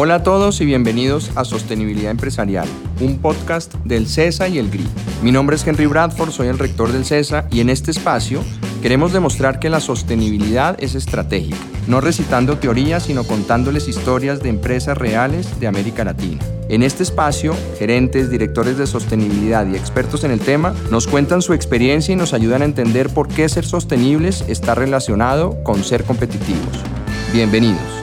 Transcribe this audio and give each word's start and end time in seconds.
Hola 0.00 0.14
a 0.14 0.22
todos 0.22 0.60
y 0.60 0.64
bienvenidos 0.64 1.32
a 1.34 1.44
Sostenibilidad 1.44 2.12
Empresarial, 2.12 2.68
un 3.00 3.18
podcast 3.18 3.74
del 3.82 4.06
CESA 4.06 4.46
y 4.46 4.58
el 4.58 4.70
GRI. 4.70 4.86
Mi 5.24 5.32
nombre 5.32 5.56
es 5.56 5.66
Henry 5.66 5.86
Bradford, 5.86 6.30
soy 6.30 6.46
el 6.46 6.56
rector 6.60 6.92
del 6.92 7.04
CESA 7.04 7.48
y 7.50 7.58
en 7.58 7.68
este 7.68 7.90
espacio 7.90 8.44
queremos 8.80 9.12
demostrar 9.12 9.58
que 9.58 9.68
la 9.68 9.80
sostenibilidad 9.80 10.76
es 10.80 10.94
estratégica, 10.94 11.56
no 11.88 12.00
recitando 12.00 12.58
teorías, 12.58 13.06
sino 13.06 13.24
contándoles 13.24 13.88
historias 13.88 14.40
de 14.40 14.50
empresas 14.50 14.96
reales 14.96 15.58
de 15.58 15.66
América 15.66 16.04
Latina. 16.04 16.44
En 16.68 16.84
este 16.84 17.02
espacio, 17.02 17.56
gerentes, 17.76 18.30
directores 18.30 18.78
de 18.78 18.86
sostenibilidad 18.86 19.66
y 19.66 19.74
expertos 19.74 20.22
en 20.22 20.30
el 20.30 20.38
tema 20.38 20.76
nos 20.92 21.08
cuentan 21.08 21.42
su 21.42 21.54
experiencia 21.54 22.12
y 22.12 22.16
nos 22.16 22.34
ayudan 22.34 22.62
a 22.62 22.66
entender 22.66 23.08
por 23.08 23.26
qué 23.26 23.48
ser 23.48 23.64
sostenibles 23.64 24.44
está 24.46 24.76
relacionado 24.76 25.60
con 25.64 25.82
ser 25.82 26.04
competitivos. 26.04 26.84
Bienvenidos. 27.32 27.97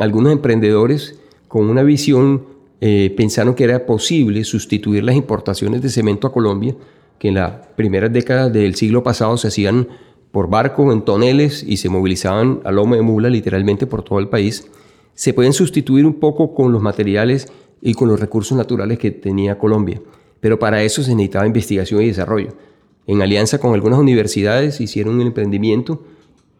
Algunos 0.00 0.32
emprendedores 0.32 1.20
con 1.46 1.68
una 1.68 1.82
visión 1.82 2.46
eh, 2.80 3.12
pensaron 3.16 3.54
que 3.54 3.64
era 3.64 3.84
posible 3.84 4.42
sustituir 4.44 5.04
las 5.04 5.14
importaciones 5.14 5.82
de 5.82 5.90
cemento 5.90 6.26
a 6.26 6.32
Colombia, 6.32 6.74
que 7.18 7.28
en 7.28 7.34
las 7.34 7.66
primeras 7.76 8.10
décadas 8.10 8.50
del 8.50 8.74
siglo 8.74 9.02
pasado 9.02 9.36
se 9.36 9.48
hacían 9.48 9.88
por 10.32 10.48
barco 10.48 10.90
en 10.90 11.02
toneles 11.02 11.62
y 11.62 11.76
se 11.76 11.90
movilizaban 11.90 12.60
a 12.64 12.72
lomo 12.72 12.94
de 12.94 13.02
mula 13.02 13.28
literalmente 13.28 13.86
por 13.86 14.02
todo 14.02 14.20
el 14.20 14.28
país, 14.28 14.66
se 15.14 15.34
pueden 15.34 15.52
sustituir 15.52 16.06
un 16.06 16.14
poco 16.14 16.54
con 16.54 16.72
los 16.72 16.80
materiales 16.80 17.52
y 17.82 17.92
con 17.92 18.08
los 18.08 18.18
recursos 18.18 18.56
naturales 18.56 18.98
que 18.98 19.10
tenía 19.10 19.58
Colombia. 19.58 20.00
Pero 20.40 20.58
para 20.58 20.82
eso 20.82 21.02
se 21.02 21.14
necesitaba 21.14 21.46
investigación 21.46 22.00
y 22.00 22.06
desarrollo. 22.06 22.54
En 23.06 23.20
alianza 23.20 23.58
con 23.58 23.74
algunas 23.74 23.98
universidades 23.98 24.80
hicieron 24.80 25.16
un 25.16 25.26
emprendimiento 25.26 26.02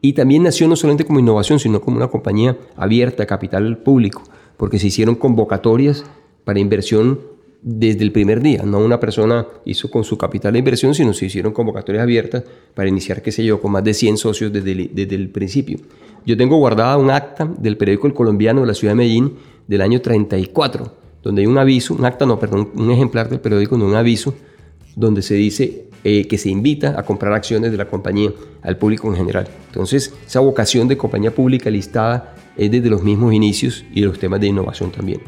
y 0.02 0.14
también 0.14 0.42
nació 0.42 0.66
no 0.68 0.76
solamente 0.76 1.04
como 1.04 1.20
innovación, 1.20 1.58
sino 1.58 1.80
como 1.80 1.96
una 1.96 2.08
compañía 2.08 2.56
abierta 2.76 3.24
a 3.24 3.26
capital 3.26 3.78
público, 3.78 4.22
porque 4.56 4.78
se 4.78 4.86
hicieron 4.86 5.14
convocatorias 5.14 6.04
para 6.44 6.58
inversión 6.58 7.20
desde 7.62 8.02
el 8.02 8.12
primer 8.12 8.40
día. 8.40 8.62
No 8.62 8.78
una 8.78 8.98
persona 8.98 9.46
hizo 9.64 9.90
con 9.90 10.04
su 10.04 10.16
capital 10.16 10.54
de 10.54 10.60
inversión, 10.60 10.94
sino 10.94 11.12
se 11.12 11.26
hicieron 11.26 11.52
convocatorias 11.52 12.02
abiertas 12.02 12.44
para 12.74 12.88
iniciar, 12.88 13.22
qué 13.22 13.32
sé 13.32 13.44
yo, 13.44 13.60
con 13.60 13.72
más 13.72 13.84
de 13.84 13.92
100 13.92 14.16
socios 14.16 14.52
desde 14.52 14.72
el, 14.72 14.90
desde 14.94 15.16
el 15.16 15.28
principio. 15.28 15.78
Yo 16.24 16.36
tengo 16.36 16.56
guardada 16.56 16.96
un 16.96 17.10
acta 17.10 17.44
del 17.44 17.76
periódico 17.76 18.06
El 18.06 18.14
Colombiano 18.14 18.62
de 18.62 18.66
la 18.66 18.74
ciudad 18.74 18.92
de 18.92 18.96
Medellín 18.96 19.34
del 19.66 19.80
año 19.82 20.00
34, 20.00 20.94
donde 21.22 21.42
hay 21.42 21.46
un 21.46 21.58
aviso, 21.58 21.94
un 21.94 22.04
acta, 22.04 22.26
no, 22.26 22.38
perdón, 22.38 22.70
un 22.74 22.90
ejemplar 22.90 23.28
del 23.28 23.40
periódico, 23.40 23.76
no 23.76 23.86
un 23.86 23.94
aviso, 23.94 24.34
donde 24.96 25.22
se 25.22 25.34
dice 25.34 25.89
eh, 26.02 26.26
que 26.26 26.38
se 26.38 26.48
invita 26.48 26.98
a 26.98 27.02
comprar 27.02 27.32
acciones 27.32 27.70
de 27.70 27.76
la 27.76 27.86
compañía 27.86 28.30
al 28.62 28.76
público 28.76 29.08
en 29.08 29.16
general. 29.16 29.48
Entonces, 29.66 30.14
esa 30.26 30.40
vocación 30.40 30.88
de 30.88 30.96
compañía 30.96 31.34
pública 31.34 31.70
listada 31.70 32.34
es 32.56 32.70
desde 32.70 32.90
los 32.90 33.02
mismos 33.02 33.32
inicios 33.32 33.84
y 33.92 34.00
de 34.00 34.06
los 34.06 34.18
temas 34.18 34.40
de 34.40 34.48
innovación 34.48 34.90
también. 34.90 35.20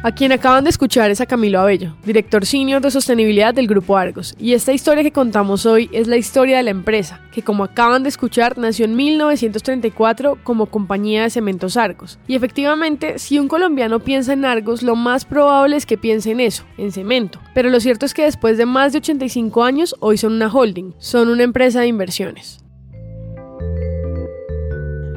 A 0.00 0.12
quien 0.12 0.30
acaban 0.30 0.62
de 0.62 0.70
escuchar 0.70 1.10
es 1.10 1.20
a 1.20 1.26
Camilo 1.26 1.58
Abello, 1.58 1.96
director 2.04 2.46
senior 2.46 2.80
de 2.80 2.92
sostenibilidad 2.92 3.52
del 3.52 3.66
Grupo 3.66 3.96
Argos, 3.96 4.32
y 4.38 4.52
esta 4.52 4.72
historia 4.72 5.02
que 5.02 5.10
contamos 5.10 5.66
hoy 5.66 5.90
es 5.92 6.06
la 6.06 6.16
historia 6.16 6.58
de 6.58 6.62
la 6.62 6.70
empresa, 6.70 7.20
que 7.32 7.42
como 7.42 7.64
acaban 7.64 8.04
de 8.04 8.08
escuchar 8.08 8.56
nació 8.58 8.84
en 8.84 8.94
1934 8.94 10.38
como 10.44 10.66
compañía 10.66 11.24
de 11.24 11.30
cementos 11.30 11.76
Argos. 11.76 12.20
Y 12.28 12.36
efectivamente, 12.36 13.18
si 13.18 13.40
un 13.40 13.48
colombiano 13.48 13.98
piensa 13.98 14.34
en 14.34 14.44
Argos, 14.44 14.84
lo 14.84 14.94
más 14.94 15.24
probable 15.24 15.74
es 15.76 15.84
que 15.84 15.98
piense 15.98 16.30
en 16.30 16.38
eso, 16.38 16.62
en 16.76 16.92
cemento. 16.92 17.40
Pero 17.52 17.68
lo 17.68 17.80
cierto 17.80 18.06
es 18.06 18.14
que 18.14 18.22
después 18.22 18.56
de 18.56 18.66
más 18.66 18.92
de 18.92 18.98
85 18.98 19.64
años, 19.64 19.96
hoy 19.98 20.16
son 20.16 20.34
una 20.34 20.46
holding, 20.46 20.94
son 20.98 21.28
una 21.28 21.42
empresa 21.42 21.80
de 21.80 21.88
inversiones. 21.88 22.60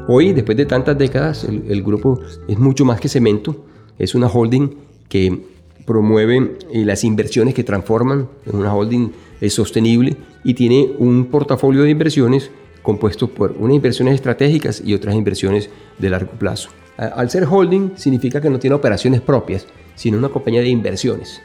Hoy, 0.07 0.33
después 0.33 0.57
de 0.57 0.65
tantas 0.65 0.97
décadas, 0.97 1.43
el, 1.43 1.65
el 1.69 1.83
grupo 1.83 2.19
es 2.47 2.57
mucho 2.57 2.83
más 2.83 2.99
que 2.99 3.07
cemento 3.07 3.67
es 4.01 4.15
una 4.15 4.27
holding 4.27 4.69
que 5.07 5.45
promueve 5.85 6.57
eh, 6.71 6.85
las 6.85 7.03
inversiones 7.03 7.53
que 7.53 7.63
transforman, 7.63 8.27
es 8.45 8.53
una 8.53 8.73
holding 8.73 9.11
sostenible 9.49 10.17
y 10.43 10.53
tiene 10.53 10.91
un 10.99 11.25
portafolio 11.25 11.83
de 11.83 11.89
inversiones 11.89 12.51
compuesto 12.81 13.27
por 13.27 13.55
unas 13.59 13.75
inversiones 13.75 14.15
estratégicas 14.15 14.81
y 14.83 14.93
otras 14.93 15.15
inversiones 15.15 15.69
de 15.97 16.09
largo 16.09 16.31
plazo. 16.33 16.69
Al 16.97 17.29
ser 17.29 17.45
holding 17.49 17.91
significa 17.95 18.41
que 18.41 18.49
no 18.49 18.59
tiene 18.59 18.75
operaciones 18.75 19.21
propias, 19.21 19.65
sino 19.95 20.17
una 20.17 20.29
compañía 20.29 20.61
de 20.61 20.69
inversiones. 20.69 21.41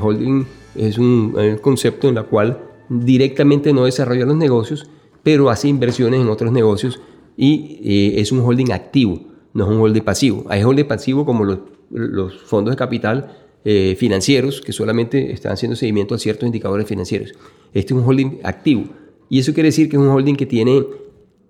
holding 0.00 0.44
es 0.74 0.98
un, 0.98 1.34
concepto 1.62 2.08
en 2.08 2.18
el 2.18 2.24
cual 2.26 2.58
directamente 2.88 3.72
no 3.72 3.84
desarrolla 3.84 4.26
los 4.26 4.36
negocios, 4.36 4.88
pero 5.22 5.50
hace 5.50 5.68
inversiones 5.68 6.20
en 6.20 6.28
otros 6.28 6.52
negocios 6.52 7.00
y 7.36 7.80
eh, 7.82 8.20
es 8.20 8.32
un 8.32 8.40
holding 8.40 8.72
activo 8.72 9.27
no 9.54 9.64
es 9.64 9.70
un 9.70 9.80
holding 9.80 10.02
pasivo. 10.02 10.44
Hay 10.48 10.62
holding 10.62 10.84
pasivo 10.84 11.24
como 11.24 11.44
los, 11.44 12.42
fondos 12.44 12.72
de 12.72 12.76
capital 12.76 13.36
eh, 13.64 13.96
financieros 13.98 14.60
que 14.60 14.72
solamente 14.72 15.32
están 15.32 15.52
haciendo 15.52 15.76
seguimiento 15.76 16.14
a 16.14 16.18
ciertos 16.18 16.46
indicadores 16.46 16.86
financieros. 16.86 17.32
Este 17.72 17.94
es 17.94 18.00
un 18.00 18.06
holding 18.06 18.38
activo. 18.42 18.84
Y 19.28 19.38
eso 19.38 19.52
quiere 19.52 19.68
decir 19.68 19.88
que 19.88 19.96
es 19.96 20.02
un 20.02 20.08
holding 20.08 20.36
que 20.36 20.46
tiene, 20.46 20.84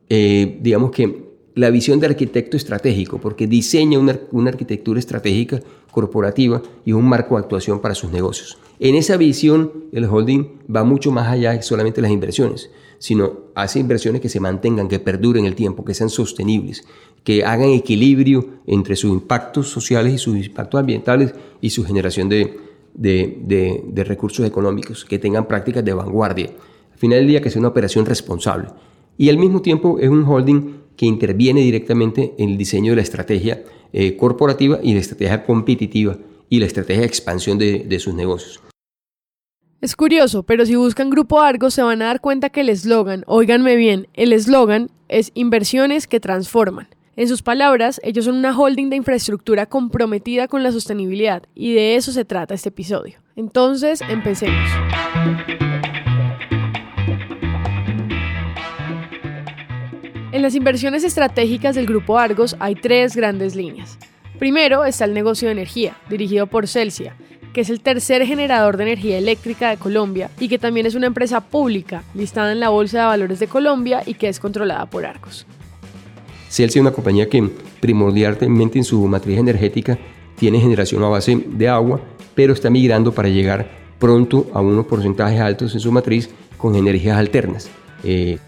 eh, 0.09 0.59
digamos 0.61 0.91
que, 0.91 1.28
la 1.59 1.71
visión 1.71 1.99
de 1.99 2.07
arquitecto 2.07 2.57
estratégico, 2.57 3.19
porque 3.19 3.49
diseña 3.49 3.99
una, 3.99 4.17
una, 4.31 4.51
arquitectura 4.51 5.01
estratégica 5.01 5.61
corporativa 5.91 6.63
y 6.85 6.93
un 6.93 7.05
marco 7.05 7.35
de 7.35 7.43
actuación 7.43 7.81
para 7.81 7.97
sus 7.97 8.13
negocios. 8.13 8.59
En 8.79 8.95
esa 8.95 9.17
visión, 9.17 9.73
el 9.91 10.05
holding 10.05 10.45
va 10.75 10.85
mucho 10.85 11.11
más 11.11 11.27
allá 11.27 11.55
de 11.55 11.63
solamente 11.63 12.01
las 12.01 12.13
inversiones, 12.13 12.71
sino 12.99 13.33
hace 13.57 13.81
inversiones 13.81 14.21
que 14.21 14.29
se 14.29 14.39
mantengan, 14.39 14.87
que 14.87 15.01
perduren 15.01 15.47
el 15.47 15.57
tiempo, 15.57 15.85
que 15.85 15.95
sean 15.95 16.11
sostenibles, 16.11 16.85
que 17.25 17.45
hagan 17.45 17.71
equilibrio 17.71 18.61
entre 18.65 18.95
sus 18.95 19.11
impactos 19.11 19.69
sociales 19.69 20.15
y 20.15 20.19
sus 20.19 20.37
impactos 20.37 20.79
ambientales 20.79 21.35
y 21.61 21.71
su 21.71 21.85
generación 21.85 22.29
de, 22.29 22.57
de, 22.95 24.05
recursos 24.05 24.47
económicos, 24.47 25.05
que 25.05 25.19
tengan 25.19 25.49
prácticas 25.49 25.85
de 25.85 25.93
vanguardia. 25.93 26.51
Al 26.93 26.99
final 26.99 27.19
del 27.19 27.27
día, 27.27 27.43
que 27.43 27.51
sea 27.51 27.59
una 27.59 27.69
operación 27.69 28.07
responsable. 28.07 28.69
Y 29.17 29.29
al 29.29 29.39
mismo 29.39 29.61
tiempo 29.61 29.99
es 29.99 30.09
un 30.09 30.23
holding 30.23 30.78
que 30.99 31.07
interviene 31.07 31.63
directamente 31.63 32.35
en 32.37 32.51
el 32.51 32.59
diseño 32.59 32.93
de 32.93 32.97
la 32.97 33.03
estrategia 33.03 33.63
eh, 33.93 34.17
corporativa 34.17 34.81
y 34.83 34.93
la 34.93 35.01
estrategia 35.01 35.45
competitiva 35.45 36.19
y 36.51 36.59
la 36.59 36.67
estrategia 36.67 37.03
de 37.03 37.07
expansión 37.07 37.57
de, 37.57 37.85
de 37.89 37.99
sus 38.01 38.15
negocios. 38.15 38.61
Es 39.81 39.95
curioso, 39.95 40.43
pero 40.43 40.67
si 40.67 40.75
buscan 40.75 41.09
Grupo 41.09 41.41
Argos 41.41 41.75
se 41.75 41.83
van 41.83 42.03
a 42.03 42.07
dar 42.07 42.21
cuenta 42.21 42.51
que 42.51 42.63
el 42.63 42.69
eslogan, 42.69 43.23
oíganme 43.29 43.77
bien, 43.77 44.09
el 44.15 44.33
eslogan 44.33 44.91
es 45.09 45.31
inversiones 45.35 46.09
que 46.09 46.19
transforman. 46.19 46.89
En 47.15 47.29
sus 47.29 47.43
palabras, 47.43 48.01
ellos 48.03 48.25
son 48.25 48.37
una 48.37 48.57
holding 48.59 48.91
de 48.91 48.97
infraestructura 48.97 49.67
comprometida 49.67 50.49
con 50.49 50.63
la 50.63 50.73
sostenibilidad 50.73 51.45
y 51.55 51.75
de 51.75 51.95
eso 51.97 52.13
se 52.13 52.25
trata 52.25 52.55
este 52.55 52.71
episodio. 52.71 53.19
Entonces, 53.37 54.01
empecemos. 54.09 54.69
En 60.39 60.43
las 60.43 60.55
inversiones 60.55 61.03
estratégicas 61.03 61.75
del 61.75 61.87
Grupo 61.87 62.17
Argos 62.17 62.55
hay 62.61 62.77
tres 62.77 63.17
grandes 63.17 63.57
líneas. 63.57 63.99
Primero 64.39 64.85
está 64.85 65.05
el 65.05 65.13
negocio 65.13 65.49
de 65.49 65.53
energía, 65.53 65.97
dirigido 66.09 66.47
por 66.47 66.69
Celsia, 66.69 67.17
que 67.53 67.63
es 67.63 67.71
el 67.71 67.81
tercer 67.81 68.25
generador 68.25 68.77
de 68.77 68.85
energía 68.85 69.19
eléctrica 69.19 69.71
de 69.71 69.79
Colombia 69.79 70.31
y 70.39 70.47
que 70.47 70.61
también 70.61 70.87
es 70.87 70.95
una 70.95 71.09
empresa 71.09 71.41
pública 71.41 72.05
listada 72.15 72.53
en 72.53 72.61
la 72.61 72.69
Bolsa 72.69 73.01
de 73.01 73.07
Valores 73.07 73.41
de 73.41 73.49
Colombia 73.49 74.05
y 74.07 74.15
que 74.15 74.29
es 74.29 74.39
controlada 74.39 74.87
por 74.87 75.05
Argos. 75.07 75.45
Celsius 76.49 76.77
es 76.77 76.83
una 76.83 76.93
compañía 76.93 77.29
que 77.29 77.51
primordialmente 77.81 78.79
en 78.79 78.85
su 78.85 79.05
matriz 79.09 79.39
energética 79.39 79.99
tiene 80.37 80.61
generación 80.61 81.03
a 81.03 81.09
base 81.09 81.35
de 81.35 81.69
agua, 81.69 82.01
pero 82.37 82.53
está 82.53 82.71
migrando 82.71 83.11
para 83.11 83.29
llegar 83.29 83.69
pronto 83.99 84.47
a 84.55 84.61
unos 84.61 84.87
porcentajes 84.87 85.41
altos 85.41 85.75
en 85.75 85.81
su 85.81 85.91
matriz 85.91 86.31
con 86.57 86.77
energías 86.77 87.19
alternas. 87.19 87.69
Eh, 88.05 88.39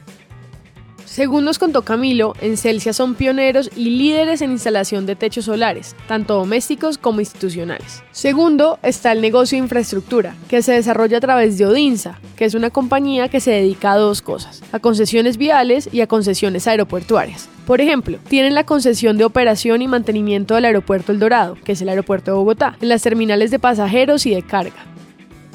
según 1.11 1.45
nos 1.45 1.59
contó 1.59 1.83
Camilo, 1.83 2.35
en 2.41 2.57
Celsia 2.57 2.93
son 2.93 3.17
pioneros 3.17 3.69
y 3.75 3.91
líderes 3.91 4.43
en 4.43 4.53
instalación 4.53 5.07
de 5.07 5.17
techos 5.17 5.47
solares, 5.47 5.97
tanto 6.07 6.35
domésticos 6.35 6.99
como 6.99 7.19
institucionales. 7.19 8.05
Segundo, 8.12 8.79
está 8.85 9.11
el 9.11 9.21
negocio 9.21 9.57
de 9.57 9.65
infraestructura, 9.65 10.37
que 10.49 10.62
se 10.62 10.71
desarrolla 10.71 11.19
a 11.19 11.21
través 11.21 11.59
de 11.59 11.67
Odinsa, 11.67 12.21
que 12.37 12.45
es 12.45 12.55
una 12.55 12.71
compañía 12.71 13.29
que 13.29 13.41
se 13.41 13.51
dedica 13.51 13.91
a 13.91 13.99
dos 13.99 14.23
cosas, 14.23 14.62
a 14.71 14.79
concesiones 14.79 15.37
viales 15.37 15.89
y 15.93 16.01
a 16.01 16.07
concesiones 16.07 16.69
aeroportuarias. 16.69 17.49
Por 17.67 17.81
ejemplo, 17.81 18.19
tienen 18.29 18.55
la 18.55 18.65
concesión 18.65 19.19
de 19.19 19.25
operación 19.25 19.83
y 19.83 19.89
mantenimiento 19.89 20.55
del 20.55 20.67
aeropuerto 20.67 21.11
El 21.11 21.19
Dorado, 21.19 21.56
que 21.65 21.73
es 21.73 21.83
el 21.83 21.89
aeropuerto 21.89 22.31
de 22.31 22.37
Bogotá, 22.37 22.77
en 22.81 22.89
las 22.89 23.03
terminales 23.03 23.51
de 23.51 23.59
pasajeros 23.59 24.27
y 24.27 24.31
de 24.37 24.43
carga. 24.45 24.87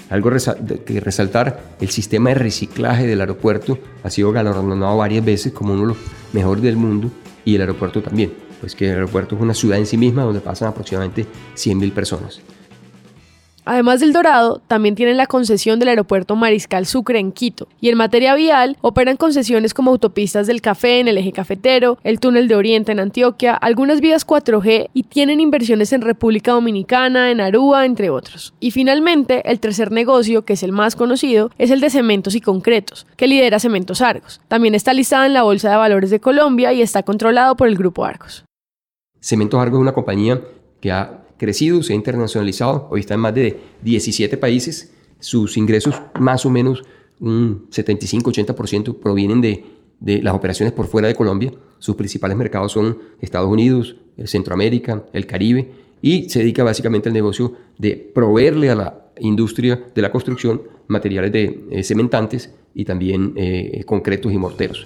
Algo 0.10 0.30
que 0.86 1.00
resaltar, 1.00 1.62
el 1.82 1.90
sistema 1.90 2.30
de 2.30 2.36
reciclaje 2.36 3.08
del 3.08 3.22
aeropuerto 3.22 3.80
ha 4.04 4.10
sido 4.10 4.32
galardonado 4.32 4.98
varias 4.98 5.26
veces 5.26 5.52
como 5.52 5.74
uno 5.74 5.82
de 5.82 5.88
los 5.90 5.98
mejores 6.32 6.64
del 6.64 6.78
mundo 6.78 7.10
y 7.44 7.56
el 7.56 7.62
aeropuerto 7.62 8.02
también, 8.04 8.34
pues 8.60 8.76
que 8.76 8.90
el 8.90 8.96
aeropuerto 8.96 9.36
es 9.36 9.42
una 9.42 9.54
ciudad 9.54 9.80
en 9.80 9.88
sí 9.88 9.98
misma 9.98 10.24
donde 10.24 10.42
pasan 10.42 10.68
aproximadamente 10.68 11.26
100.000 11.56 11.92
personas. 11.92 12.42
Además 13.66 14.00
del 14.00 14.14
Dorado, 14.14 14.62
también 14.68 14.94
tienen 14.94 15.18
la 15.18 15.26
concesión 15.26 15.80
del 15.80 15.90
aeropuerto 15.90 16.36
Mariscal 16.36 16.86
Sucre 16.86 17.20
en 17.20 17.32
Quito. 17.32 17.68
Y 17.82 17.90
en 17.90 17.98
materia 17.98 18.36
vial, 18.36 18.78
operan 18.82 19.18
concesiones 19.18 19.74
como 19.74 19.92
autopistas 19.92 20.46
del 20.46 20.62
café 20.62 21.00
en 21.00 21.08
el 21.08 21.18
eje 21.18 21.32
cafetero, 21.32 21.98
el 22.04 22.20
túnel 22.20 22.48
de 22.48 22.56
Oriente 22.56 22.92
en 22.92 23.00
Antioquia, 23.00 23.56
algunas 23.56 24.02
vías 24.02 24.26
4G 24.26 24.90
y 24.94 25.04
tienen 25.04 25.40
inversiones 25.40 25.92
en 25.94 26.02
República 26.02 26.52
Dominicana, 26.52 27.32
en 27.32 27.42
Aruba, 27.42 27.86
entre 27.86 28.12
otros. 28.12 28.54
Y 28.60 28.72
finalmente, 28.72 29.50
el 29.50 29.60
tercer 29.60 29.92
negocio, 29.92 30.46
que 30.46 30.54
es 30.54 30.64
el 30.64 30.72
más 30.72 30.96
conocido, 30.96 31.50
es 31.58 31.72
el 31.72 31.82
de 31.82 31.90
cementos 31.90 32.36
y 32.36 32.42
concretos, 32.42 33.08
que 33.18 33.28
lidera 33.28 33.60
Cementos 33.60 34.02
Argos. 34.02 34.42
También 34.48 34.76
está 34.76 34.94
listada 34.94 35.26
en 35.26 35.34
la 35.34 35.44
Bolsa 35.44 35.72
de 35.72 35.78
Valores 35.78 36.12
de 36.12 36.20
Colombia 36.20 36.72
y 36.72 36.82
está 36.82 37.02
controlado 37.02 37.56
por 37.56 37.68
el 37.68 37.76
Grupo 37.76 38.06
Argos. 38.06 38.46
Cementos 39.20 39.60
Argos 39.60 39.80
es 39.80 39.82
una 39.82 39.94
compañía 39.94 40.40
que 40.80 40.92
ha 40.92 41.25
crecido, 41.38 41.84
se 41.84 41.94
ha 41.94 41.96
internacionalizado, 41.96 42.88
hoy 42.92 43.02
está 43.02 43.14
en 43.14 43.20
más 43.20 43.36
de 43.36 43.60
17 43.84 44.38
países, 44.38 44.94
sus 45.20 45.58
ingresos 45.58 46.02
más 46.20 46.46
o 46.46 46.50
menos 46.50 46.84
un 47.20 47.68
75-80% 47.70 49.00
provienen 49.00 49.42
de, 49.42 49.64
de 50.00 50.22
las 50.22 50.34
operaciones 50.36 50.74
por 50.74 50.88
fuera 50.88 51.08
de 51.08 51.16
Colombia, 51.16 51.52
sus 51.80 51.96
principales 51.96 52.38
mercados 52.38 52.72
son 52.72 52.98
Estados 53.22 53.50
Unidos, 53.50 53.96
Centroamérica, 54.26 55.06
el 55.14 55.26
Caribe, 55.26 55.72
y 56.02 56.30
se 56.30 56.40
dedica 56.40 56.64
básicamente 56.64 57.10
al 57.10 57.14
negocio 57.14 57.54
de 57.78 57.96
proveerle 57.96 58.70
a 58.70 58.76
la 58.76 59.06
industria 59.20 59.82
de 59.94 60.02
la 60.02 60.12
construcción 60.12 60.62
materiales 60.88 61.32
de 61.32 61.66
eh, 61.72 61.84
cementantes 61.84 62.54
y 62.74 62.86
también 62.86 63.34
eh, 63.36 63.84
concretos 63.86 64.32
y 64.32 64.38
morteros. 64.38 64.86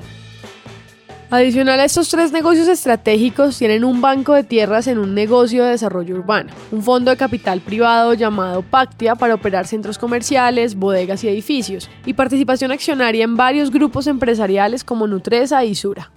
Adicional 1.31 1.79
a 1.79 1.85
estos 1.85 2.09
tres 2.09 2.31
negocios 2.31 2.67
estratégicos, 2.67 3.59
tienen 3.59 3.85
un 3.85 4.01
banco 4.01 4.33
de 4.33 4.43
tierras 4.43 4.87
en 4.87 4.97
un 4.97 5.13
negocio 5.13 5.63
de 5.63 5.69
desarrollo 5.69 6.15
urbano, 6.15 6.51
un 6.71 6.81
fondo 6.81 7.11
de 7.11 7.17
capital 7.17 7.61
privado 7.61 8.15
llamado 8.15 8.63
Pactia 8.63 9.13
para 9.13 9.35
operar 9.35 9.67
centros 9.67 9.99
comerciales, 9.99 10.73
bodegas 10.73 11.23
y 11.23 11.27
edificios, 11.27 11.87
y 12.03 12.13
participación 12.13 12.71
accionaria 12.71 13.25
en 13.25 13.37
varios 13.37 13.69
grupos 13.69 14.07
empresariales 14.07 14.83
como 14.83 15.05
Nutresa 15.05 15.63
y 15.63 15.75
Sura. 15.75 16.09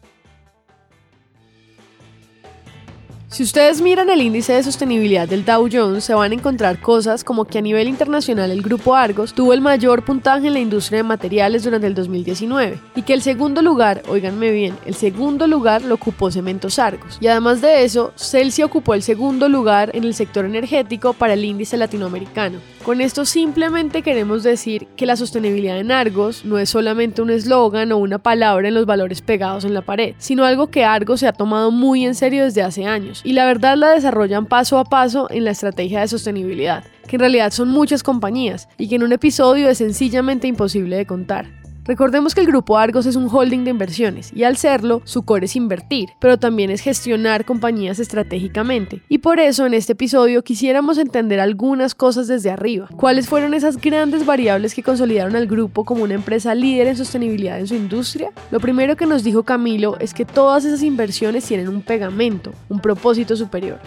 Si 3.33 3.43
ustedes 3.43 3.81
miran 3.81 4.11
el 4.11 4.21
índice 4.21 4.53
de 4.53 4.63
sostenibilidad 4.63 5.27
del 5.27 5.47
Dow 5.47 5.67
Jones, 5.73 6.05
se 6.05 6.13
van 6.13 6.33
a 6.33 6.35
encontrar 6.35 6.79
cosas 6.83 7.25
como 7.25 7.47
que 7.47 7.57
a 7.57 7.63
nivel 7.63 7.89
internacional 7.89 8.51
el 8.51 8.61
grupo 8.61 8.95
Argos 8.95 9.33
tuvo 9.33 9.55
el 9.55 9.63
mayor 9.63 10.05
puntaje 10.05 10.49
en 10.49 10.53
la 10.53 10.61
industria 10.61 10.99
de 10.99 11.05
materiales 11.05 11.65
durante 11.65 11.87
el 11.87 11.95
2019 11.95 12.79
y 12.95 13.01
que 13.01 13.15
el 13.15 13.23
segundo 13.23 13.63
lugar, 13.63 14.03
oíganme 14.07 14.51
bien, 14.51 14.77
el 14.85 14.95
segundo 14.95 15.47
lugar 15.47 15.81
lo 15.81 15.95
ocupó 15.95 16.31
Cementos 16.31 16.79
Argos. 16.79 17.17
Y 17.23 17.29
además 17.29 17.63
de 17.63 17.85
eso, 17.85 18.13
Celsius 18.17 18.67
ocupó 18.67 18.93
el 18.93 19.03
segundo 19.03 19.49
lugar 19.49 19.97
en 19.97 20.05
el 20.05 20.13
sector 20.13 20.45
energético 20.45 21.15
para 21.15 21.33
el 21.33 21.43
índice 21.43 21.79
latinoamericano. 21.79 22.59
Con 22.85 23.01
esto 23.01 23.25
simplemente 23.25 24.03
queremos 24.03 24.43
decir 24.43 24.89
que 24.97 25.07
la 25.07 25.15
sostenibilidad 25.15 25.79
en 25.79 25.93
Argos 25.93 26.45
no 26.45 26.59
es 26.59 26.69
solamente 26.69 27.23
un 27.23 27.31
eslogan 27.31 27.93
o 27.93 27.99
una 27.99 28.19
palabra 28.19 28.67
en 28.67 28.75
los 28.75 28.87
valores 28.87 29.23
pegados 29.23 29.65
en 29.65 29.73
la 29.73 29.83
pared, 29.83 30.17
sino 30.19 30.45
algo 30.45 30.67
que 30.67 30.85
Argos 30.85 31.21
se 31.21 31.29
ha 31.29 31.33
tomado 31.33 31.71
muy 31.71 32.05
en 32.05 32.17
serio 32.17 32.43
desde 32.43 32.63
hace 32.63 32.85
años 32.85 33.21
y 33.25 33.35
la 33.35 33.47
verdad 33.47 33.77
la 33.77 33.91
desarrollan 33.91 34.47
paso 34.47 34.79
a 34.79 34.85
paso 34.85 35.29
en 35.31 35.45
la 35.45 35.53
estrategia 35.53 36.01
de 36.01 36.09
sostenibilidad, 36.09 36.83
que 37.07 37.15
en 37.15 37.21
realidad 37.21 37.53
son 37.53 37.69
muchas 37.69 38.03
compañías 38.03 38.69
y 38.77 38.89
que 38.89 38.97
en 38.97 39.05
un 39.05 39.13
episodio 39.13 39.69
es 39.69 39.79
sencillamente 39.79 40.49
imposible 40.49 40.97
de 40.97 41.07
contar. 41.07 41.62
Recordemos 41.85 42.33
que 42.33 42.41
el 42.41 42.47
grupo 42.47 42.79
Argos 42.79 43.07
es 43.07 43.17
un 43.17 43.29
holding 43.29 43.65
de 43.65 43.71
inversiones 43.71 44.31
y 44.33 44.45
al 44.45 44.57
serlo, 44.57 45.03
su 45.05 45.23
core 45.23 45.47
es 45.47 45.57
invertir, 45.57 46.11
pero 46.21 46.39
también 46.39 46.71
es 46.71 46.81
gestionar 46.81 47.45
compañías 47.45 47.99
estratégicamente. 47.99 49.03
Y 49.09 49.19
por 49.19 49.41
eso 49.41 49.67
en 49.67 49.75
este 49.75 49.95
episodio 49.95 50.45
quisiéramos 50.45 50.97
entender 50.97 51.41
algunas 51.41 51.97
cosas 51.97 52.29
desde 52.29 52.53
arriba. 52.53 52.89
¿Cuáles 52.97 53.27
fueron 53.27 53.53
esas 53.53 53.81
grandes 53.81 54.25
variables 54.25 54.77
que 54.77 54.85
consolidaron 54.85 55.35
al 55.35 55.49
grupo 55.49 55.85
como 55.85 56.05
una 56.05 56.15
empresa 56.15 56.55
líder 56.55 56.87
en 56.87 56.97
sostenibilidad 56.97 57.59
en 57.59 57.67
su 57.67 57.75
industria? 57.75 58.31
Lo 58.53 58.61
primero 58.61 58.95
que 58.95 59.07
nos 59.07 59.25
dijo 59.25 59.43
Camilo 59.43 59.99
es 59.99 60.15
que 60.15 60.25
todas 60.25 60.65
esas 60.65 60.85
inversiones 60.85 61.45
tienen 61.47 61.67
un 61.67 61.83
pegamento, 61.83 62.53
un 62.69 62.79
propósito 62.79 63.35
superior. 63.35 63.81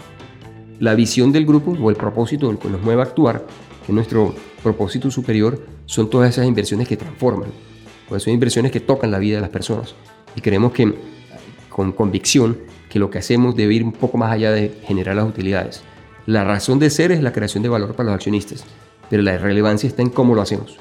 La 0.80 0.94
visión 0.94 1.32
del 1.32 1.46
grupo 1.46 1.70
o 1.70 1.88
el 1.88 1.96
propósito 1.96 2.48
del 2.48 2.58
que 2.58 2.68
nos 2.68 2.82
mueve 2.82 3.00
a 3.00 3.04
actuar, 3.06 3.46
que 3.86 3.92
nuestro 3.94 4.34
propósito 4.62 5.10
superior, 5.10 5.64
son 5.86 6.10
todas 6.10 6.28
esas 6.28 6.46
inversiones 6.46 6.86
que 6.86 6.98
transforman 6.98 7.48
pues 8.08 8.22
son 8.22 8.32
inversiones 8.32 8.72
que 8.72 8.80
tocan 8.80 9.10
la 9.10 9.18
vida 9.18 9.36
de 9.36 9.42
las 9.42 9.50
personas. 9.50 9.94
Y 10.34 10.40
creemos 10.40 10.72
que 10.72 10.94
con 11.68 11.92
convicción 11.92 12.58
que 12.88 12.98
lo 12.98 13.10
que 13.10 13.18
hacemos 13.18 13.56
debe 13.56 13.74
ir 13.74 13.84
un 13.84 13.92
poco 13.92 14.18
más 14.18 14.32
allá 14.32 14.52
de 14.52 14.80
generar 14.84 15.16
las 15.16 15.28
utilidades. 15.28 15.82
La 16.26 16.44
razón 16.44 16.78
de 16.78 16.90
ser 16.90 17.12
es 17.12 17.22
la 17.22 17.32
creación 17.32 17.62
de 17.62 17.68
valor 17.68 17.94
para 17.94 18.08
los 18.08 18.14
accionistas, 18.14 18.64
pero 19.10 19.22
la 19.22 19.38
relevancia 19.38 19.86
está 19.86 20.02
en 20.02 20.10
cómo 20.10 20.34
lo 20.34 20.42
hacemos. 20.42 20.78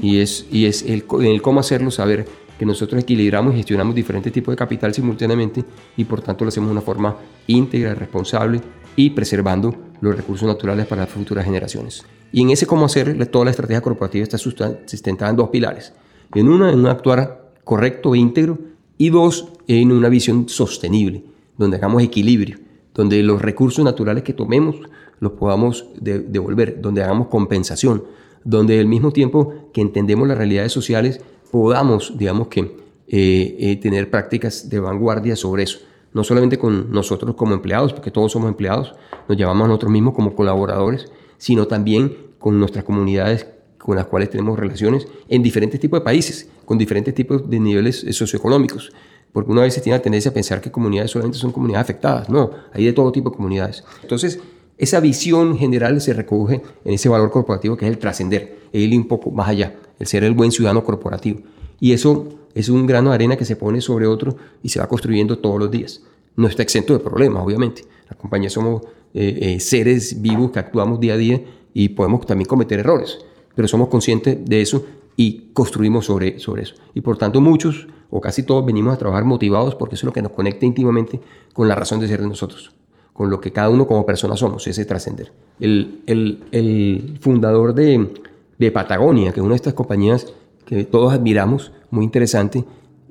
Y 0.00 0.20
es, 0.20 0.46
y 0.50 0.66
es 0.66 0.82
el, 0.82 1.04
el 1.22 1.42
cómo 1.42 1.60
hacerlo 1.60 1.90
saber 1.90 2.26
que 2.58 2.66
nosotros 2.66 3.02
equilibramos 3.02 3.54
y 3.54 3.58
gestionamos 3.58 3.94
diferentes 3.94 4.32
tipos 4.32 4.52
de 4.52 4.56
capital 4.56 4.92
simultáneamente 4.92 5.64
y 5.96 6.04
por 6.04 6.20
tanto 6.20 6.44
lo 6.44 6.48
hacemos 6.48 6.68
de 6.68 6.72
una 6.72 6.82
forma 6.82 7.16
íntegra, 7.46 7.94
responsable 7.94 8.60
y 8.96 9.10
preservando 9.10 9.74
los 10.00 10.16
recursos 10.16 10.46
naturales 10.46 10.86
para 10.86 11.02
las 11.02 11.10
futuras 11.10 11.44
generaciones. 11.44 12.04
Y 12.32 12.42
en 12.42 12.50
ese 12.50 12.66
cómo 12.66 12.86
hacer, 12.86 13.26
toda 13.28 13.46
la 13.46 13.50
estrategia 13.50 13.80
corporativa 13.80 14.22
está 14.22 14.38
sustentada 14.38 15.30
en 15.30 15.36
dos 15.36 15.48
pilares. 15.48 15.92
En 16.34 16.48
una, 16.48 16.72
en 16.72 16.80
un 16.80 16.86
actuar 16.86 17.52
correcto 17.64 18.14
e 18.14 18.18
íntegro. 18.18 18.58
Y 18.98 19.10
dos, 19.10 19.48
en 19.66 19.92
una 19.92 20.08
visión 20.08 20.48
sostenible, 20.48 21.24
donde 21.56 21.78
hagamos 21.78 22.02
equilibrio, 22.02 22.58
donde 22.94 23.22
los 23.22 23.40
recursos 23.40 23.84
naturales 23.84 24.24
que 24.24 24.34
tomemos 24.34 24.76
los 25.20 25.32
podamos 25.32 25.86
devolver, 26.00 26.80
donde 26.80 27.02
hagamos 27.02 27.28
compensación, 27.28 28.04
donde 28.44 28.78
al 28.80 28.86
mismo 28.86 29.12
tiempo 29.12 29.70
que 29.72 29.80
entendemos 29.80 30.26
las 30.26 30.36
realidades 30.36 30.72
sociales 30.72 31.20
podamos, 31.50 32.14
digamos 32.16 32.48
que, 32.48 32.60
eh, 33.08 33.56
eh, 33.58 33.76
tener 33.76 34.10
prácticas 34.10 34.68
de 34.68 34.80
vanguardia 34.80 35.36
sobre 35.36 35.62
eso. 35.64 35.78
No 36.12 36.24
solamente 36.24 36.58
con 36.58 36.90
nosotros 36.90 37.34
como 37.36 37.54
empleados, 37.54 37.92
porque 37.92 38.10
todos 38.10 38.32
somos 38.32 38.48
empleados, 38.48 38.94
nos 39.28 39.38
llamamos 39.38 39.64
a 39.64 39.68
nosotros 39.68 39.92
mismos 39.92 40.14
como 40.14 40.34
colaboradores, 40.34 41.10
sino 41.38 41.66
también 41.66 42.16
con 42.38 42.58
nuestras 42.58 42.84
comunidades 42.84 43.46
con 43.80 43.96
las 43.96 44.06
cuales 44.06 44.30
tenemos 44.30 44.58
relaciones 44.58 45.08
en 45.28 45.42
diferentes 45.42 45.80
tipos 45.80 46.00
de 46.00 46.04
países, 46.04 46.48
con 46.64 46.76
diferentes 46.76 47.14
tipos 47.14 47.48
de 47.48 47.58
niveles 47.58 48.04
eh, 48.04 48.12
socioeconómicos. 48.12 48.92
Porque 49.32 49.50
una 49.50 49.62
vez 49.62 49.80
tiene 49.80 49.96
la 49.96 50.02
tendencia 50.02 50.30
a 50.30 50.34
pensar 50.34 50.60
que 50.60 50.70
comunidades 50.70 51.12
solamente 51.12 51.38
son 51.38 51.52
comunidades 51.52 51.84
afectadas. 51.84 52.28
No, 52.28 52.50
hay 52.72 52.84
de 52.84 52.92
todo 52.92 53.10
tipo 53.12 53.30
de 53.30 53.36
comunidades. 53.36 53.84
Entonces, 54.02 54.40
esa 54.76 55.00
visión 55.00 55.56
general 55.56 56.00
se 56.00 56.12
recoge 56.12 56.62
en 56.84 56.94
ese 56.94 57.08
valor 57.08 57.30
corporativo 57.30 57.76
que 57.76 57.86
es 57.86 57.92
el 57.92 57.98
trascender, 57.98 58.58
el 58.72 58.92
ir 58.92 58.98
un 58.98 59.08
poco 59.08 59.30
más 59.30 59.48
allá, 59.48 59.76
el 59.98 60.06
ser 60.06 60.24
el 60.24 60.34
buen 60.34 60.50
ciudadano 60.50 60.84
corporativo. 60.84 61.40
Y 61.78 61.92
eso 61.92 62.28
es 62.54 62.68
un 62.68 62.86
grano 62.86 63.10
de 63.10 63.14
arena 63.14 63.36
que 63.36 63.44
se 63.44 63.56
pone 63.56 63.80
sobre 63.80 64.06
otro 64.06 64.36
y 64.62 64.68
se 64.68 64.80
va 64.80 64.88
construyendo 64.88 65.38
todos 65.38 65.58
los 65.58 65.70
días. 65.70 66.02
No 66.36 66.48
está 66.48 66.62
exento 66.62 66.92
de 66.92 66.98
problemas, 66.98 67.42
obviamente. 67.44 67.84
Las 68.08 68.18
compañías 68.18 68.52
somos 68.52 68.82
eh, 69.14 69.38
eh, 69.40 69.60
seres 69.60 70.20
vivos 70.20 70.50
que 70.50 70.58
actuamos 70.58 70.98
día 70.98 71.14
a 71.14 71.16
día 71.16 71.40
y 71.72 71.90
podemos 71.90 72.26
también 72.26 72.48
cometer 72.48 72.80
errores 72.80 73.20
pero 73.60 73.68
somos 73.68 73.88
conscientes 73.88 74.38
de 74.42 74.62
eso 74.62 74.86
y 75.16 75.50
construimos 75.52 76.06
sobre, 76.06 76.38
sobre 76.38 76.62
eso. 76.62 76.76
Y 76.94 77.02
por 77.02 77.18
tanto 77.18 77.42
muchos 77.42 77.88
o 78.08 78.22
casi 78.22 78.42
todos 78.42 78.64
venimos 78.64 78.94
a 78.94 78.96
trabajar 78.96 79.26
motivados 79.26 79.74
porque 79.74 79.96
eso 79.96 80.06
es 80.06 80.06
lo 80.06 80.14
que 80.14 80.22
nos 80.22 80.32
conecta 80.32 80.64
íntimamente 80.64 81.20
con 81.52 81.68
la 81.68 81.74
razón 81.74 82.00
de 82.00 82.08
ser 82.08 82.22
de 82.22 82.26
nosotros, 82.26 82.72
con 83.12 83.28
lo 83.28 83.38
que 83.38 83.52
cada 83.52 83.68
uno 83.68 83.86
como 83.86 84.06
persona 84.06 84.34
somos, 84.34 84.66
ese 84.66 84.86
trascender. 84.86 85.30
El, 85.60 86.00
el, 86.06 86.42
el, 86.52 87.18
fundador 87.20 87.74
de, 87.74 88.14
de 88.58 88.72
Patagonia, 88.72 89.30
que 89.30 89.40
es 89.40 89.44
una 89.44 89.52
de 89.52 89.56
estas 89.56 89.74
compañías 89.74 90.32
que 90.64 90.84
todos 90.84 91.12
admiramos, 91.12 91.70
muy 91.90 92.06
interesante, 92.06 92.64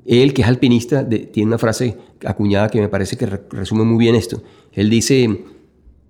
él 0.04 0.34
que 0.34 0.42
es 0.42 0.48
alpinista 0.48 1.08
tiene 1.08 1.46
una 1.46 1.58
frase 1.58 1.96
acuñada 2.24 2.70
que 2.70 2.80
me 2.80 2.88
parece 2.88 3.16
que 3.16 3.26
resume 3.26 3.84
muy 3.84 3.98
bien 3.98 4.16
esto. 4.16 4.42
Él 4.72 4.90
dice, 4.90 5.44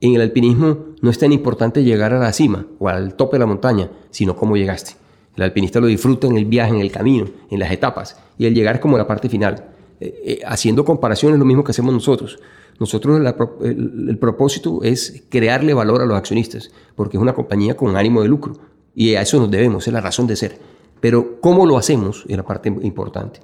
en 0.01 0.15
el 0.15 0.21
alpinismo 0.23 0.79
no 1.01 1.11
es 1.11 1.19
tan 1.19 1.33
importante 1.33 1.85
llegar 1.85 2.13
a 2.15 2.19
la 2.19 2.33
cima 2.33 2.67
o 2.79 2.89
al 2.89 3.15
tope 3.15 3.37
de 3.37 3.41
la 3.41 3.47
montaña, 3.47 3.91
sino 4.11 4.37
cómo 4.37 4.57
llegaste. 4.57 4.93
El 5.37 5.45
alpinista 5.45 5.81
lo 5.81 5.87
disfruta 5.87 6.27
en 6.27 6.37
el 6.37 6.45
viaje, 6.45 6.75
en 6.75 6.81
el 6.81 6.91
camino, 6.91 7.27
en 7.51 7.59
las 7.59 7.71
etapas, 7.71 8.19
y 8.39 8.47
el 8.47 8.55
llegar 8.55 8.81
como 8.81 8.99
la 8.99 9.07
parte 9.07 9.29
final. 9.29 9.65
Eh, 10.01 10.23
eh, 10.25 10.41
haciendo 10.47 10.85
comparaciones 10.85 11.39
lo 11.39 11.45
mismo 11.45 11.63
que 11.63 11.73
hacemos 11.73 11.93
nosotros. 11.93 12.39
Nosotros 12.79 13.21
el, 13.63 14.19
propósito 14.19 14.83
es 14.83 15.25
crearle 15.29 15.75
valor 15.75 16.01
a 16.01 16.07
los 16.07 16.17
accionistas, 16.17 16.71
porque 16.97 17.19
es 17.19 17.23
una 17.23 17.35
compañía 17.35 17.77
con 17.77 17.95
ánimo 17.95 18.23
de 18.23 18.29
lucro, 18.29 18.55
y 18.95 19.15
a 19.15 19.21
eso 19.21 19.39
nos 19.39 19.51
debemos, 19.51 19.87
es 19.87 19.93
la 19.93 20.01
razón 20.01 20.27
de 20.27 20.37
ser. 20.37 20.59
Pero 21.01 21.41
cómo 21.41 21.67
lo 21.67 21.77
hacemos 21.77 22.25
es 22.27 22.37
la 22.37 22.43
parte 22.43 22.71
importante. 22.71 23.41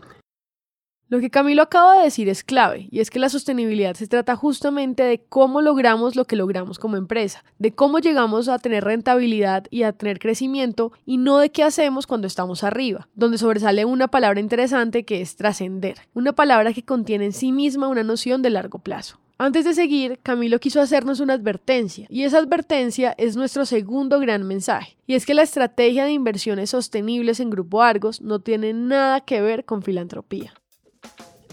Lo 1.08 1.20
que 1.20 1.30
Camilo 1.30 1.62
acaba 1.62 1.98
de 1.98 2.02
decir 2.02 2.28
es 2.28 2.42
clave, 2.42 2.88
y 2.90 2.98
es 2.98 3.10
que 3.10 3.20
la 3.20 3.28
sostenibilidad 3.28 3.94
se 3.94 4.08
trata 4.08 4.34
justamente 4.34 5.04
de 5.04 5.22
cómo 5.28 5.60
logramos 5.60 6.16
lo 6.16 6.24
que 6.24 6.34
logramos 6.34 6.80
como 6.80 6.96
empresa, 6.96 7.44
de 7.60 7.72
cómo 7.72 8.00
llegamos 8.00 8.48
a 8.48 8.58
tener 8.58 8.82
rentabilidad 8.82 9.66
y 9.70 9.84
a 9.84 9.92
tener 9.92 10.18
crecimiento, 10.18 10.90
y 11.04 11.18
no 11.18 11.38
de 11.38 11.50
qué 11.50 11.62
hacemos 11.62 12.08
cuando 12.08 12.26
estamos 12.26 12.64
arriba, 12.64 13.06
donde 13.14 13.38
sobresale 13.38 13.84
una 13.84 14.08
palabra 14.08 14.40
interesante 14.40 15.04
que 15.04 15.20
es 15.20 15.36
trascender, 15.36 15.96
una 16.12 16.32
palabra 16.32 16.72
que 16.72 16.84
contiene 16.84 17.26
en 17.26 17.32
sí 17.32 17.52
misma 17.52 17.86
una 17.86 18.02
noción 18.02 18.42
de 18.42 18.50
largo 18.50 18.80
plazo. 18.80 19.20
Antes 19.38 19.64
de 19.64 19.74
seguir, 19.74 20.18
Camilo 20.24 20.58
quiso 20.58 20.80
hacernos 20.80 21.20
una 21.20 21.34
advertencia, 21.34 22.08
y 22.10 22.24
esa 22.24 22.38
advertencia 22.38 23.14
es 23.16 23.36
nuestro 23.36 23.64
segundo 23.64 24.18
gran 24.18 24.42
mensaje, 24.42 24.96
y 25.06 25.14
es 25.14 25.24
que 25.24 25.34
la 25.34 25.42
estrategia 25.42 26.04
de 26.04 26.10
inversiones 26.10 26.70
sostenibles 26.70 27.38
en 27.38 27.50
Grupo 27.50 27.82
Argos 27.82 28.20
no 28.20 28.40
tiene 28.40 28.72
nada 28.72 29.20
que 29.20 29.40
ver 29.40 29.64
con 29.64 29.84
filantropía. 29.84 30.52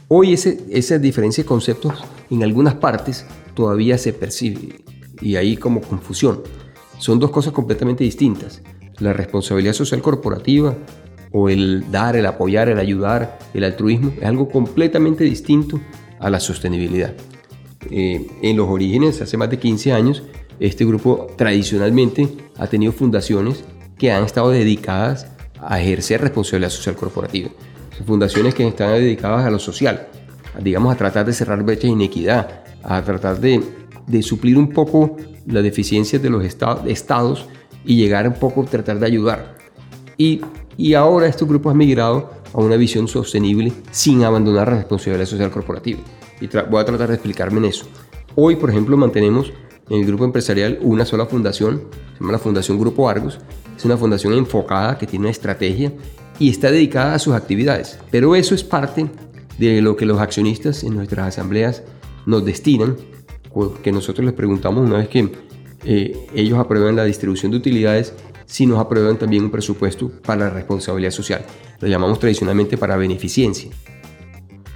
Hoy 0.07 0.33
ese, 0.33 0.63
esa 0.69 0.97
diferencia 0.99 1.43
de 1.43 1.47
conceptos 1.47 1.93
en 2.29 2.43
algunas 2.43 2.75
partes 2.75 3.25
todavía 3.55 3.97
se 3.97 4.13
percibe, 4.13 4.83
y 5.21 5.35
hay 5.35 5.57
como 5.57 5.81
confusión. 5.81 6.41
Son 6.97 7.19
dos 7.19 7.31
cosas 7.31 7.53
completamente 7.53 8.03
distintas. 8.03 8.61
La 8.99 9.13
responsabilidad 9.13 9.73
social 9.73 10.01
corporativa 10.01 10.75
o 11.31 11.49
el 11.49 11.91
dar, 11.91 12.15
el 12.15 12.25
apoyar, 12.25 12.69
el 12.69 12.79
ayudar, 12.79 13.39
el 13.53 13.63
altruismo 13.63 14.13
es 14.17 14.23
algo 14.23 14.49
completamente 14.49 15.23
distinto 15.23 15.79
a 16.19 16.29
la 16.29 16.39
sostenibilidad. 16.39 17.13
Eh, 17.89 18.27
en 18.41 18.55
los 18.55 18.69
orígenes, 18.69 19.21
hace 19.21 19.35
más 19.35 19.49
de 19.49 19.59
15 19.59 19.91
años, 19.91 20.23
este 20.59 20.85
grupo 20.85 21.27
tradicionalmente 21.35 22.29
ha 22.57 22.67
tenido 22.67 22.93
fundaciones 22.93 23.63
que 23.97 24.11
han 24.11 24.23
estado 24.23 24.51
dedicadas 24.51 25.27
a 25.59 25.81
ejercer 25.81 26.21
responsabilidad 26.21 26.69
social 26.69 26.95
corporativa. 26.95 27.49
Fundaciones 28.05 28.53
que 28.53 28.67
están 28.67 28.93
dedicadas 28.93 29.45
a 29.45 29.51
lo 29.51 29.59
social, 29.59 30.07
digamos 30.59 30.93
a 30.93 30.97
tratar 30.97 31.25
de 31.25 31.33
cerrar 31.33 31.63
brechas 31.63 31.83
de 31.83 31.89
inequidad, 31.89 32.63
a 32.83 33.01
tratar 33.01 33.39
de, 33.39 33.61
suplir 34.21 34.57
un 34.57 34.69
poco 34.69 35.17
las 35.45 35.63
deficiencias 35.63 36.21
de 36.21 36.29
los 36.29 36.43
estados 36.43 37.47
y 37.85 37.95
llegar 37.95 38.27
un 38.27 38.35
poco 38.35 38.63
a 38.63 38.65
tratar 38.65 38.99
de 38.99 39.05
ayudar. 39.05 39.55
Y, 40.17 40.41
y 40.77 40.93
ahora 40.93 41.27
estos 41.27 41.47
grupos 41.47 41.71
han 41.71 41.77
migrado 41.77 42.31
a 42.53 42.61
una 42.61 42.75
visión 42.75 43.07
sostenible 43.07 43.73
sin 43.91 44.23
abandonar 44.23 44.69
la 44.69 44.77
responsabilidad 44.77 45.25
social 45.25 45.51
corporativa 45.51 45.99
y 46.39 46.47
voy 46.69 46.81
a 46.81 46.85
tratar 46.85 47.07
de 47.07 47.15
explicarme 47.15 47.59
en 47.59 47.65
eso. 47.65 47.85
Hoy, 48.35 48.55
por 48.55 48.69
ejemplo, 48.69 48.97
mantenemos 48.97 49.53
en 49.89 49.99
el 49.99 50.05
grupo 50.05 50.25
empresarial 50.25 50.79
una 50.81 51.05
sola 51.05 51.25
fundación, 51.25 51.83
se 52.13 52.19
llama 52.19 52.33
la 52.33 52.39
Fundación 52.39 52.79
Grupo 52.79 53.07
Argos. 53.07 53.39
Es 53.77 53.85
una 53.85 53.97
fundación 53.97 54.33
enfocada 54.33 54.97
que 54.97 55.07
tiene 55.07 55.23
una 55.23 55.31
estrategia 55.31 55.91
y 56.39 56.49
está 56.49 56.71
dedicada 56.71 57.15
a 57.15 57.19
sus 57.19 57.33
actividades. 57.33 57.99
Pero 58.11 58.35
eso 58.35 58.55
es 58.55 58.63
parte 58.63 59.07
de 59.57 59.81
lo 59.81 59.95
que 59.95 60.05
los 60.05 60.19
accionistas 60.19 60.83
en 60.83 60.95
nuestras 60.95 61.27
asambleas 61.27 61.83
nos 62.25 62.45
destinan, 62.45 62.95
que 63.83 63.91
nosotros 63.91 64.25
les 64.25 64.33
preguntamos 64.33 64.87
una 64.87 64.97
vez 64.97 65.07
que 65.09 65.31
eh, 65.85 66.27
ellos 66.33 66.57
aprueban 66.57 66.95
la 66.95 67.03
distribución 67.03 67.51
de 67.51 67.57
utilidades, 67.57 68.13
si 68.45 68.65
nos 68.65 68.79
aprueban 68.79 69.17
también 69.17 69.43
un 69.43 69.51
presupuesto 69.51 70.11
para 70.25 70.45
la 70.45 70.49
responsabilidad 70.49 71.11
social. 71.11 71.45
Lo 71.79 71.87
llamamos 71.87 72.19
tradicionalmente 72.19 72.77
para 72.77 72.97
beneficencia. 72.97 73.71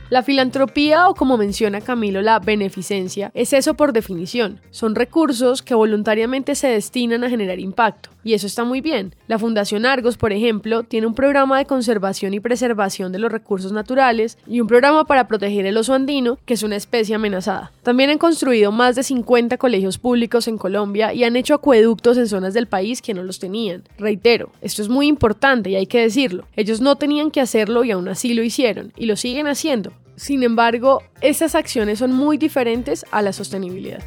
La 0.09 0.23
filantropía 0.23 1.09
o 1.09 1.15
como 1.15 1.35
menciona 1.35 1.81
Camilo 1.81 2.21
la 2.21 2.39
beneficencia 2.39 3.29
es 3.33 3.51
eso 3.51 3.73
por 3.73 3.91
definición. 3.91 4.61
Son 4.71 4.95
recursos 4.95 5.61
que 5.61 5.75
voluntariamente 5.75 6.55
se 6.55 6.69
destinan 6.69 7.25
a 7.25 7.29
generar 7.29 7.59
impacto. 7.59 8.09
Y 8.23 8.33
eso 8.33 8.47
está 8.47 8.65
muy 8.65 8.81
bien. 8.81 9.15
La 9.27 9.39
Fundación 9.39 9.85
Argos, 9.85 10.17
por 10.17 10.33
ejemplo, 10.33 10.83
tiene 10.83 11.07
un 11.07 11.13
programa 11.13 11.57
de 11.57 11.65
conservación 11.65 12.33
y 12.33 12.41
preservación 12.41 13.13
de 13.13 13.19
los 13.19 13.31
recursos 13.31 13.71
naturales 13.71 14.37
y 14.45 14.59
un 14.59 14.67
programa 14.67 15.05
para 15.05 15.27
proteger 15.27 15.65
el 15.65 15.77
oso 15.77 15.93
andino, 15.93 16.37
que 16.45 16.55
es 16.55 16.63
una 16.63 16.75
especie 16.75 17.15
amenazada. 17.15 17.71
También 17.83 18.09
han 18.09 18.17
construido 18.17 18.71
más 18.73 18.95
de 18.95 19.03
50 19.03 19.57
colegios 19.57 19.97
públicos 19.97 20.47
en 20.49 20.57
Colombia 20.57 21.13
y 21.13 21.23
han 21.23 21.37
hecho 21.37 21.53
acueductos 21.53 22.17
en 22.17 22.27
zonas 22.27 22.53
del 22.53 22.67
país 22.67 23.01
que 23.01 23.13
no 23.13 23.23
los 23.23 23.39
tenían. 23.39 23.83
Reitero, 23.97 24.51
esto 24.61 24.81
es 24.81 24.89
muy 24.89 25.07
importante 25.07 25.69
y 25.69 25.75
hay 25.75 25.85
que 25.85 26.01
decirlo. 26.01 26.45
Ellos 26.55 26.81
no 26.81 26.97
tenían 26.97 27.31
que 27.31 27.39
hacerlo 27.39 27.85
y 27.85 27.91
aún 27.91 28.09
así 28.09 28.33
lo 28.33 28.43
hicieron 28.43 28.91
y 28.97 29.05
lo 29.05 29.15
siguen 29.15 29.47
haciendo. 29.47 29.93
Sin 30.17 30.41
embargo, 30.41 31.03
estas 31.21 31.53
acciones 31.53 31.99
son 31.99 32.11
muy 32.11 32.39
diferentes 32.39 33.05
a 33.11 33.21
la 33.21 33.31
sostenibilidad. 33.31 34.03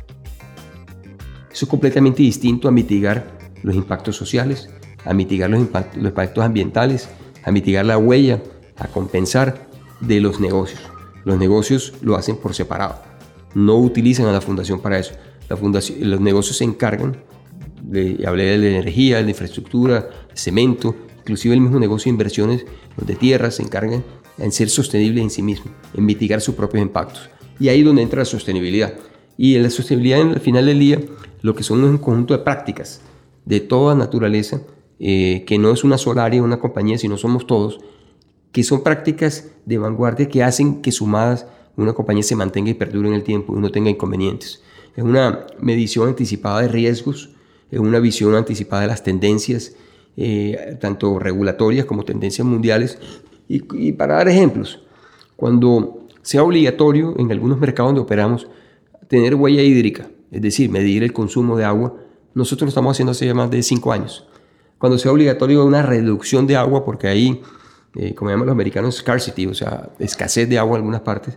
Eso 1.52 1.64
es 1.64 1.68
completamente 1.68 2.20
distinto 2.20 2.66
a 2.66 2.72
mitigar 2.72 3.38
los 3.62 3.76
impactos 3.76 4.16
sociales, 4.16 4.68
a 5.04 5.14
mitigar 5.14 5.48
los 5.50 5.60
impactos, 5.60 6.44
ambientales, 6.44 7.08
a 7.44 7.52
mitigar 7.52 7.86
la 7.86 7.96
huella, 7.96 8.42
a 8.76 8.88
compensar 8.88 9.68
de 10.00 10.20
los 10.20 10.40
negocios. 10.40 10.80
Los 11.24 11.38
negocios 11.38 11.94
lo 12.02 12.16
hacen 12.16 12.36
por 12.36 12.54
separado. 12.54 13.00
No 13.54 13.76
utilizan 13.76 14.26
a 14.26 14.32
la 14.32 14.40
fundación 14.40 14.80
para 14.80 14.98
eso. 14.98 15.14
La 15.48 15.56
fundación, 15.56 16.10
los 16.10 16.20
negocios 16.20 16.56
se 16.56 16.64
encargan, 16.64 17.18
de, 17.84 18.24
hablé 18.26 18.46
de 18.46 18.58
la 18.58 18.66
energía, 18.78 19.18
de 19.18 19.22
la 19.22 19.30
infraestructura, 19.30 20.10
cemento, 20.34 20.96
inclusive 21.20 21.54
el 21.54 21.60
mismo 21.60 21.78
negocio 21.78 22.10
de 22.10 22.14
inversiones 22.14 22.66
de 22.96 23.14
tierras 23.14 23.54
se 23.54 23.62
encargan 23.62 24.02
en 24.40 24.52
ser 24.52 24.68
sostenible 24.68 25.22
en 25.22 25.30
sí 25.30 25.42
mismo, 25.42 25.70
en 25.94 26.04
mitigar 26.04 26.40
sus 26.40 26.54
propios 26.54 26.82
impactos. 26.82 27.30
Y 27.58 27.68
ahí 27.68 27.80
es 27.80 27.86
donde 27.86 28.02
entra 28.02 28.20
la 28.20 28.24
sostenibilidad. 28.24 28.94
Y 29.36 29.56
en 29.56 29.62
la 29.62 29.70
sostenibilidad, 29.70 30.20
en 30.20 30.30
el 30.30 30.40
final 30.40 30.66
del 30.66 30.78
día, 30.78 31.00
lo 31.42 31.54
que 31.54 31.62
son 31.62 31.84
un 31.84 31.98
conjunto 31.98 32.36
de 32.36 32.42
prácticas 32.42 33.00
de 33.44 33.60
toda 33.60 33.94
naturaleza, 33.94 34.62
eh, 34.98 35.44
que 35.46 35.58
no 35.58 35.72
es 35.72 35.84
una 35.84 35.98
sola 35.98 36.24
área, 36.24 36.42
una 36.42 36.58
compañía, 36.58 36.98
sino 36.98 37.16
somos 37.16 37.46
todos, 37.46 37.80
que 38.52 38.64
son 38.64 38.82
prácticas 38.82 39.52
de 39.64 39.78
vanguardia 39.78 40.28
que 40.28 40.42
hacen 40.42 40.82
que 40.82 40.92
sumadas 40.92 41.46
una 41.76 41.92
compañía 41.92 42.22
se 42.22 42.36
mantenga 42.36 42.70
y 42.70 42.74
perdure 42.74 43.08
en 43.08 43.14
el 43.14 43.22
tiempo 43.22 43.56
y 43.56 43.60
no 43.60 43.70
tenga 43.70 43.90
inconvenientes. 43.90 44.62
Es 44.96 45.04
una 45.04 45.46
medición 45.58 46.08
anticipada 46.08 46.62
de 46.62 46.68
riesgos, 46.68 47.30
es 47.70 47.78
una 47.78 48.00
visión 48.00 48.34
anticipada 48.34 48.82
de 48.82 48.88
las 48.88 49.02
tendencias, 49.02 49.74
eh, 50.16 50.76
tanto 50.80 51.18
regulatorias 51.18 51.86
como 51.86 52.04
tendencias 52.04 52.46
mundiales, 52.46 52.98
y, 53.50 53.92
para 53.92 54.14
dar 54.14 54.28
ejemplos, 54.28 54.80
cuando 55.34 56.06
sea 56.22 56.44
obligatorio 56.44 57.14
en 57.18 57.32
algunos 57.32 57.58
mercados 57.58 57.88
donde 57.88 58.02
operamos 58.02 58.46
tener 59.08 59.34
huella 59.34 59.60
hídrica, 59.60 60.08
es 60.30 60.40
decir, 60.40 60.70
medir 60.70 61.02
el 61.02 61.12
consumo 61.12 61.56
de 61.56 61.64
agua, 61.64 61.96
nosotros 62.32 62.66
lo 62.66 62.68
estamos 62.68 62.92
haciendo 62.92 63.10
hace 63.10 63.34
más 63.34 63.50
de 63.50 63.60
cinco 63.64 63.90
años. 63.90 64.24
Cuando 64.78 64.98
sea 64.98 65.10
obligatorio 65.10 65.64
una 65.64 65.82
reducción 65.82 66.46
de 66.46 66.56
agua, 66.56 66.84
porque 66.84 67.08
ahí, 67.08 67.42
eh, 67.96 68.14
como 68.14 68.30
llaman 68.30 68.46
los 68.46 68.52
americanos, 68.52 68.98
scarcity, 68.98 69.46
o 69.46 69.54
sea, 69.54 69.90
escasez 69.98 70.48
de 70.48 70.56
agua 70.56 70.76
en 70.76 70.82
algunas 70.82 71.00
partes, 71.00 71.36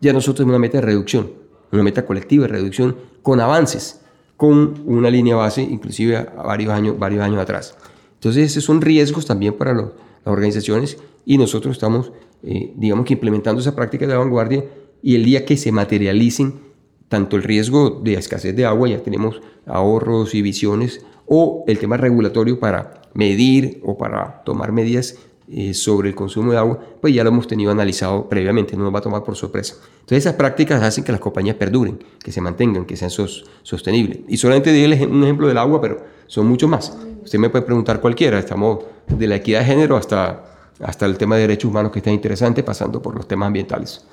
ya 0.00 0.14
nosotros 0.14 0.36
tenemos 0.36 0.52
una 0.54 0.60
meta 0.60 0.78
de 0.78 0.86
reducción, 0.86 1.30
una 1.72 1.82
meta 1.82 2.06
colectiva 2.06 2.46
de 2.46 2.54
reducción 2.54 2.96
con 3.20 3.38
avances, 3.38 4.00
con 4.38 4.82
una 4.86 5.10
línea 5.10 5.36
base, 5.36 5.60
inclusive 5.60 6.16
a 6.16 6.42
varios 6.42 6.72
años, 6.72 6.98
varios 6.98 7.22
años 7.22 7.38
atrás. 7.38 7.76
Entonces, 8.14 8.50
esos 8.50 8.64
son 8.64 8.80
riesgos 8.80 9.26
también 9.26 9.52
para 9.52 9.74
las 9.74 9.86
organizaciones 10.24 10.96
y 11.24 11.38
nosotros 11.38 11.76
estamos, 11.76 12.12
eh, 12.42 12.72
digamos 12.76 13.06
que 13.06 13.14
implementando 13.14 13.60
esa 13.60 13.76
práctica 13.76 14.06
de 14.06 14.16
vanguardia 14.16 14.64
y 15.02 15.14
el 15.14 15.24
día 15.24 15.44
que 15.44 15.56
se 15.56 15.72
materialicen 15.72 16.70
tanto 17.08 17.36
el 17.36 17.42
riesgo 17.42 17.90
de 17.90 18.14
escasez 18.14 18.54
de 18.54 18.64
agua, 18.64 18.88
ya 18.88 19.02
tenemos 19.02 19.40
ahorros 19.66 20.34
y 20.34 20.42
visiones, 20.42 21.04
o 21.26 21.64
el 21.66 21.78
tema 21.78 21.96
regulatorio 21.96 22.58
para 22.58 23.02
medir 23.14 23.80
o 23.84 23.98
para 23.98 24.42
tomar 24.44 24.72
medidas 24.72 25.16
eh, 25.52 25.74
sobre 25.74 26.08
el 26.08 26.14
consumo 26.14 26.52
de 26.52 26.58
agua, 26.58 26.78
pues 27.00 27.12
ya 27.12 27.24
lo 27.24 27.30
hemos 27.30 27.48
tenido 27.48 27.72
analizado 27.72 28.28
previamente, 28.28 28.76
no 28.76 28.84
nos 28.84 28.94
va 28.94 29.00
a 29.00 29.02
tomar 29.02 29.24
por 29.24 29.34
sorpresa. 29.34 29.74
Entonces 29.94 30.18
esas 30.18 30.34
prácticas 30.34 30.80
hacen 30.82 31.02
que 31.02 31.10
las 31.10 31.20
compañías 31.20 31.56
perduren, 31.56 31.98
que 32.22 32.30
se 32.30 32.40
mantengan, 32.40 32.84
que 32.84 32.96
sean 32.96 33.10
sostenibles. 33.10 34.20
Y 34.28 34.36
solamente 34.36 34.72
di 34.72 34.84
un 34.84 35.24
ejemplo 35.24 35.48
del 35.48 35.58
agua, 35.58 35.80
pero 35.80 36.04
son 36.28 36.46
mucho 36.46 36.68
más. 36.68 36.96
Usted 37.24 37.40
me 37.40 37.50
puede 37.50 37.64
preguntar 37.64 38.00
cualquiera, 38.00 38.38
estamos 38.38 38.84
de 39.08 39.26
la 39.26 39.36
equidad 39.36 39.60
de 39.60 39.66
género 39.66 39.96
hasta 39.96 40.49
hasta 40.82 41.06
el 41.06 41.18
tema 41.18 41.36
de 41.36 41.42
derechos 41.42 41.70
humanos 41.70 41.92
que 41.92 41.98
está 42.00 42.10
interesante, 42.10 42.62
pasando 42.62 43.00
por 43.00 43.14
los 43.14 43.26
temas 43.28 43.48
ambientales. 43.48 44.04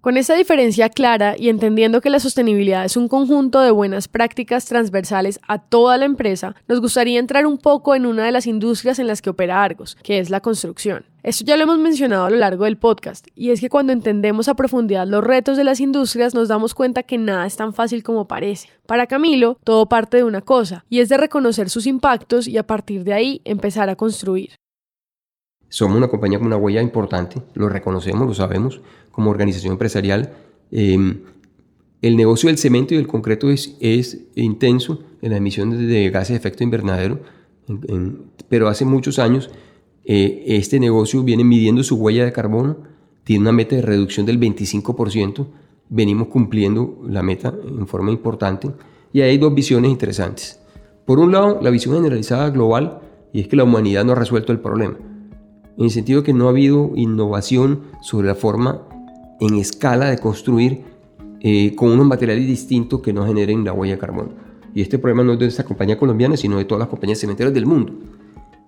Con 0.00 0.16
esa 0.16 0.34
diferencia 0.34 0.88
clara 0.88 1.34
y 1.36 1.50
entendiendo 1.50 2.00
que 2.00 2.08
la 2.08 2.20
sostenibilidad 2.20 2.86
es 2.86 2.96
un 2.96 3.06
conjunto 3.06 3.60
de 3.60 3.70
buenas 3.70 4.08
prácticas 4.08 4.64
transversales 4.64 5.38
a 5.46 5.58
toda 5.58 5.98
la 5.98 6.06
empresa, 6.06 6.56
nos 6.68 6.80
gustaría 6.80 7.20
entrar 7.20 7.46
un 7.46 7.58
poco 7.58 7.94
en 7.94 8.06
una 8.06 8.24
de 8.24 8.32
las 8.32 8.46
industrias 8.46 8.98
en 8.98 9.06
las 9.06 9.20
que 9.20 9.28
opera 9.28 9.62
Argos, 9.62 9.98
que 10.02 10.18
es 10.18 10.30
la 10.30 10.40
construcción. 10.40 11.04
Esto 11.22 11.44
ya 11.44 11.58
lo 11.58 11.64
hemos 11.64 11.78
mencionado 11.78 12.24
a 12.24 12.30
lo 12.30 12.36
largo 12.38 12.64
del 12.64 12.78
podcast, 12.78 13.26
y 13.34 13.50
es 13.50 13.60
que 13.60 13.68
cuando 13.68 13.92
entendemos 13.92 14.48
a 14.48 14.54
profundidad 14.54 15.06
los 15.06 15.22
retos 15.22 15.58
de 15.58 15.64
las 15.64 15.80
industrias 15.80 16.32
nos 16.32 16.48
damos 16.48 16.72
cuenta 16.72 17.02
que 17.02 17.18
nada 17.18 17.44
es 17.44 17.56
tan 17.56 17.74
fácil 17.74 18.02
como 18.02 18.26
parece. 18.26 18.70
Para 18.86 19.06
Camilo, 19.06 19.58
todo 19.64 19.86
parte 19.86 20.16
de 20.16 20.24
una 20.24 20.40
cosa, 20.40 20.82
y 20.88 21.00
es 21.00 21.10
de 21.10 21.18
reconocer 21.18 21.68
sus 21.68 21.86
impactos 21.86 22.48
y 22.48 22.56
a 22.56 22.66
partir 22.66 23.04
de 23.04 23.12
ahí 23.12 23.42
empezar 23.44 23.90
a 23.90 23.96
construir. 23.96 24.59
Somos 25.70 25.96
una 25.96 26.08
compañía 26.08 26.38
con 26.38 26.48
una 26.48 26.56
huella 26.56 26.82
importante, 26.82 27.40
lo 27.54 27.68
reconocemos, 27.68 28.26
lo 28.26 28.34
sabemos 28.34 28.80
como 29.12 29.30
organización 29.30 29.72
empresarial. 29.72 30.32
Em, 30.72 31.20
el 32.02 32.16
negocio 32.16 32.48
del 32.48 32.58
cemento 32.58 32.92
y 32.92 32.96
del 32.96 33.06
concreto 33.06 33.48
es, 33.50 33.76
intenso 34.34 35.04
en 35.22 35.30
la 35.30 35.36
emisión 35.36 35.70
de 35.70 36.10
gases 36.10 36.30
de 36.30 36.36
efecto 36.38 36.64
invernadero, 36.64 37.20
pero 38.48 38.66
hace 38.66 38.84
muchos 38.84 39.20
años 39.20 39.48
eh, 40.04 40.42
este 40.48 40.80
negocio 40.80 41.22
viene 41.22 41.44
midiendo 41.44 41.84
su 41.84 41.94
huella 41.94 42.24
de 42.24 42.32
carbono, 42.32 42.78
tiene 43.22 43.42
una 43.42 43.52
meta 43.52 43.76
de 43.76 43.82
reducción 43.82 44.26
del 44.26 44.40
25%, 44.40 45.46
venimos 45.88 46.26
cumpliendo 46.28 47.00
la 47.06 47.22
meta 47.22 47.54
en 47.64 47.86
forma 47.86 48.10
importante 48.10 48.72
y 49.12 49.20
hay 49.20 49.38
dos 49.38 49.54
visiones 49.54 49.92
interesantes. 49.92 50.58
Por 51.06 51.20
un 51.20 51.30
lado, 51.30 51.60
la 51.62 51.70
visión 51.70 51.94
generalizada 51.94 52.50
global 52.50 53.02
y 53.32 53.40
es 53.40 53.46
que 53.46 53.54
la 53.54 53.62
humanidad 53.62 54.04
no 54.04 54.12
ha 54.12 54.16
resuelto 54.16 54.50
el 54.50 54.58
problema 54.58 54.96
en 55.76 55.84
el 55.84 55.90
sentido 55.90 56.22
que 56.22 56.32
no 56.32 56.46
ha 56.46 56.50
habido 56.50 56.92
innovación 56.94 57.82
sobre 58.02 58.28
la 58.28 58.34
forma 58.34 58.82
en 59.40 59.54
escala 59.54 60.10
de 60.10 60.18
construir 60.18 60.84
eh, 61.40 61.74
con 61.74 61.90
unos 61.90 62.06
materiales 62.06 62.46
distintos 62.46 63.00
que 63.00 63.12
no 63.12 63.26
generen 63.26 63.64
la 63.64 63.72
huella 63.72 63.94
de 63.94 64.00
carbono. 64.00 64.30
Y 64.74 64.82
este 64.82 64.98
problema 64.98 65.24
no 65.24 65.32
es 65.32 65.38
de 65.38 65.46
esta 65.46 65.64
compañía 65.64 65.98
colombiana, 65.98 66.36
sino 66.36 66.58
de 66.58 66.64
todas 66.64 66.80
las 66.80 66.88
compañías 66.88 67.18
cementeras 67.18 67.52
del 67.54 67.66
mundo. 67.66 67.92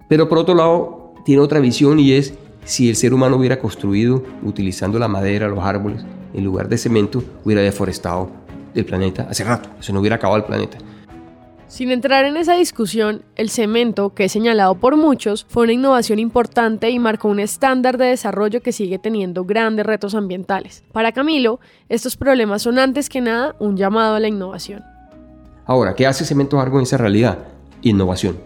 Pero 0.08 0.28
por 0.28 0.38
otro 0.38 0.54
lado, 0.54 1.14
tiene 1.24 1.42
otra 1.42 1.60
visión 1.60 2.00
y 2.00 2.12
es 2.12 2.34
si 2.64 2.88
el 2.88 2.96
ser 2.96 3.12
humano 3.12 3.36
hubiera 3.36 3.58
construido 3.58 4.22
utilizando 4.42 4.98
la 4.98 5.08
madera, 5.08 5.48
los 5.48 5.60
árboles, 5.60 6.04
en 6.32 6.44
lugar 6.44 6.68
de 6.68 6.78
cemento, 6.78 7.22
hubiera 7.44 7.60
deforestado 7.60 8.30
el 8.74 8.84
planeta 8.84 9.26
hace 9.28 9.44
rato, 9.44 9.68
se 9.80 9.92
no 9.92 10.00
hubiera 10.00 10.16
acabado 10.16 10.38
el 10.38 10.44
planeta. 10.44 10.78
Sin 11.72 11.90
entrar 11.90 12.26
en 12.26 12.36
esa 12.36 12.54
discusión, 12.54 13.22
el 13.34 13.48
cemento, 13.48 14.12
que 14.12 14.24
es 14.24 14.32
señalado 14.32 14.74
por 14.74 14.98
muchos, 14.98 15.46
fue 15.48 15.62
una 15.62 15.72
innovación 15.72 16.18
importante 16.18 16.90
y 16.90 16.98
marcó 16.98 17.28
un 17.28 17.40
estándar 17.40 17.96
de 17.96 18.08
desarrollo 18.08 18.60
que 18.60 18.72
sigue 18.72 18.98
teniendo 18.98 19.46
grandes 19.46 19.86
retos 19.86 20.14
ambientales. 20.14 20.84
Para 20.92 21.12
Camilo, 21.12 21.60
estos 21.88 22.18
problemas 22.18 22.60
son 22.60 22.78
antes 22.78 23.08
que 23.08 23.22
nada 23.22 23.56
un 23.58 23.78
llamado 23.78 24.16
a 24.16 24.20
la 24.20 24.28
innovación. 24.28 24.84
Ahora, 25.64 25.94
¿qué 25.94 26.06
hace 26.06 26.26
Cemento 26.26 26.60
Argo 26.60 26.76
en 26.76 26.82
esa 26.82 26.98
realidad? 26.98 27.38
Innovación. 27.80 28.36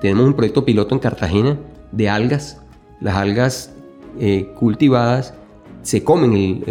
Tenemos 0.00 0.24
un 0.24 0.32
proyecto 0.32 0.64
piloto 0.64 0.94
en 0.94 1.00
Cartagena 1.00 1.58
de 1.92 2.08
algas. 2.08 2.62
Las 3.02 3.16
algas 3.16 3.74
eh, 4.18 4.54
cultivadas 4.58 5.34
se 5.82 6.02
comen 6.02 6.64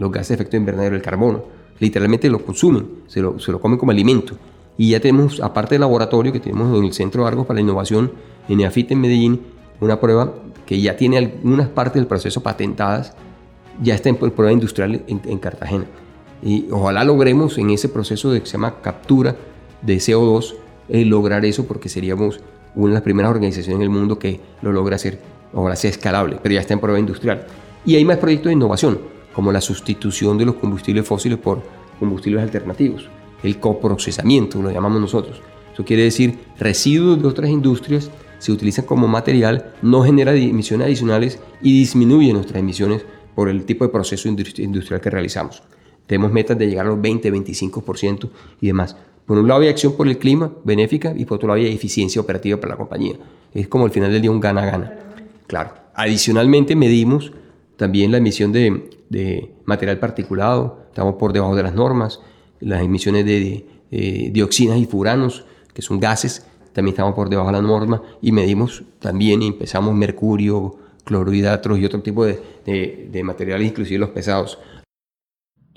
los 0.00 0.10
gases 0.10 0.28
de 0.30 0.34
efecto 0.34 0.56
invernadero, 0.56 0.96
el 0.96 1.02
carbono. 1.02 1.44
Literalmente 1.78 2.28
lo 2.28 2.44
consumen, 2.44 3.04
se 3.06 3.20
lo 3.20 3.60
comen 3.60 3.78
como 3.78 3.92
alimento. 3.92 4.36
Y 4.78 4.90
ya 4.90 5.00
tenemos, 5.00 5.40
aparte 5.40 5.74
del 5.74 5.80
laboratorio 5.80 6.32
que 6.32 6.40
tenemos 6.40 6.76
en 6.76 6.84
el 6.84 6.92
Centro 6.92 7.22
de 7.22 7.28
Argos 7.28 7.46
para 7.46 7.56
la 7.56 7.62
Innovación 7.62 8.12
en 8.48 8.60
EAFIT 8.60 8.92
en 8.92 9.00
Medellín, 9.00 9.40
una 9.80 10.00
prueba 10.00 10.34
que 10.66 10.80
ya 10.80 10.96
tiene 10.96 11.18
algunas 11.18 11.68
partes 11.68 11.94
del 11.94 12.06
proceso 12.06 12.42
patentadas, 12.42 13.14
ya 13.82 13.94
está 13.94 14.08
en 14.08 14.16
prueba 14.16 14.52
industrial 14.52 15.02
en, 15.06 15.38
Cartagena. 15.38 15.86
Y 16.42 16.66
ojalá 16.70 17.04
logremos 17.04 17.56
en 17.58 17.70
ese 17.70 17.88
proceso 17.88 18.30
de 18.30 18.40
que 18.40 18.46
se 18.46 18.52
llama 18.52 18.80
captura 18.82 19.36
de 19.82 19.96
CO2, 19.96 20.54
eh, 20.88 21.04
lograr 21.04 21.44
eso 21.44 21.66
porque 21.66 21.88
seríamos 21.88 22.40
una 22.74 22.88
de 22.88 22.94
las 22.94 23.02
primeras 23.02 23.30
organizaciones 23.30 23.76
en 23.76 23.82
el 23.82 23.90
mundo 23.90 24.18
que 24.18 24.40
lo 24.62 24.72
logra 24.72 24.96
hacer, 24.96 25.20
ojalá 25.54 25.76
sea 25.76 25.90
escalable, 25.90 26.38
pero 26.42 26.54
ya 26.54 26.60
está 26.60 26.74
en 26.74 26.80
prueba 26.80 26.98
industrial. 26.98 27.46
Y 27.84 27.96
hay 27.96 28.04
más 28.04 28.18
proyectos 28.18 28.50
de 28.50 28.54
innovación, 28.54 28.98
como 29.34 29.52
la 29.52 29.60
sustitución 29.60 30.36
de 30.36 30.46
los 30.46 30.56
combustibles 30.56 31.06
fósiles 31.06 31.38
por 31.38 31.62
combustibles 31.98 32.42
alternativos 32.42 33.08
el 33.42 33.58
coprocesamiento, 33.58 34.62
lo 34.62 34.70
llamamos 34.70 35.00
nosotros. 35.00 35.40
Eso 35.72 35.84
quiere 35.84 36.04
decir 36.04 36.38
residuos 36.58 37.20
de 37.20 37.28
otras 37.28 37.50
industrias 37.50 38.10
se 38.38 38.52
utilizan 38.52 38.84
como 38.84 39.08
material, 39.08 39.72
no 39.82 40.02
genera 40.02 40.34
emisiones 40.34 40.86
adicionales 40.86 41.40
y 41.62 41.78
disminuye 41.78 42.32
nuestras 42.32 42.60
emisiones 42.60 43.04
por 43.34 43.48
el 43.48 43.64
tipo 43.64 43.84
de 43.84 43.90
proceso 43.90 44.28
industrial 44.28 45.00
que 45.00 45.10
realizamos. 45.10 45.62
Tenemos 46.06 46.32
metas 46.32 46.58
de 46.58 46.66
llegar 46.66 46.86
a 46.86 46.90
los 46.90 47.00
20, 47.00 47.32
25% 47.32 48.30
y 48.60 48.66
demás. 48.68 48.96
Por 49.24 49.38
un 49.38 49.48
lado 49.48 49.62
hay 49.62 49.68
acción 49.68 49.94
por 49.96 50.06
el 50.06 50.18
clima 50.18 50.52
benéfica 50.64 51.12
y 51.16 51.24
por 51.24 51.36
otro 51.36 51.48
lado 51.48 51.60
hay 51.60 51.74
eficiencia 51.74 52.20
operativa 52.20 52.60
para 52.60 52.74
la 52.74 52.76
compañía. 52.76 53.16
Es 53.52 53.68
como 53.68 53.84
al 53.84 53.90
final 53.90 54.12
del 54.12 54.22
día 54.22 54.30
un 54.30 54.40
gana-gana. 54.40 54.94
Claro. 55.46 55.72
Adicionalmente 55.94 56.76
medimos 56.76 57.32
también 57.76 58.12
la 58.12 58.18
emisión 58.18 58.52
de, 58.52 58.90
de 59.08 59.52
material 59.64 59.98
particulado, 59.98 60.84
estamos 60.88 61.16
por 61.16 61.32
debajo 61.32 61.56
de 61.56 61.62
las 61.62 61.74
normas, 61.74 62.20
las 62.60 62.82
emisiones 62.82 63.24
de, 63.24 64.30
dioxinas 64.32 64.78
y 64.78 64.86
furanos, 64.86 65.44
que 65.72 65.82
son 65.82 66.00
gases, 66.00 66.46
también 66.72 66.92
estamos 66.92 67.14
por 67.14 67.28
debajo 67.28 67.48
de 67.48 67.54
la 67.54 67.62
norma 67.62 68.02
y 68.20 68.32
medimos 68.32 68.82
también 68.98 69.42
y 69.42 69.46
empezamos 69.46 69.94
mercurio, 69.94 70.76
clorhidratos 71.04 71.78
y 71.78 71.84
otro 71.84 72.02
tipo 72.02 72.24
de, 72.26 73.08
de 73.10 73.22
materiales, 73.22 73.68
inclusive 73.68 73.98
los 73.98 74.10
pesados. 74.10 74.58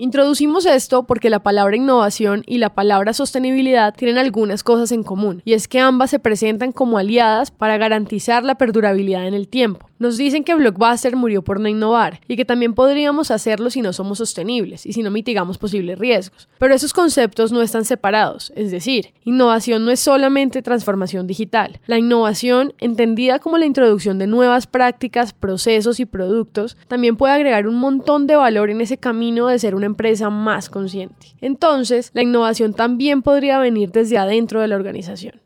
Introducimos 0.00 0.64
esto 0.64 1.02
porque 1.02 1.28
la 1.28 1.42
palabra 1.42 1.76
innovación 1.76 2.42
y 2.46 2.56
la 2.56 2.74
palabra 2.74 3.12
sostenibilidad 3.12 3.94
tienen 3.94 4.16
algunas 4.16 4.64
cosas 4.64 4.92
en 4.92 5.02
común, 5.02 5.42
y 5.44 5.52
es 5.52 5.68
que 5.68 5.78
ambas 5.78 6.08
se 6.08 6.18
presentan 6.18 6.72
como 6.72 6.96
aliadas 6.96 7.50
para 7.50 7.76
garantizar 7.76 8.42
la 8.42 8.54
perdurabilidad 8.54 9.28
en 9.28 9.34
el 9.34 9.46
tiempo. 9.46 9.89
Nos 10.00 10.16
dicen 10.16 10.44
que 10.44 10.54
Blockbuster 10.54 11.14
murió 11.14 11.42
por 11.42 11.60
no 11.60 11.68
innovar 11.68 12.20
y 12.26 12.34
que 12.36 12.46
también 12.46 12.72
podríamos 12.72 13.30
hacerlo 13.30 13.68
si 13.68 13.82
no 13.82 13.92
somos 13.92 14.16
sostenibles 14.16 14.86
y 14.86 14.94
si 14.94 15.02
no 15.02 15.10
mitigamos 15.10 15.58
posibles 15.58 15.98
riesgos. 15.98 16.48
Pero 16.58 16.74
esos 16.74 16.94
conceptos 16.94 17.52
no 17.52 17.60
están 17.60 17.84
separados, 17.84 18.50
es 18.56 18.70
decir, 18.70 19.12
innovación 19.24 19.84
no 19.84 19.90
es 19.90 20.00
solamente 20.00 20.62
transformación 20.62 21.26
digital. 21.26 21.80
La 21.86 21.98
innovación, 21.98 22.72
entendida 22.78 23.40
como 23.40 23.58
la 23.58 23.66
introducción 23.66 24.18
de 24.18 24.26
nuevas 24.26 24.66
prácticas, 24.66 25.34
procesos 25.34 26.00
y 26.00 26.06
productos, 26.06 26.78
también 26.88 27.18
puede 27.18 27.34
agregar 27.34 27.66
un 27.66 27.74
montón 27.74 28.26
de 28.26 28.36
valor 28.36 28.70
en 28.70 28.80
ese 28.80 28.96
camino 28.96 29.48
de 29.48 29.58
ser 29.58 29.74
una 29.74 29.84
empresa 29.84 30.30
más 30.30 30.70
consciente. 30.70 31.26
Entonces, 31.42 32.10
la 32.14 32.22
innovación 32.22 32.72
también 32.72 33.20
podría 33.20 33.58
venir 33.58 33.92
desde 33.92 34.16
adentro 34.16 34.62
de 34.62 34.68
la 34.68 34.76
organización. 34.76 35.42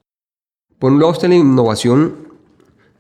Por 0.79 0.93
un 0.93 1.01
lado 1.01 1.11
está 1.11 1.27
la 1.27 1.35
innovación 1.35 2.29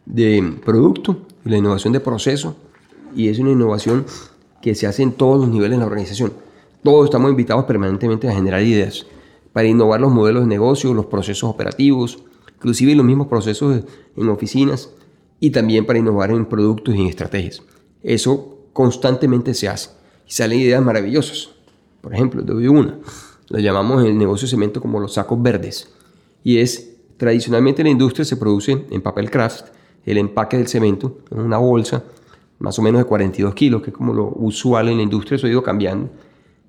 de 0.04 0.58
producto 0.64 1.16
la 1.50 1.58
innovación 1.58 1.92
de 1.92 2.00
proceso, 2.00 2.56
y 3.14 3.28
es 3.28 3.38
una 3.38 3.50
innovación 3.50 4.06
que 4.62 4.74
se 4.74 4.86
hace 4.86 5.02
en 5.02 5.12
todos 5.12 5.40
los 5.40 5.48
niveles 5.48 5.72
de 5.72 5.80
la 5.80 5.86
organización. 5.86 6.32
Todos 6.82 7.04
estamos 7.04 7.30
invitados 7.30 7.64
permanentemente 7.64 8.28
a 8.28 8.34
generar 8.34 8.62
ideas 8.62 9.06
para 9.52 9.68
innovar 9.68 10.00
los 10.00 10.12
modelos 10.12 10.42
de 10.42 10.48
negocio, 10.48 10.92
los 10.94 11.06
procesos 11.06 11.48
operativos, 11.48 12.18
inclusive 12.56 12.94
los 12.94 13.06
mismos 13.06 13.28
procesos 13.28 13.84
en 14.16 14.28
oficinas 14.28 14.90
y 15.38 15.50
también 15.50 15.86
para 15.86 15.98
innovar 15.98 16.30
en 16.30 16.46
productos 16.46 16.94
y 16.94 17.00
en 17.02 17.06
estrategias. 17.06 17.62
Eso 18.02 18.58
constantemente 18.72 19.54
se 19.54 19.68
hace 19.68 19.90
y 20.26 20.32
salen 20.32 20.60
ideas 20.60 20.82
maravillosas. 20.82 21.50
Por 22.00 22.14
ejemplo, 22.14 22.42
doy 22.42 22.66
una. 22.68 22.98
Lo 23.48 23.58
llamamos 23.58 24.02
en 24.02 24.08
el 24.08 24.18
negocio 24.18 24.46
de 24.46 24.50
cemento 24.50 24.80
como 24.80 25.00
los 25.00 25.14
sacos 25.14 25.40
verdes. 25.40 25.88
Y 26.42 26.58
es, 26.58 26.96
tradicionalmente 27.16 27.82
en 27.82 27.86
la 27.86 27.92
industria 27.92 28.24
se 28.24 28.36
produce 28.36 28.84
en 28.90 29.00
papel 29.02 29.30
craft 29.30 29.66
el 30.04 30.18
empaque 30.18 30.56
del 30.56 30.68
cemento 30.68 31.18
en 31.30 31.40
una 31.40 31.58
bolsa 31.58 32.04
más 32.58 32.78
o 32.78 32.82
menos 32.82 33.00
de 33.00 33.04
42 33.04 33.54
kilos, 33.54 33.82
que 33.82 33.90
es 33.90 33.96
como 33.96 34.12
lo 34.12 34.32
usual 34.36 34.88
en 34.88 34.96
la 34.96 35.02
industria, 35.02 35.36
eso 35.36 35.46
ha 35.46 35.50
ido 35.50 35.62
cambiando. 35.62 36.08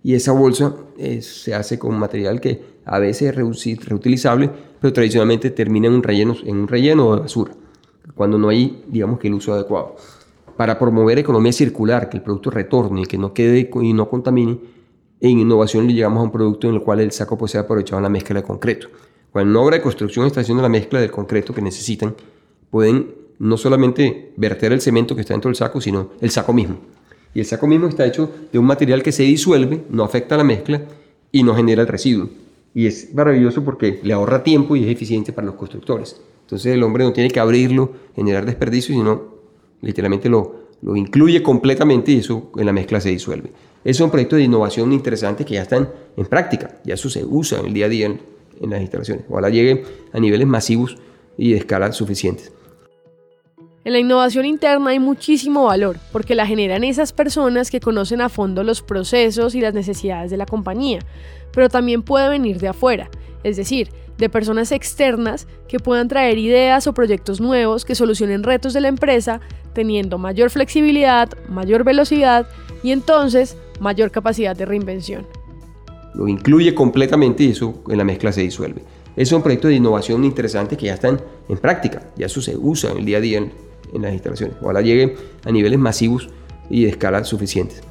Y 0.03 0.13
esa 0.13 0.33
bolsa 0.33 0.75
eh, 0.97 1.21
se 1.21 1.55
hace 1.55 1.79
con 1.79 1.97
material 1.97 2.39
que 2.39 2.61
a 2.85 2.99
veces 2.99 3.29
es 3.29 3.85
reutilizable, 3.85 4.51
pero 4.79 4.93
tradicionalmente 4.93 5.49
termina 5.49 5.87
en 5.87 5.93
un 5.93 6.03
relleno, 6.03 6.35
en 6.43 6.57
un 6.57 6.67
relleno 6.67 7.15
de 7.15 7.21
basura, 7.21 7.53
cuando 8.13 8.37
no 8.37 8.49
hay, 8.49 8.83
digamos 8.87 9.19
que 9.19 9.27
el 9.27 9.33
uso 9.33 9.53
adecuado. 9.53 9.95
Para 10.57 10.77
promover 10.77 11.17
economía 11.17 11.51
circular, 11.51 12.07
que 12.09 12.17
el 12.17 12.23
producto 12.23 12.51
retorne, 12.51 13.05
que 13.05 13.17
no 13.17 13.33
quede 13.33 13.69
y 13.81 13.93
no 13.93 14.07
contamine, 14.09 14.59
en 15.21 15.39
innovación 15.39 15.87
le 15.87 15.93
llegamos 15.93 16.19
a 16.19 16.23
un 16.23 16.31
producto 16.31 16.67
en 16.67 16.75
el 16.75 16.81
cual 16.81 16.99
el 16.99 17.11
saco 17.11 17.37
puede 17.37 17.53
ser 17.53 17.61
aprovechado 17.61 17.97
en 17.97 18.03
la 18.03 18.09
mezcla 18.09 18.39
de 18.39 18.43
concreto. 18.43 18.87
Cuando 19.31 19.49
en 19.49 19.55
una 19.55 19.65
obra 19.65 19.77
de 19.77 19.81
construcción 19.81 20.27
está 20.27 20.41
haciendo 20.41 20.61
la 20.61 20.69
mezcla 20.69 20.99
del 20.99 21.09
concreto 21.11 21.53
que 21.53 21.61
necesitan, 21.61 22.15
pueden 22.69 23.24
no 23.39 23.57
solamente 23.57 24.33
verter 24.37 24.73
el 24.73 24.81
cemento 24.81 25.15
que 25.15 25.21
está 25.21 25.33
dentro 25.33 25.49
del 25.49 25.55
saco, 25.55 25.81
sino 25.81 26.11
el 26.21 26.29
saco 26.29 26.53
mismo. 26.53 26.77
Y 27.33 27.39
el 27.39 27.45
saco 27.45 27.67
mismo 27.67 27.87
está 27.87 28.05
hecho 28.05 28.31
de 28.51 28.59
un 28.59 28.65
material 28.65 29.03
que 29.03 29.11
se 29.11 29.23
disuelve, 29.23 29.83
no 29.89 30.03
afecta 30.03 30.37
la 30.37 30.43
mezcla 30.43 30.81
y 31.31 31.43
no 31.43 31.53
genera 31.55 31.81
el 31.81 31.87
residuo. 31.87 32.29
Y 32.73 32.87
es 32.87 33.13
maravilloso 33.13 33.63
porque 33.63 33.99
le 34.03 34.13
ahorra 34.13 34.43
tiempo 34.43 34.75
y 34.75 34.83
es 34.83 34.89
eficiente 34.89 35.33
para 35.33 35.47
los 35.47 35.55
constructores. 35.55 36.21
Entonces 36.41 36.73
el 36.73 36.83
hombre 36.83 37.03
no 37.03 37.13
tiene 37.13 37.29
que 37.29 37.39
abrirlo, 37.39 37.91
generar 38.15 38.45
desperdicio, 38.45 38.95
sino 38.95 39.35
literalmente 39.81 40.29
lo, 40.29 40.69
lo 40.81 40.95
incluye 40.95 41.41
completamente 41.41 42.11
y 42.11 42.19
eso 42.19 42.51
en 42.55 42.65
la 42.65 42.73
mezcla 42.73 43.01
se 43.01 43.09
disuelve. 43.09 43.51
Es 43.83 43.99
un 43.99 44.09
proyecto 44.09 44.35
de 44.35 44.43
innovación 44.43 44.93
interesante 44.93 45.45
que 45.45 45.55
ya 45.55 45.63
están 45.63 45.89
en 46.15 46.25
práctica, 46.25 46.79
ya 46.85 46.93
eso 46.93 47.09
se 47.09 47.23
usa 47.25 47.59
en 47.59 47.67
el 47.67 47.73
día 47.73 47.85
a 47.85 47.89
día 47.89 48.05
en, 48.07 48.19
en 48.61 48.69
las 48.69 48.81
instalaciones. 48.81 49.25
Ojalá 49.29 49.49
llegue 49.49 49.83
a 50.13 50.19
niveles 50.19 50.47
masivos 50.47 50.97
y 51.37 51.51
de 51.51 51.57
escala 51.57 51.91
suficientes. 51.91 52.51
En 53.85 53.93
la 53.93 53.99
innovación 53.99 54.47
interna 54.47 54.89
hay 54.89 54.99
muchísimo 54.99 55.65
valor, 55.65 55.99
porque 56.11 56.33
la 56.33 56.47
generan 56.47 56.83
esas 56.83 57.13
personas 57.13 57.69
que 57.69 57.79
conocen 57.79 58.19
a 58.19 58.29
fondo 58.29 58.63
los 58.63 58.81
procesos 58.81 59.53
y 59.53 59.61
las 59.61 59.75
necesidades 59.75 60.31
de 60.31 60.37
la 60.37 60.47
compañía, 60.47 61.01
pero 61.53 61.69
también 61.69 62.01
puede 62.01 62.27
venir 62.27 62.57
de 62.57 62.69
afuera, 62.69 63.11
es 63.43 63.57
decir, 63.57 63.89
de 64.17 64.27
personas 64.27 64.71
externas 64.71 65.47
que 65.67 65.79
puedan 65.79 66.07
traer 66.07 66.39
ideas 66.39 66.87
o 66.87 66.95
proyectos 66.95 67.39
nuevos 67.39 67.85
que 67.85 67.93
solucionen 67.93 68.41
retos 68.41 68.73
de 68.73 68.81
la 68.81 68.87
empresa, 68.87 69.39
teniendo 69.75 70.17
mayor 70.17 70.49
flexibilidad, 70.49 71.29
mayor 71.47 71.83
velocidad 71.83 72.47
y 72.81 72.89
entonces 72.89 73.55
mayor 73.79 74.09
capacidad 74.09 74.55
de 74.55 74.65
reinvención. 74.65 75.27
Lo 76.15 76.27
incluye 76.27 76.73
completamente 76.73 77.43
y 77.43 77.51
eso 77.51 77.83
en 77.87 77.99
la 77.99 78.03
mezcla 78.03 78.31
se 78.31 78.41
disuelve. 78.41 78.81
Es 79.15 79.31
un 79.31 79.43
proyecto 79.43 79.67
de 79.67 79.75
innovación 79.75 80.25
interesante 80.25 80.75
que 80.75 80.87
ya 80.87 80.95
están 80.95 81.21
en 81.47 81.57
práctica, 81.59 82.01
ya 82.15 82.25
eso 82.25 82.41
se 82.41 82.57
usa 82.57 82.91
en 82.91 82.97
el 82.97 83.05
día 83.05 83.17
a 83.19 83.21
día 83.21 83.47
en 83.95 84.03
las 84.03 84.13
instalaciones. 84.13 84.57
Ojalá 84.61 84.81
llegue 84.81 85.15
a 85.43 85.51
niveles 85.51 85.79
masivos 85.79 86.29
y 86.69 86.83
de 86.83 86.89
escala 86.89 87.23
suficientes. 87.23 87.81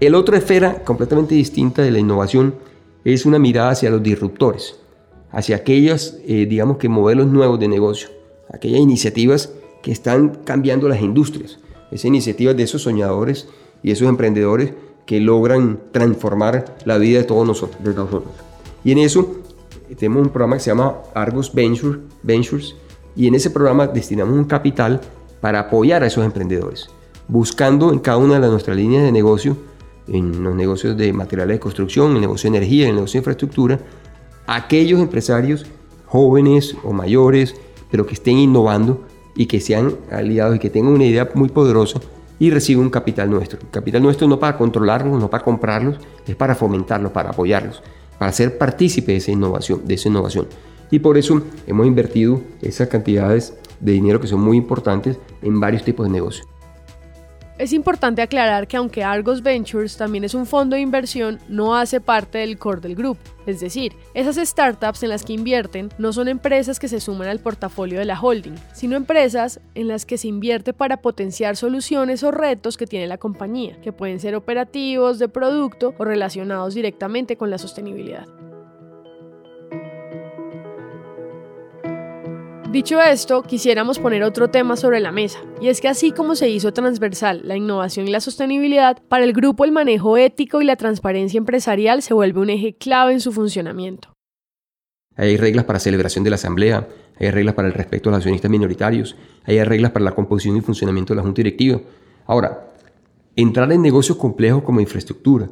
El 0.00 0.14
otra 0.14 0.38
esfera 0.38 0.82
completamente 0.84 1.34
distinta 1.34 1.82
de 1.82 1.90
la 1.90 1.98
innovación 1.98 2.54
es 3.04 3.26
una 3.26 3.38
mirada 3.38 3.70
hacia 3.70 3.90
los 3.90 4.02
disruptores, 4.02 4.76
hacia 5.30 5.56
aquellos, 5.56 6.16
eh, 6.26 6.46
digamos 6.46 6.78
que 6.78 6.88
modelos 6.88 7.26
nuevos 7.26 7.58
de 7.60 7.68
negocio, 7.68 8.08
aquellas 8.52 8.80
iniciativas 8.80 9.52
que 9.82 9.92
están 9.92 10.38
cambiando 10.44 10.88
las 10.88 11.00
industrias, 11.00 11.58
esas 11.90 12.06
iniciativas 12.06 12.56
de 12.56 12.62
esos 12.62 12.82
soñadores 12.82 13.48
y 13.82 13.90
esos 13.90 14.08
emprendedores 14.08 14.72
que 15.06 15.20
logran 15.20 15.80
transformar 15.92 16.76
la 16.84 16.98
vida 16.98 17.18
de 17.18 17.24
todos 17.24 17.46
nosotros. 17.46 17.82
De 17.82 17.94
nosotros. 17.94 18.32
Y 18.84 18.92
en 18.92 18.98
eso 18.98 19.36
tenemos 19.98 20.22
un 20.22 20.28
programa 20.30 20.56
que 20.56 20.62
se 20.62 20.70
llama 20.70 20.98
Argos 21.14 21.52
Ventures 21.52 22.74
y 23.16 23.26
en 23.26 23.34
ese 23.34 23.50
programa 23.50 23.86
destinamos 23.86 24.34
un 24.36 24.44
capital 24.44 25.00
para 25.40 25.60
apoyar 25.60 26.02
a 26.02 26.06
esos 26.06 26.24
emprendedores, 26.24 26.88
buscando 27.28 27.92
en 27.92 27.98
cada 27.98 28.18
una 28.18 28.40
de 28.40 28.48
nuestras 28.48 28.76
líneas 28.76 29.04
de 29.04 29.12
negocio, 29.12 29.56
en 30.08 30.42
los 30.42 30.54
negocios 30.54 30.96
de 30.96 31.12
materiales 31.12 31.56
de 31.56 31.60
construcción, 31.60 32.10
en 32.10 32.16
el 32.16 32.20
negocio 32.22 32.50
de 32.50 32.56
energía, 32.56 32.84
en 32.84 32.90
el 32.90 32.96
negocio 32.96 33.18
de 33.18 33.22
infraestructura, 33.22 33.80
aquellos 34.46 35.00
empresarios 35.00 35.66
jóvenes 36.06 36.76
o 36.82 36.92
mayores, 36.92 37.54
pero 37.90 38.06
que 38.06 38.14
estén 38.14 38.38
innovando 38.38 39.04
y 39.36 39.46
que 39.46 39.60
sean 39.60 39.94
aliados 40.10 40.56
y 40.56 40.58
que 40.58 40.70
tengan 40.70 40.92
una 40.92 41.04
idea 41.04 41.30
muy 41.34 41.48
poderosa 41.48 42.00
y 42.38 42.50
reciben 42.50 42.84
un 42.84 42.90
capital 42.90 43.30
nuestro. 43.30 43.60
El 43.60 43.70
capital 43.70 44.02
nuestro 44.02 44.26
no 44.26 44.40
para 44.40 44.56
controlarlos, 44.56 45.20
no 45.20 45.30
para 45.30 45.44
comprarlos, 45.44 45.96
es 46.26 46.34
para 46.34 46.54
fomentarlos, 46.54 47.12
para 47.12 47.30
apoyarlos, 47.30 47.82
para 48.18 48.32
ser 48.32 48.58
partícipe 48.58 49.12
de 49.12 49.18
esa 49.18 49.30
innovación, 49.30 49.82
de 49.84 49.94
esa 49.94 50.08
innovación. 50.08 50.46
Y 50.90 50.98
por 50.98 51.16
eso 51.16 51.42
hemos 51.66 51.86
invertido 51.86 52.40
esas 52.60 52.88
cantidades 52.88 53.54
de 53.80 53.92
dinero 53.92 54.20
que 54.20 54.26
son 54.26 54.40
muy 54.40 54.56
importantes 54.56 55.18
en 55.42 55.58
varios 55.58 55.82
tipos 55.84 56.06
de 56.06 56.12
negocios. 56.12 56.46
Es 57.60 57.74
importante 57.74 58.22
aclarar 58.22 58.66
que 58.66 58.78
aunque 58.78 59.04
Argos 59.04 59.42
Ventures 59.42 59.98
también 59.98 60.24
es 60.24 60.32
un 60.32 60.46
fondo 60.46 60.76
de 60.76 60.80
inversión, 60.80 61.38
no 61.46 61.76
hace 61.76 62.00
parte 62.00 62.38
del 62.38 62.56
core 62.56 62.80
del 62.80 62.94
grupo. 62.94 63.20
Es 63.44 63.60
decir, 63.60 63.92
esas 64.14 64.36
startups 64.36 65.02
en 65.02 65.10
las 65.10 65.26
que 65.26 65.34
invierten 65.34 65.90
no 65.98 66.14
son 66.14 66.28
empresas 66.28 66.78
que 66.78 66.88
se 66.88 67.00
suman 67.00 67.28
al 67.28 67.38
portafolio 67.38 67.98
de 67.98 68.06
la 68.06 68.18
holding, 68.18 68.54
sino 68.72 68.96
empresas 68.96 69.60
en 69.74 69.88
las 69.88 70.06
que 70.06 70.16
se 70.16 70.28
invierte 70.28 70.72
para 70.72 71.02
potenciar 71.02 71.54
soluciones 71.54 72.22
o 72.22 72.30
retos 72.30 72.78
que 72.78 72.86
tiene 72.86 73.06
la 73.06 73.18
compañía, 73.18 73.78
que 73.82 73.92
pueden 73.92 74.20
ser 74.20 74.36
operativos, 74.36 75.18
de 75.18 75.28
producto 75.28 75.92
o 75.98 76.04
relacionados 76.06 76.72
directamente 76.72 77.36
con 77.36 77.50
la 77.50 77.58
sostenibilidad. 77.58 78.26
Dicho 82.70 83.00
esto, 83.00 83.42
quisiéramos 83.42 83.98
poner 83.98 84.22
otro 84.22 84.48
tema 84.48 84.76
sobre 84.76 85.00
la 85.00 85.10
mesa, 85.10 85.40
y 85.60 85.70
es 85.70 85.80
que 85.80 85.88
así 85.88 86.12
como 86.12 86.36
se 86.36 86.48
hizo 86.48 86.72
transversal 86.72 87.40
la 87.42 87.56
innovación 87.56 88.06
y 88.06 88.12
la 88.12 88.20
sostenibilidad, 88.20 89.02
para 89.08 89.24
el 89.24 89.32
grupo 89.32 89.64
el 89.64 89.72
manejo 89.72 90.16
ético 90.16 90.62
y 90.62 90.64
la 90.64 90.76
transparencia 90.76 91.38
empresarial 91.38 92.00
se 92.00 92.14
vuelve 92.14 92.38
un 92.38 92.48
eje 92.48 92.76
clave 92.76 93.12
en 93.12 93.20
su 93.20 93.32
funcionamiento. 93.32 94.12
Hay 95.16 95.36
reglas 95.36 95.64
para 95.64 95.80
celebración 95.80 96.22
de 96.22 96.30
la 96.30 96.36
asamblea, 96.36 96.86
hay 97.18 97.32
reglas 97.32 97.56
para 97.56 97.66
el 97.66 97.74
respeto 97.74 98.08
a 98.08 98.12
los 98.12 98.18
accionistas 98.18 98.48
minoritarios, 98.48 99.16
hay 99.42 99.60
reglas 99.64 99.90
para 99.90 100.04
la 100.04 100.14
composición 100.14 100.56
y 100.56 100.60
funcionamiento 100.60 101.12
de 101.12 101.16
la 101.16 101.22
junta 101.22 101.40
directiva. 101.40 101.80
Ahora, 102.26 102.68
entrar 103.34 103.72
en 103.72 103.82
negocios 103.82 104.16
complejos 104.16 104.62
como 104.62 104.80
infraestructura, 104.80 105.50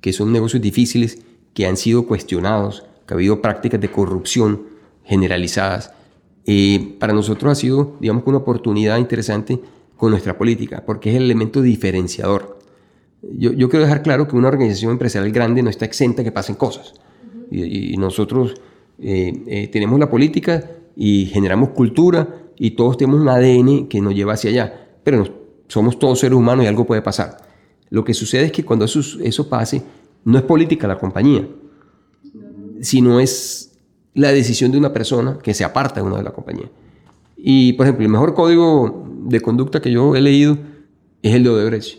que 0.00 0.12
son 0.12 0.30
negocios 0.30 0.62
difíciles, 0.62 1.24
que 1.54 1.66
han 1.66 1.76
sido 1.76 2.06
cuestionados, 2.06 2.84
que 3.04 3.14
ha 3.14 3.16
habido 3.16 3.42
prácticas 3.42 3.80
de 3.80 3.90
corrupción 3.90 4.68
generalizadas, 5.02 5.92
eh, 6.46 6.96
para 6.98 7.12
nosotros 7.12 7.52
ha 7.52 7.54
sido, 7.54 7.96
digamos, 8.00 8.24
una 8.26 8.38
oportunidad 8.38 8.98
interesante 8.98 9.60
con 9.96 10.10
nuestra 10.10 10.36
política, 10.36 10.82
porque 10.84 11.10
es 11.10 11.16
el 11.16 11.24
elemento 11.24 11.62
diferenciador. 11.62 12.58
Yo, 13.22 13.52
yo 13.52 13.68
quiero 13.68 13.84
dejar 13.84 14.02
claro 14.02 14.26
que 14.26 14.34
una 14.34 14.48
organización 14.48 14.90
empresarial 14.92 15.32
grande 15.32 15.62
no 15.62 15.70
está 15.70 15.84
exenta 15.84 16.24
que 16.24 16.32
pasen 16.32 16.56
cosas. 16.56 16.94
y, 17.50 17.96
nosotros 17.98 18.54
eh, 18.98 19.42
eh, 19.46 19.68
tenemos 19.68 19.98
la 19.98 20.08
política 20.08 20.70
y 20.96 21.26
generamos 21.26 21.70
cultura 21.70 22.50
y 22.56 22.72
todos 22.72 22.96
tenemos 22.96 23.20
un 23.20 23.28
ADN 23.28 23.88
que 23.88 24.00
nos 24.00 24.14
lleva 24.14 24.34
hacia 24.34 24.50
allá, 24.50 24.88
pero 25.02 25.26
somos 25.66 25.98
todos 25.98 26.20
seres 26.20 26.38
humanos 26.38 26.64
y 26.64 26.68
algo 26.68 26.86
puede 26.86 27.02
pasar. 27.02 27.36
Lo 27.90 28.04
que 28.04 28.14
sucede 28.14 28.46
es 28.46 28.52
que 28.52 28.64
cuando 28.64 28.84
eso, 28.84 29.00
eso 29.22 29.48
pase, 29.48 29.82
no 30.24 30.38
es 30.38 30.44
política 30.44 30.86
la 30.86 30.98
compañía, 30.98 31.48
sino 32.80 33.18
es 33.18 33.71
la 34.14 34.32
decisión 34.32 34.72
de 34.72 34.78
una 34.78 34.92
persona 34.92 35.38
que 35.42 35.54
se 35.54 35.64
aparta 35.64 36.00
de 36.00 36.06
una 36.06 36.18
de 36.18 36.22
la 36.22 36.32
compañía. 36.32 36.70
Y, 37.36 37.72
por 37.74 37.86
ejemplo, 37.86 38.04
el 38.04 38.10
mejor 38.12 38.34
código 38.34 39.06
de 39.24 39.40
conducta 39.40 39.80
que 39.80 39.90
yo 39.90 40.14
he 40.14 40.20
leído 40.20 40.58
es 41.22 41.34
el 41.34 41.44
de 41.44 41.50
Odebrecht, 41.50 41.98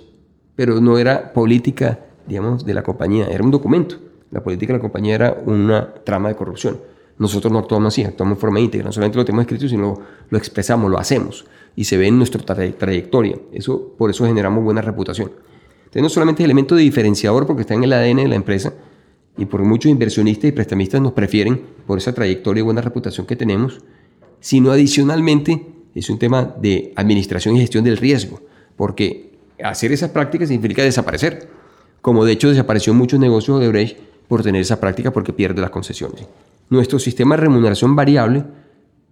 pero 0.55 0.79
no 0.79 0.97
era 0.97 1.33
política, 1.33 1.99
digamos, 2.27 2.65
de 2.65 2.73
la 2.73 2.83
compañía, 2.83 3.27
era 3.27 3.43
un 3.43 3.51
documento. 3.51 3.97
La 4.31 4.43
política 4.43 4.73
de 4.73 4.79
la 4.79 4.81
compañía 4.81 5.15
era 5.15 5.43
una 5.45 5.93
trama 6.03 6.29
de 6.29 6.35
corrupción. 6.35 6.79
Nosotros 7.17 7.53
no 7.53 7.59
actuamos 7.59 7.93
así, 7.93 8.03
actuamos 8.03 8.37
de 8.37 8.41
forma 8.41 8.59
íntegra, 8.59 8.85
no 8.85 8.91
solamente 8.91 9.17
lo 9.17 9.25
tenemos 9.25 9.43
escrito, 9.43 9.67
sino 9.67 9.99
lo 10.29 10.37
expresamos, 10.37 10.89
lo 10.89 10.97
hacemos 10.97 11.45
y 11.75 11.83
se 11.85 11.97
ve 11.97 12.07
en 12.07 12.17
nuestra 12.17 12.41
trayectoria. 12.43 13.37
Eso, 13.51 13.93
por 13.97 14.09
eso 14.09 14.25
generamos 14.25 14.63
buena 14.63 14.81
reputación. 14.81 15.31
Entonces, 15.79 16.01
no 16.01 16.09
solamente 16.09 16.41
es 16.41 16.45
elemento 16.45 16.75
diferenciador 16.75 17.45
porque 17.45 17.61
está 17.61 17.75
en 17.75 17.83
el 17.83 17.93
ADN 17.93 18.17
de 18.17 18.27
la 18.27 18.35
empresa, 18.35 18.73
y 19.37 19.45
por 19.45 19.63
muchos 19.63 19.91
inversionistas 19.91 20.49
y 20.49 20.51
prestamistas 20.51 21.01
nos 21.01 21.13
prefieren 21.13 21.61
por 21.87 21.97
esa 21.97 22.13
trayectoria 22.13 22.61
y 22.61 22.63
buena 22.63 22.81
reputación 22.81 23.25
que 23.25 23.35
tenemos, 23.35 23.79
sino 24.39 24.71
adicionalmente 24.71 25.65
es 25.95 26.09
un 26.09 26.19
tema 26.19 26.55
de 26.59 26.93
administración 26.95 27.55
y 27.55 27.61
gestión 27.61 27.83
del 27.83 27.97
riesgo, 27.97 28.41
porque 28.75 29.37
hacer 29.63 29.91
esas 29.91 30.11
prácticas 30.11 30.49
significa 30.49 30.83
desaparecer, 30.83 31.49
como 32.01 32.25
de 32.25 32.33
hecho 32.33 32.49
desapareció 32.49 32.93
muchos 32.93 33.19
negocios 33.19 33.59
de 33.59 33.69
Brecht 33.69 33.97
por 34.27 34.43
tener 34.43 34.61
esa 34.61 34.79
práctica 34.79 35.11
porque 35.11 35.33
pierde 35.33 35.61
las 35.61 35.69
concesiones. 35.69 36.27
Nuestro 36.69 36.99
sistema 36.99 37.35
de 37.35 37.41
remuneración 37.41 37.95
variable 37.95 38.43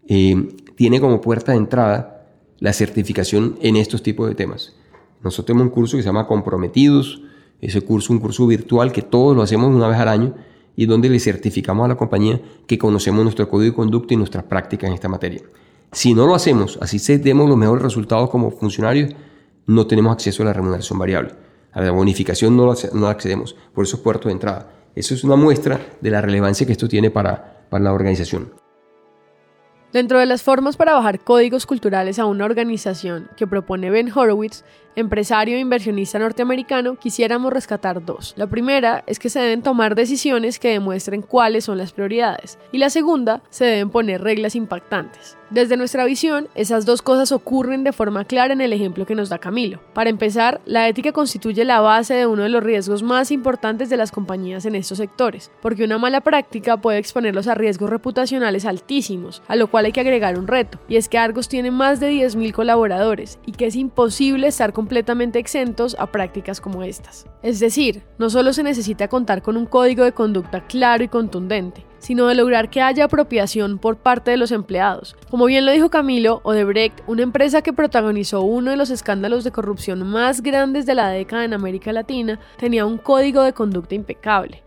eh, 0.08 0.50
tiene 0.76 1.00
como 1.00 1.22
puerta 1.22 1.52
de 1.52 1.60
entrada 1.60 2.26
la 2.60 2.74
certificación 2.74 3.58
en 3.62 3.76
estos 3.76 4.04
tipos 4.04 4.28
de 4.28 4.36
temas. 4.36 4.74
Nosotros 5.24 5.48
tenemos 5.48 5.68
un 5.68 5.74
curso 5.74 5.98
que 5.98 6.04
se 6.04 6.10
llama 6.10 6.28
Comprometidos, 6.28 7.22
ese 7.62 7.82
curso, 7.82 8.12
un 8.12 8.20
curso 8.20 8.46
virtual 8.48 8.92
que 8.92 9.04
todos 9.04 9.36
lo 9.36 9.44
hacemos 9.44 9.74
una 9.74 9.88
vez 9.88 9.98
al 10.00 10.08
año 10.08 10.34
y 10.76 10.88
donde 10.88 11.10
le 11.10 11.20
certificamos 11.20 11.86
a 11.86 11.90
la 11.90 11.96
compañía 11.96 12.42
que 12.66 12.78
conocemos 12.78 13.24
nuestro 13.24 13.48
código 13.48 13.72
de 13.72 13.76
conducta 13.76 14.14
y 14.14 14.18
nuestras 14.18 14.44
prácticas 14.46 14.88
en 14.88 14.96
esta 14.96 15.08
materia. 15.08 15.42
Si 15.92 16.14
no 16.14 16.26
lo 16.26 16.34
hacemos, 16.34 16.80
así 16.82 17.00
se 17.00 17.20
demos 17.20 17.48
los 17.48 17.58
mejores 17.58 17.84
resultados 17.84 18.30
como 18.30 18.50
funcionarios, 18.52 19.14
no 19.68 19.86
tenemos 19.86 20.12
acceso 20.14 20.42
a 20.42 20.48
la 20.48 20.54
remuneración 20.54 20.98
variable. 20.98 21.34
A 21.74 21.82
la 21.82 21.92
bonificación 21.92 22.58
no, 22.58 22.74
no 22.94 23.08
accedemos, 23.08 23.56
por 23.74 23.86
eso 23.86 23.98
es 23.98 24.02
puerto 24.02 24.28
de 24.28 24.34
entrada. 24.34 24.72
Eso 24.96 25.14
es 25.14 25.24
una 25.24 25.36
muestra 25.36 25.80
de 26.02 26.10
la 26.10 26.22
relevancia 26.22 26.66
que 26.66 26.74
esto 26.74 26.88
tiene 26.88 27.12
para, 27.12 27.66
para 27.70 27.84
la 27.84 27.94
organización. 27.94 28.52
Dentro 29.94 30.20
de 30.20 30.26
las 30.26 30.42
formas 30.42 30.78
para 30.78 30.94
bajar 30.94 31.20
códigos 31.20 31.66
culturales 31.66 32.18
a 32.18 32.26
una 32.26 32.46
organización 32.46 33.30
que 33.36 33.46
propone 33.46 33.90
Ben 33.90 34.10
Horowitz, 34.14 34.64
empresario 34.96 35.58
e 35.58 35.60
inversionista 35.60 36.20
norteamericano, 36.20 36.96
quisiéramos 36.96 37.54
rescatar 37.54 38.04
dos. 38.06 38.34
La 38.38 38.48
primera 38.48 39.04
es 39.08 39.20
que 39.20 39.30
se 39.30 39.40
deben 39.40 39.62
tomar 39.62 39.96
decisiones 39.96 40.60
que 40.60 40.70
demuestren 40.70 41.22
cuáles 41.22 41.66
son 41.66 41.78
las 41.78 41.94
prioridades 41.94 42.58
y 42.72 42.78
la 42.78 42.90
segunda, 42.90 43.42
se 43.50 43.66
deben 43.66 43.90
poner 43.90 44.22
reglas 44.22 44.56
impactantes. 44.56 45.38
Desde 45.52 45.76
nuestra 45.76 46.06
visión, 46.06 46.48
esas 46.56 46.86
dos 46.86 47.02
cosas 47.02 47.34
ocurren 47.34 47.84
de 47.84 47.92
forma 47.92 48.24
clara 48.24 48.54
en 48.54 48.62
el 48.62 48.72
ejemplo 48.72 49.06
que 49.06 49.16
nos 49.16 49.28
da 49.28 49.38
Camilo. 49.38 49.82
Para 49.94 50.10
empezar, 50.10 50.62
la 50.66 50.88
ética 50.88 51.12
constituye 51.12 51.66
la 51.66 51.82
base 51.82 52.14
de 52.14 52.26
uno 52.26 52.44
de 52.44 52.50
los 52.50 52.64
riesgos 52.64 53.04
más 53.04 53.32
importantes 53.32 53.90
de 53.90 53.98
las 53.98 54.14
compañías 54.14 54.66
en 54.66 54.76
estos 54.76 55.00
sectores, 55.00 55.52
porque 55.62 55.84
una 55.84 55.98
mala 55.98 56.22
práctica 56.22 56.78
puede 56.78 57.00
exponerlos 57.00 57.50
a 57.50 57.56
riesgos 57.56 57.90
reputacionales 57.90 58.66
altísimos, 58.66 59.44
a 59.50 59.58
lo 59.58 59.70
cual 59.70 59.84
hay 59.84 59.92
que 59.92 60.00
agregar 60.00 60.40
un 60.40 60.48
reto, 60.48 60.80
y 60.88 60.96
es 60.96 61.10
que 61.10 61.18
Argos 61.18 61.50
tiene 61.50 61.70
más 61.70 62.00
de 62.00 62.14
10.000 62.14 62.54
colaboradores 62.54 63.38
y 63.46 63.52
que 63.52 63.66
es 63.66 63.76
imposible 63.76 64.48
estar 64.48 64.72
completamente 64.82 65.38
exentos 65.38 65.96
a 66.00 66.08
prácticas 66.08 66.60
como 66.60 66.82
estas. 66.82 67.28
Es 67.44 67.60
decir, 67.60 68.02
no 68.18 68.32
solo 68.32 68.52
se 68.52 68.64
necesita 68.64 69.08
contar 69.08 69.44
con 69.44 69.56
un 69.56 69.68
código 69.68 70.04
de 70.04 70.12
conducta 70.12 70.66
claro 70.66 71.04
y 71.04 71.08
contundente, 71.08 71.86
sino 72.00 72.26
de 72.26 72.34
lograr 72.34 72.72
que 72.72 72.82
haya 72.82 73.06
apropiación 73.06 73.78
por 73.78 73.98
parte 73.98 74.32
de 74.32 74.38
los 74.38 74.52
empleados. 74.52 75.16
Como 75.30 75.46
bien 75.46 75.68
lo 75.68 75.72
dijo 75.72 75.92
Camilo, 75.92 76.42
Odebrecht, 76.44 77.02
una 77.06 77.22
empresa 77.22 77.62
que 77.62 77.74
protagonizó 77.74 78.42
uno 78.42 78.72
de 78.72 78.78
los 78.78 78.90
escándalos 78.90 79.44
de 79.44 79.52
corrupción 79.52 80.02
más 80.08 80.42
grandes 80.42 80.88
de 80.88 80.96
la 80.96 81.10
década 81.10 81.46
en 81.46 81.54
América 81.54 81.94
Latina, 81.94 82.40
tenía 82.58 82.84
un 82.84 82.98
código 82.98 83.44
de 83.44 83.54
conducta 83.54 83.94
impecable. 83.94 84.64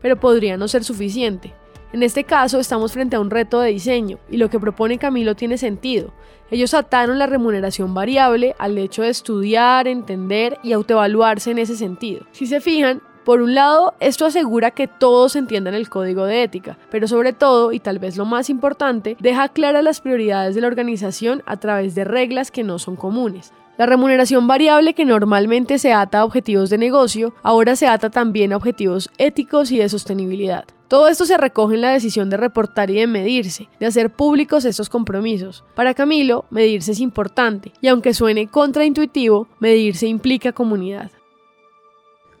Pero 0.00 0.20
podría 0.20 0.56
no 0.56 0.68
ser 0.68 0.84
suficiente. 0.84 1.52
En 1.96 2.02
este 2.02 2.24
caso 2.24 2.60
estamos 2.60 2.92
frente 2.92 3.16
a 3.16 3.20
un 3.20 3.30
reto 3.30 3.58
de 3.58 3.70
diseño 3.70 4.18
y 4.30 4.36
lo 4.36 4.50
que 4.50 4.60
propone 4.60 4.98
Camilo 4.98 5.34
tiene 5.34 5.56
sentido. 5.56 6.12
Ellos 6.50 6.74
ataron 6.74 7.18
la 7.18 7.26
remuneración 7.26 7.94
variable 7.94 8.54
al 8.58 8.76
hecho 8.76 9.00
de 9.00 9.08
estudiar, 9.08 9.88
entender 9.88 10.58
y 10.62 10.74
autoevaluarse 10.74 11.52
en 11.52 11.58
ese 11.58 11.74
sentido. 11.74 12.26
Si 12.32 12.44
se 12.44 12.60
fijan, 12.60 13.00
por 13.24 13.40
un 13.40 13.54
lado, 13.54 13.94
esto 13.98 14.26
asegura 14.26 14.72
que 14.72 14.88
todos 14.88 15.36
entiendan 15.36 15.72
el 15.72 15.88
código 15.88 16.26
de 16.26 16.42
ética, 16.42 16.76
pero 16.90 17.08
sobre 17.08 17.32
todo, 17.32 17.72
y 17.72 17.80
tal 17.80 17.98
vez 17.98 18.18
lo 18.18 18.26
más 18.26 18.50
importante, 18.50 19.16
deja 19.18 19.48
claras 19.48 19.82
las 19.82 20.02
prioridades 20.02 20.54
de 20.54 20.60
la 20.60 20.66
organización 20.66 21.42
a 21.46 21.56
través 21.56 21.94
de 21.94 22.04
reglas 22.04 22.50
que 22.50 22.62
no 22.62 22.78
son 22.78 22.96
comunes. 22.96 23.54
La 23.78 23.86
remuneración 23.86 24.46
variable 24.46 24.92
que 24.92 25.06
normalmente 25.06 25.78
se 25.78 25.94
ata 25.94 26.18
a 26.18 26.24
objetivos 26.26 26.68
de 26.68 26.76
negocio, 26.76 27.32
ahora 27.42 27.74
se 27.74 27.86
ata 27.86 28.10
también 28.10 28.52
a 28.52 28.58
objetivos 28.58 29.08
éticos 29.16 29.72
y 29.72 29.78
de 29.78 29.88
sostenibilidad. 29.88 30.66
Todo 30.88 31.08
esto 31.08 31.24
se 31.24 31.36
recoge 31.36 31.74
en 31.74 31.80
la 31.80 31.90
decisión 31.90 32.30
de 32.30 32.36
reportar 32.36 32.90
y 32.90 32.94
de 32.94 33.08
medirse, 33.08 33.68
de 33.80 33.86
hacer 33.86 34.10
públicos 34.10 34.64
estos 34.64 34.88
compromisos. 34.88 35.64
Para 35.74 35.94
Camilo, 35.94 36.44
medirse 36.50 36.92
es 36.92 37.00
importante, 37.00 37.72
y 37.80 37.88
aunque 37.88 38.14
suene 38.14 38.46
contraintuitivo, 38.46 39.48
medirse 39.58 40.06
implica 40.06 40.52
comunidad. 40.52 41.10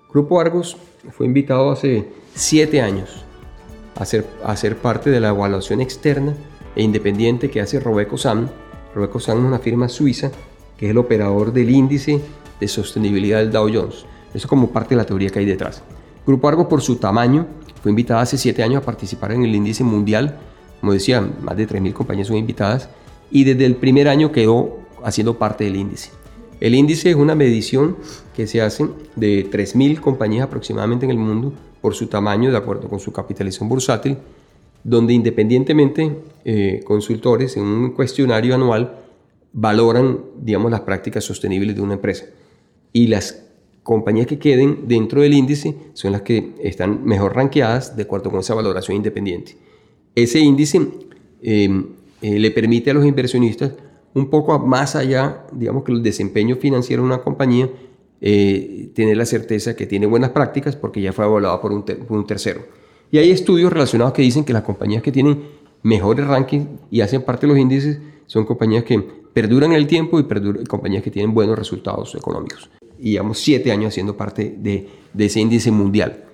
Grupo 0.08 0.40
Argos 0.40 0.76
fue 1.10 1.26
invitado 1.26 1.72
hace 1.72 2.08
siete 2.34 2.80
años 2.80 3.24
a 3.96 4.04
ser, 4.04 4.76
parte 4.76 5.10
de 5.10 5.20
la 5.20 5.30
evaluación 5.30 5.80
externa 5.80 6.34
e 6.76 6.82
independiente 6.82 7.50
que 7.50 7.60
hace 7.60 7.80
Robeco 7.80 8.16
Sam. 8.16 8.48
Robeco 8.94 9.18
Sam 9.18 9.38
es 9.38 9.44
una 9.44 9.58
firma 9.58 9.88
suiza 9.88 10.30
que 10.76 10.86
es 10.86 10.90
el 10.90 10.98
operador 10.98 11.52
del 11.52 11.70
índice 11.70 12.20
de 12.60 12.68
sostenibilidad 12.68 13.38
del 13.38 13.50
Dow 13.50 13.68
Jones. 13.72 14.04
Eso 14.34 14.46
como 14.46 14.70
parte 14.70 14.90
de 14.90 14.98
la 14.98 15.06
teoría 15.06 15.30
que 15.30 15.38
hay 15.38 15.46
detrás. 15.46 15.82
Grupo 16.26 16.46
Argos, 16.48 16.66
por 16.66 16.82
su 16.82 16.96
tamaño, 16.96 17.46
fue 17.86 17.92
invitado 17.92 18.18
hace 18.18 18.36
siete 18.36 18.64
años 18.64 18.82
a 18.82 18.84
participar 18.84 19.30
en 19.30 19.44
el 19.44 19.54
índice 19.54 19.84
mundial. 19.84 20.36
Como 20.80 20.92
decía, 20.92 21.20
más 21.20 21.56
de 21.56 21.68
3.000 21.68 21.92
compañías 21.92 22.26
son 22.26 22.36
invitadas. 22.36 22.88
Y 23.30 23.44
desde 23.44 23.64
el 23.64 23.76
primer 23.76 24.08
año 24.08 24.32
quedó 24.32 24.80
haciendo 25.04 25.38
parte 25.38 25.62
del 25.62 25.76
índice. 25.76 26.10
El 26.58 26.74
índice 26.74 27.10
es 27.10 27.14
una 27.14 27.36
medición 27.36 27.96
que 28.34 28.48
se 28.48 28.60
hace 28.60 28.88
de 29.14 29.48
3.000 29.48 30.00
compañías 30.00 30.46
aproximadamente 30.48 31.04
en 31.04 31.12
el 31.12 31.18
mundo 31.18 31.52
por 31.80 31.94
su 31.94 32.08
tamaño, 32.08 32.50
de 32.50 32.56
acuerdo 32.56 32.88
con 32.88 32.98
su 32.98 33.12
capitalización 33.12 33.68
bursátil, 33.68 34.18
donde 34.82 35.12
independientemente 35.12 36.12
eh, 36.44 36.80
consultores 36.84 37.56
en 37.56 37.62
un 37.62 37.90
cuestionario 37.92 38.56
anual 38.56 38.98
valoran, 39.52 40.22
digamos, 40.40 40.72
las 40.72 40.80
prácticas 40.80 41.22
sostenibles 41.22 41.76
de 41.76 41.82
una 41.82 41.94
empresa. 41.94 42.24
Y 42.92 43.06
las 43.06 43.45
compañías 43.86 44.26
que 44.26 44.40
queden 44.40 44.88
dentro 44.88 45.20
del 45.22 45.32
índice 45.32 45.76
son 45.94 46.10
las 46.10 46.22
que 46.22 46.54
están 46.60 47.04
mejor 47.04 47.36
ranqueadas 47.36 47.96
de 47.96 48.02
acuerdo 48.02 48.30
con 48.30 48.40
esa 48.40 48.52
valoración 48.52 48.96
independiente. 48.96 49.56
Ese 50.16 50.40
índice 50.40 50.80
eh, 51.40 51.84
eh, 52.20 52.38
le 52.40 52.50
permite 52.50 52.90
a 52.90 52.94
los 52.94 53.06
inversionistas 53.06 53.74
un 54.14 54.28
poco 54.28 54.58
más 54.58 54.96
allá, 54.96 55.46
digamos 55.52 55.84
que 55.84 55.92
el 55.92 56.02
desempeño 56.02 56.56
financiero 56.56 57.02
de 57.04 57.06
una 57.06 57.18
compañía, 57.18 57.70
eh, 58.20 58.90
tener 58.92 59.16
la 59.16 59.24
certeza 59.24 59.76
que 59.76 59.86
tiene 59.86 60.06
buenas 60.06 60.30
prácticas 60.30 60.74
porque 60.74 61.00
ya 61.00 61.12
fue 61.12 61.24
evaluada 61.24 61.60
por 61.60 61.70
un, 61.70 62.26
tercero. 62.26 62.62
Y 63.12 63.18
hay 63.18 63.30
estudios 63.30 63.72
relacionados 63.72 64.14
que 64.14 64.22
dicen 64.22 64.44
que 64.44 64.52
las 64.52 64.62
compañías 64.62 65.00
que 65.00 65.12
tienen 65.12 65.44
mejores 65.84 66.26
rankings 66.26 66.66
y 66.90 67.02
hacen 67.02 67.22
parte 67.22 67.46
de 67.46 67.52
los 67.52 67.60
índices 67.60 68.00
son 68.26 68.46
compañías 68.46 68.82
que 68.82 68.98
perduran 69.32 69.70
el 69.72 69.86
tiempo 69.86 70.18
y, 70.18 70.24
compañías 70.64 71.04
que 71.04 71.12
tienen 71.12 71.32
buenos 71.32 71.56
resultados 71.56 72.16
económicos. 72.16 72.68
Y 72.98 73.12
llevamos 73.12 73.38
siete 73.38 73.72
años 73.72 73.88
haciendo 73.88 74.16
parte 74.16 74.54
de 74.56 74.88
ese 75.18 75.40
índice 75.40 75.70
mundial. 75.70 76.26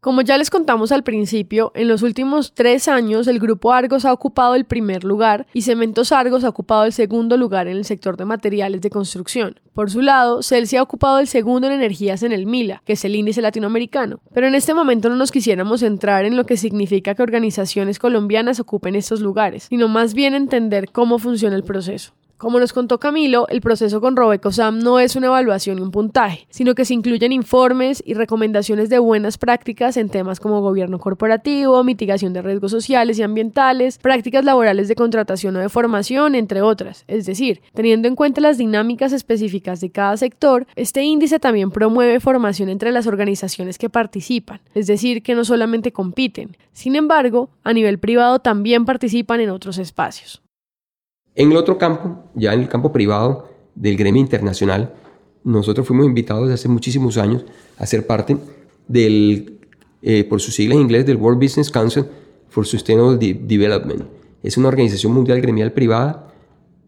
Como 0.00 0.22
ya 0.22 0.38
les 0.38 0.48
contamos 0.48 0.92
al 0.92 1.02
principio, 1.02 1.72
en 1.74 1.86
los 1.86 2.00
últimos 2.00 2.54
tres 2.54 2.88
años 2.88 3.26
el 3.26 3.38
grupo 3.38 3.70
Argos 3.70 4.06
ha 4.06 4.14
ocupado 4.14 4.54
el 4.54 4.64
primer 4.64 5.04
lugar 5.04 5.46
y 5.52 5.60
Cementos 5.60 6.10
Argos 6.10 6.42
ha 6.42 6.48
ocupado 6.48 6.86
el 6.86 6.94
segundo 6.94 7.36
lugar 7.36 7.68
en 7.68 7.76
el 7.76 7.84
sector 7.84 8.16
de 8.16 8.24
materiales 8.24 8.80
de 8.80 8.88
construcción. 8.88 9.60
Por 9.74 9.90
su 9.90 10.00
lado, 10.00 10.42
Celsia 10.42 10.80
ha 10.80 10.84
ocupado 10.84 11.18
el 11.18 11.26
segundo 11.26 11.66
en 11.66 11.74
energías 11.74 12.22
en 12.22 12.32
el 12.32 12.46
MILA, 12.46 12.82
que 12.86 12.94
es 12.94 13.04
el 13.04 13.14
índice 13.14 13.42
latinoamericano. 13.42 14.22
Pero 14.32 14.46
en 14.46 14.54
este 14.54 14.72
momento 14.72 15.10
no 15.10 15.16
nos 15.16 15.30
quisiéramos 15.30 15.80
centrar 15.80 16.24
en 16.24 16.34
lo 16.34 16.46
que 16.46 16.56
significa 16.56 17.14
que 17.14 17.22
organizaciones 17.22 17.98
colombianas 17.98 18.58
ocupen 18.58 18.96
estos 18.96 19.20
lugares, 19.20 19.64
sino 19.64 19.86
más 19.86 20.14
bien 20.14 20.32
entender 20.32 20.92
cómo 20.92 21.18
funciona 21.18 21.56
el 21.56 21.62
proceso. 21.62 22.14
Como 22.40 22.58
nos 22.58 22.72
contó 22.72 22.98
Camilo, 22.98 23.46
el 23.48 23.60
proceso 23.60 24.00
con 24.00 24.16
Robecosam 24.16 24.78
no 24.78 24.98
es 24.98 25.14
una 25.14 25.26
evaluación 25.26 25.78
y 25.78 25.82
un 25.82 25.90
puntaje, 25.90 26.46
sino 26.48 26.74
que 26.74 26.86
se 26.86 26.94
incluyen 26.94 27.32
informes 27.32 28.02
y 28.06 28.14
recomendaciones 28.14 28.88
de 28.88 28.98
buenas 28.98 29.36
prácticas 29.36 29.98
en 29.98 30.08
temas 30.08 30.40
como 30.40 30.62
gobierno 30.62 30.98
corporativo, 30.98 31.84
mitigación 31.84 32.32
de 32.32 32.40
riesgos 32.40 32.70
sociales 32.70 33.18
y 33.18 33.22
ambientales, 33.22 33.98
prácticas 33.98 34.42
laborales 34.42 34.88
de 34.88 34.94
contratación 34.94 35.54
o 35.56 35.58
de 35.58 35.68
formación, 35.68 36.34
entre 36.34 36.62
otras. 36.62 37.04
Es 37.08 37.26
decir, 37.26 37.60
teniendo 37.74 38.08
en 38.08 38.16
cuenta 38.16 38.40
las 38.40 38.56
dinámicas 38.56 39.12
específicas 39.12 39.82
de 39.82 39.90
cada 39.90 40.16
sector, 40.16 40.66
este 40.76 41.02
índice 41.02 41.40
también 41.40 41.70
promueve 41.70 42.20
formación 42.20 42.70
entre 42.70 42.90
las 42.90 43.06
organizaciones 43.06 43.76
que 43.76 43.90
participan, 43.90 44.62
es 44.74 44.86
decir, 44.86 45.22
que 45.22 45.34
no 45.34 45.44
solamente 45.44 45.92
compiten. 45.92 46.56
Sin 46.72 46.96
embargo, 46.96 47.50
a 47.64 47.74
nivel 47.74 47.98
privado 47.98 48.38
también 48.38 48.86
participan 48.86 49.40
en 49.40 49.50
otros 49.50 49.76
espacios. 49.76 50.40
En 51.34 51.52
el 51.52 51.56
otro 51.56 51.78
campo, 51.78 52.24
ya 52.34 52.52
en 52.52 52.60
el 52.60 52.68
campo 52.68 52.92
privado 52.92 53.48
del 53.74 53.96
gremio 53.96 54.20
internacional, 54.20 54.94
nosotros 55.44 55.86
fuimos 55.86 56.06
invitados 56.06 56.50
hace 56.50 56.68
muchísimos 56.68 57.16
años 57.16 57.44
a 57.78 57.86
ser 57.86 58.06
parte 58.06 58.36
del, 58.88 59.58
eh, 60.02 60.24
por 60.24 60.40
sus 60.40 60.54
siglas 60.54 60.76
en 60.76 60.82
inglés, 60.82 61.06
del 61.06 61.16
World 61.16 61.40
Business 61.40 61.70
Council 61.70 62.04
for 62.48 62.66
Sustainable 62.66 63.16
Development. 63.18 64.02
Es 64.42 64.56
una 64.56 64.68
organización 64.68 65.12
mundial 65.12 65.40
gremial 65.40 65.72
privada, 65.72 66.32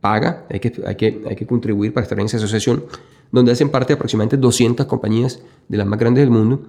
paga, 0.00 0.46
hay 0.50 0.60
que, 0.60 0.72
hay, 0.84 0.96
que, 0.96 1.22
hay 1.28 1.36
que 1.36 1.46
contribuir 1.46 1.92
para 1.92 2.02
estar 2.02 2.18
en 2.18 2.26
esa 2.26 2.38
asociación, 2.38 2.84
donde 3.30 3.52
hacen 3.52 3.70
parte 3.70 3.92
aproximadamente 3.92 4.36
200 4.36 4.86
compañías 4.86 5.40
de 5.68 5.76
las 5.76 5.86
más 5.86 5.98
grandes 5.98 6.22
del 6.22 6.30
mundo, 6.30 6.62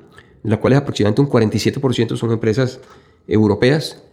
de 0.43 0.49
las 0.49 0.59
cuales 0.59 0.79
aproximadamente 0.79 1.21
un 1.21 1.29
47% 1.29 2.15
son 2.15 2.31
empresas 2.31 2.79
europeas, 3.27 4.03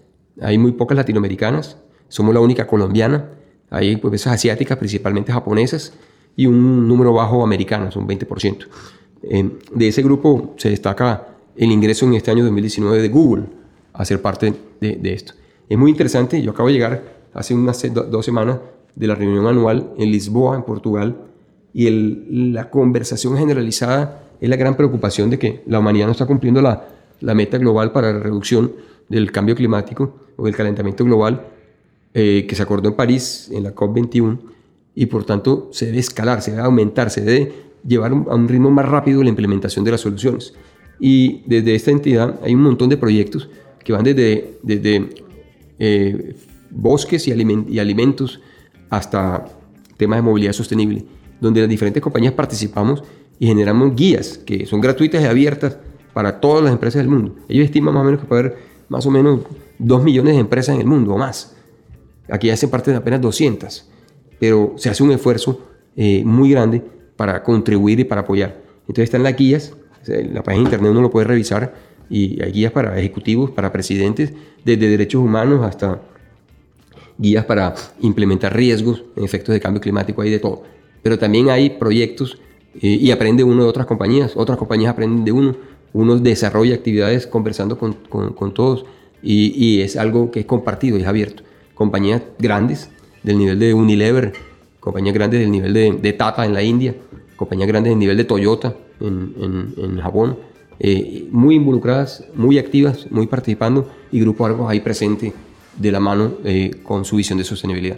hay 0.40 0.56
muy 0.58 0.72
pocas 0.72 0.96
latinoamericanas, 0.96 1.76
somos 2.08 2.34
la 2.34 2.40
única 2.40 2.66
colombiana, 2.66 3.28
hay 3.70 3.96
pues, 3.96 4.04
empresas 4.04 4.34
asiáticas, 4.34 4.76
principalmente 4.76 5.32
japonesas, 5.32 5.92
y 6.36 6.46
un 6.46 6.86
número 6.86 7.12
bajo 7.12 7.42
americanos, 7.42 7.96
un 7.96 8.06
20%. 8.06 8.66
Eh, 9.22 9.50
de 9.74 9.88
ese 9.88 10.02
grupo 10.02 10.54
se 10.56 10.70
destaca 10.70 11.28
el 11.56 11.70
ingreso 11.70 12.06
en 12.06 12.14
este 12.14 12.30
año 12.30 12.44
2019 12.44 13.00
de 13.00 13.08
Google 13.08 13.44
a 13.92 14.04
ser 14.04 14.20
parte 14.20 14.54
de, 14.80 15.12
esto. 15.12 15.34
Es 15.68 15.78
muy 15.78 15.90
interesante, 15.90 16.40
yo 16.42 16.52
acabo 16.52 16.68
de 16.68 16.74
llegar 16.74 17.02
hace 17.32 17.54
unas 17.54 17.82
dos 18.10 18.24
semanas 18.24 18.58
de 18.94 19.06
la 19.06 19.14
reunión 19.14 19.46
anual 19.46 19.92
en 19.98 20.10
Lisboa, 20.10 20.56
en 20.56 20.62
Portugal, 20.62 21.16
y 21.72 21.86
el, 21.86 22.52
la 22.52 22.70
conversación 22.70 23.36
generalizada 23.36 24.24
es 24.40 24.48
la 24.48 24.56
gran 24.56 24.76
preocupación 24.76 25.30
de 25.30 25.38
que 25.38 25.62
la 25.66 25.78
humanidad 25.78 26.06
no 26.06 26.12
está 26.12 26.26
cumpliendo 26.26 26.60
la, 26.62 26.88
la 27.20 27.34
meta 27.34 27.58
global 27.58 27.92
para 27.92 28.12
la 28.12 28.18
reducción 28.18 28.72
del 29.08 29.30
cambio 29.30 29.54
climático 29.54 30.14
o 30.36 30.44
del 30.46 30.56
calentamiento 30.56 31.04
global 31.04 31.46
eh, 32.14 32.46
que 32.48 32.56
se 32.56 32.62
acordó 32.62 32.88
en 32.88 32.96
París 32.96 33.50
en 33.52 33.62
la 33.62 33.74
COP21 33.74 34.38
y 34.94 35.06
por 35.06 35.24
tanto 35.24 35.68
se 35.72 35.86
debe 35.86 35.98
escalar, 35.98 36.42
se 36.42 36.50
debe 36.50 36.62
aumentar, 36.64 37.10
se 37.10 37.20
debe 37.20 37.52
llevar 37.86 38.12
a 38.12 38.34
un 38.34 38.48
ritmo 38.48 38.70
más 38.70 38.88
rápido 38.88 39.22
la 39.22 39.28
implementación 39.28 39.84
de 39.84 39.92
las 39.92 40.00
soluciones. 40.00 40.54
Y 40.98 41.42
desde 41.46 41.74
esta 41.74 41.90
entidad 41.90 42.40
hay 42.42 42.54
un 42.54 42.62
montón 42.62 42.88
de 42.88 42.96
proyectos 42.96 43.48
que 43.84 43.92
van 43.92 44.04
desde, 44.04 44.58
desde 44.62 45.10
eh, 45.78 46.34
bosques 46.70 47.26
y, 47.28 47.32
y 47.68 47.78
alimentos 47.78 48.40
hasta 48.90 49.46
temas 49.96 50.18
de 50.18 50.22
movilidad 50.22 50.52
sostenible, 50.52 51.04
donde 51.40 51.60
las 51.60 51.70
diferentes 51.70 52.02
compañías 52.02 52.34
participamos 52.34 53.02
y 53.38 53.46
generamos 53.46 53.94
guías 53.94 54.38
que 54.38 54.66
son 54.66 54.80
gratuitas 54.80 55.22
y 55.22 55.26
abiertas 55.26 55.78
para 56.12 56.40
todas 56.40 56.64
las 56.64 56.72
empresas 56.72 57.00
del 57.00 57.08
mundo. 57.08 57.36
Ellos 57.48 57.64
estiman 57.64 57.94
más 57.94 58.02
o 58.02 58.04
menos 58.04 58.20
que 58.20 58.26
puede 58.26 58.40
haber 58.40 58.58
más 58.88 59.06
o 59.06 59.10
menos 59.10 59.40
2 59.78 60.02
millones 60.02 60.34
de 60.34 60.40
empresas 60.40 60.74
en 60.74 60.80
el 60.82 60.86
mundo 60.86 61.14
o 61.14 61.18
más. 61.18 61.56
Aquí 62.30 62.50
hacen 62.50 62.70
parte 62.70 62.90
de 62.90 62.96
apenas 62.96 63.20
200, 63.20 63.88
pero 64.38 64.74
se 64.76 64.90
hace 64.90 65.02
un 65.02 65.12
esfuerzo 65.12 65.60
eh, 65.96 66.22
muy 66.24 66.50
grande 66.50 66.82
para 67.16 67.42
contribuir 67.42 68.00
y 68.00 68.04
para 68.04 68.22
apoyar. 68.22 68.56
Entonces 68.82 69.04
están 69.04 69.22
las 69.22 69.36
guías, 69.36 69.74
la 70.06 70.42
página 70.42 70.62
de 70.62 70.64
internet 70.64 70.90
uno 70.90 71.02
lo 71.02 71.10
puede 71.10 71.26
revisar 71.26 71.74
y 72.08 72.42
hay 72.42 72.52
guías 72.52 72.72
para 72.72 72.98
ejecutivos, 72.98 73.50
para 73.50 73.70
presidentes, 73.72 74.32
desde 74.64 74.88
derechos 74.88 75.22
humanos 75.22 75.64
hasta 75.64 76.00
guías 77.18 77.44
para 77.44 77.74
implementar 78.00 78.56
riesgos 78.56 79.04
efectos 79.16 79.52
de 79.52 79.60
cambio 79.60 79.80
climático, 79.80 80.22
hay 80.22 80.30
de 80.30 80.38
todo. 80.38 80.62
Pero 81.02 81.18
también 81.18 81.50
hay 81.50 81.70
proyectos 81.70 82.40
eh, 82.80 82.88
y 82.88 83.10
aprende 83.10 83.44
uno 83.44 83.64
de 83.64 83.68
otras 83.68 83.86
compañías, 83.86 84.32
otras 84.36 84.58
compañías 84.58 84.92
aprenden 84.92 85.24
de 85.24 85.32
uno, 85.32 85.56
uno 85.92 86.16
desarrolla 86.18 86.74
actividades 86.74 87.26
conversando 87.26 87.78
con, 87.78 87.94
con, 87.94 88.54
todos 88.54 88.86
y, 89.22 89.52
y, 89.54 89.82
es 89.82 89.96
algo 89.96 90.30
que 90.30 90.40
es 90.40 90.46
compartido, 90.46 90.96
es 90.96 91.06
abierto 91.06 91.42
compañías 91.80 92.20
grandes 92.38 92.90
del 93.22 93.38
nivel 93.38 93.58
de 93.58 93.72
Unilever, 93.72 94.34
compañías 94.80 95.14
grandes 95.14 95.40
del 95.40 95.50
nivel 95.50 95.72
de, 95.72 96.12
Tata 96.12 96.44
en 96.44 96.52
la 96.52 96.62
India, 96.62 96.94
compañías 97.36 97.68
grandes 97.68 97.92
del 97.92 97.98
nivel 97.98 98.18
de 98.18 98.24
Toyota 98.24 98.76
en, 99.00 99.98
Japón, 99.98 100.36
eh, 100.78 101.26
muy 101.30 101.54
involucradas, 101.54 102.26
muy 102.34 102.58
activas, 102.58 103.10
muy 103.10 103.26
participando 103.28 103.88
y 104.12 104.20
Grupo 104.20 104.44
Argos 104.44 104.70
ahí 104.70 104.80
presente 104.80 105.32
de 105.74 105.90
la 105.90 106.00
mano 106.00 106.34
eh, 106.44 106.70
con 106.82 107.06
su 107.06 107.16
visión 107.16 107.38
de 107.38 107.44
sostenibilidad. 107.44 107.96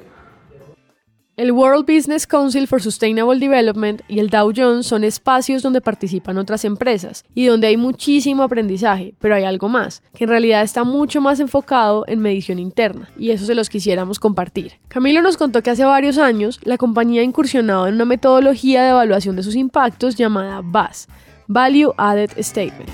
El 1.42 1.50
World 1.50 1.92
Business 1.92 2.24
Council 2.24 2.68
for 2.68 2.80
Sustainable 2.80 3.36
Development 3.40 4.00
y 4.06 4.20
el 4.20 4.30
Dow 4.30 4.52
Jones 4.54 4.86
son 4.86 5.02
espacios 5.02 5.60
donde 5.60 5.80
participan 5.80 6.38
otras 6.38 6.64
empresas 6.64 7.24
y 7.34 7.46
donde 7.46 7.66
hay 7.66 7.76
muchísimo 7.76 8.44
aprendizaje, 8.44 9.14
pero 9.18 9.34
hay 9.34 9.42
algo 9.42 9.68
más, 9.68 10.04
que 10.14 10.22
en 10.22 10.30
realidad 10.30 10.62
está 10.62 10.84
mucho 10.84 11.20
más 11.20 11.40
enfocado 11.40 12.04
en 12.06 12.20
medición 12.20 12.60
interna, 12.60 13.10
y 13.18 13.32
eso 13.32 13.44
se 13.44 13.56
los 13.56 13.70
quisiéramos 13.70 14.20
compartir. 14.20 14.74
Camilo 14.86 15.20
nos 15.20 15.36
contó 15.36 15.64
que 15.64 15.70
hace 15.70 15.84
varios 15.84 16.16
años 16.16 16.60
la 16.62 16.78
compañía 16.78 17.22
ha 17.22 17.24
incursionado 17.24 17.88
en 17.88 17.96
una 17.96 18.04
metodología 18.04 18.84
de 18.84 18.90
evaluación 18.90 19.34
de 19.34 19.42
sus 19.42 19.56
impactos 19.56 20.14
llamada 20.14 20.60
VAS, 20.62 21.08
Value 21.48 21.92
Added 21.96 22.30
Statement. 22.38 22.88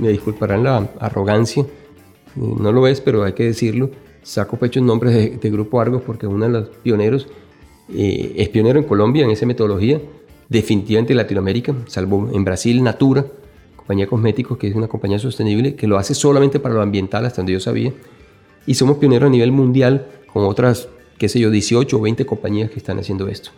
Me 0.00 0.08
disculparán 0.08 0.64
la 0.64 0.88
arrogancia, 0.98 1.62
eh, 1.62 1.68
no 2.34 2.72
lo 2.72 2.88
es, 2.88 3.00
pero 3.00 3.22
hay 3.22 3.34
que 3.34 3.44
decirlo 3.44 3.92
saco 4.26 4.56
pecho 4.56 4.80
en 4.80 4.86
nombre 4.86 5.12
de, 5.12 5.50
Grupo 5.50 5.80
Argos 5.80 6.02
porque 6.04 6.26
uno 6.26 6.46
de 6.46 6.50
los 6.50 6.68
pioneros, 6.68 7.28
eh, 7.94 8.34
es 8.36 8.48
pionero 8.48 8.80
en 8.80 8.84
Colombia 8.84 9.24
en 9.24 9.30
esa 9.30 9.46
metodología 9.46 10.00
definitivamente 10.48 11.12
en 11.12 11.18
Latinoamérica, 11.18 11.74
salvo 11.86 12.28
en 12.32 12.44
Brasil, 12.44 12.82
Natura, 12.82 13.24
compañía 13.76 14.04
de 14.06 14.10
cosméticos, 14.10 14.58
que 14.58 14.68
es 14.68 14.74
una 14.74 14.88
compañía 14.88 15.18
sostenible, 15.18 15.74
que 15.74 15.86
lo 15.86 15.96
hace 15.98 16.14
solamente 16.14 16.60
para 16.60 16.74
lo 16.74 16.82
ambiental, 16.82 17.24
hasta 17.24 17.38
donde 17.38 17.52
yo 17.52 17.60
sabía. 17.60 17.92
Y 18.66 18.74
somos 18.74 18.98
pioneros 18.98 19.28
a 19.28 19.30
nivel 19.30 19.52
mundial 19.52 20.06
con 20.32 20.44
otras, 20.44 20.88
qué 21.18 21.28
sé 21.28 21.40
yo, 21.40 21.50
18 21.50 21.96
o 21.96 22.00
20 22.00 22.26
compañías 22.26 22.70
que 22.70 22.78
están 22.78 22.98
haciendo 22.98 23.28
esto. 23.28 23.50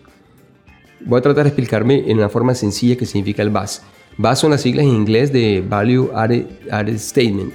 Voy 1.01 1.19
a 1.19 1.23
tratar 1.23 1.45
de 1.45 1.51
explicarme 1.51 2.11
en 2.11 2.19
una 2.19 2.29
forma 2.29 2.55
sencilla 2.55 2.97
qué 2.97 3.07
significa 3.07 3.43
el 3.43 3.51
VAS. 3.51 3.83
VAS 4.17 4.39
son 4.39 4.51
las 4.51 4.63
siglas 4.63 4.85
en 4.85 4.93
inglés 4.93 5.33
de 5.33 5.65
Value 5.67 6.11
Added, 6.15 6.99
Statement. 6.99 7.55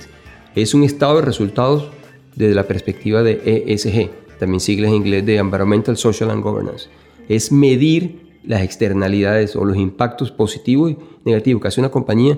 Es 0.56 0.74
un 0.74 0.84
estado 0.84 1.18
de 1.18 1.24
resultados 1.24 1.90
desde 2.36 2.56
la 2.56 2.64
perspectiva 2.64 3.24
de 3.24 3.64
ESG, 3.68 4.10
también 4.40 4.60
siglas 4.60 4.90
en 4.90 4.98
inglés 4.98 5.26
de 5.26 5.38
Environmental, 5.38 5.98
Social 5.98 6.32
and 6.32 6.44
Governance. 6.44 6.90
Es 7.30 7.52
medir 7.52 8.40
las 8.44 8.62
externalidades 8.62 9.56
o 9.56 9.66
los 9.66 9.78
impactos 9.78 10.32
positivos 10.32 10.92
y 10.92 10.98
negativos 11.24 11.62
que 11.62 11.68
hace 11.70 11.80
una 11.80 11.92
compañía, 11.92 12.38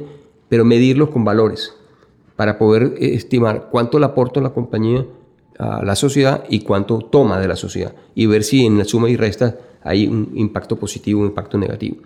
pero 0.49 0.65
medirlos 0.65 1.09
con 1.09 1.23
valores 1.23 1.73
para 2.35 2.57
poder 2.57 2.95
eh, 2.97 3.15
estimar 3.15 3.69
cuánto 3.71 3.99
le 3.99 4.05
aporta 4.05 4.41
la 4.41 4.53
compañía 4.53 5.05
a 5.57 5.83
la 5.83 5.95
sociedad 5.95 6.43
y 6.49 6.61
cuánto 6.61 6.99
toma 6.99 7.39
de 7.39 7.47
la 7.47 7.55
sociedad 7.55 7.95
y 8.13 8.25
ver 8.25 8.43
si 8.43 8.65
en 8.65 8.77
la 8.77 8.83
suma 8.83 9.09
y 9.09 9.15
resta 9.15 9.57
hay 9.83 10.07
un 10.07 10.31
impacto 10.35 10.75
positivo 10.75 11.19
o 11.19 11.23
un 11.23 11.29
impacto 11.29 11.57
negativo. 11.57 11.97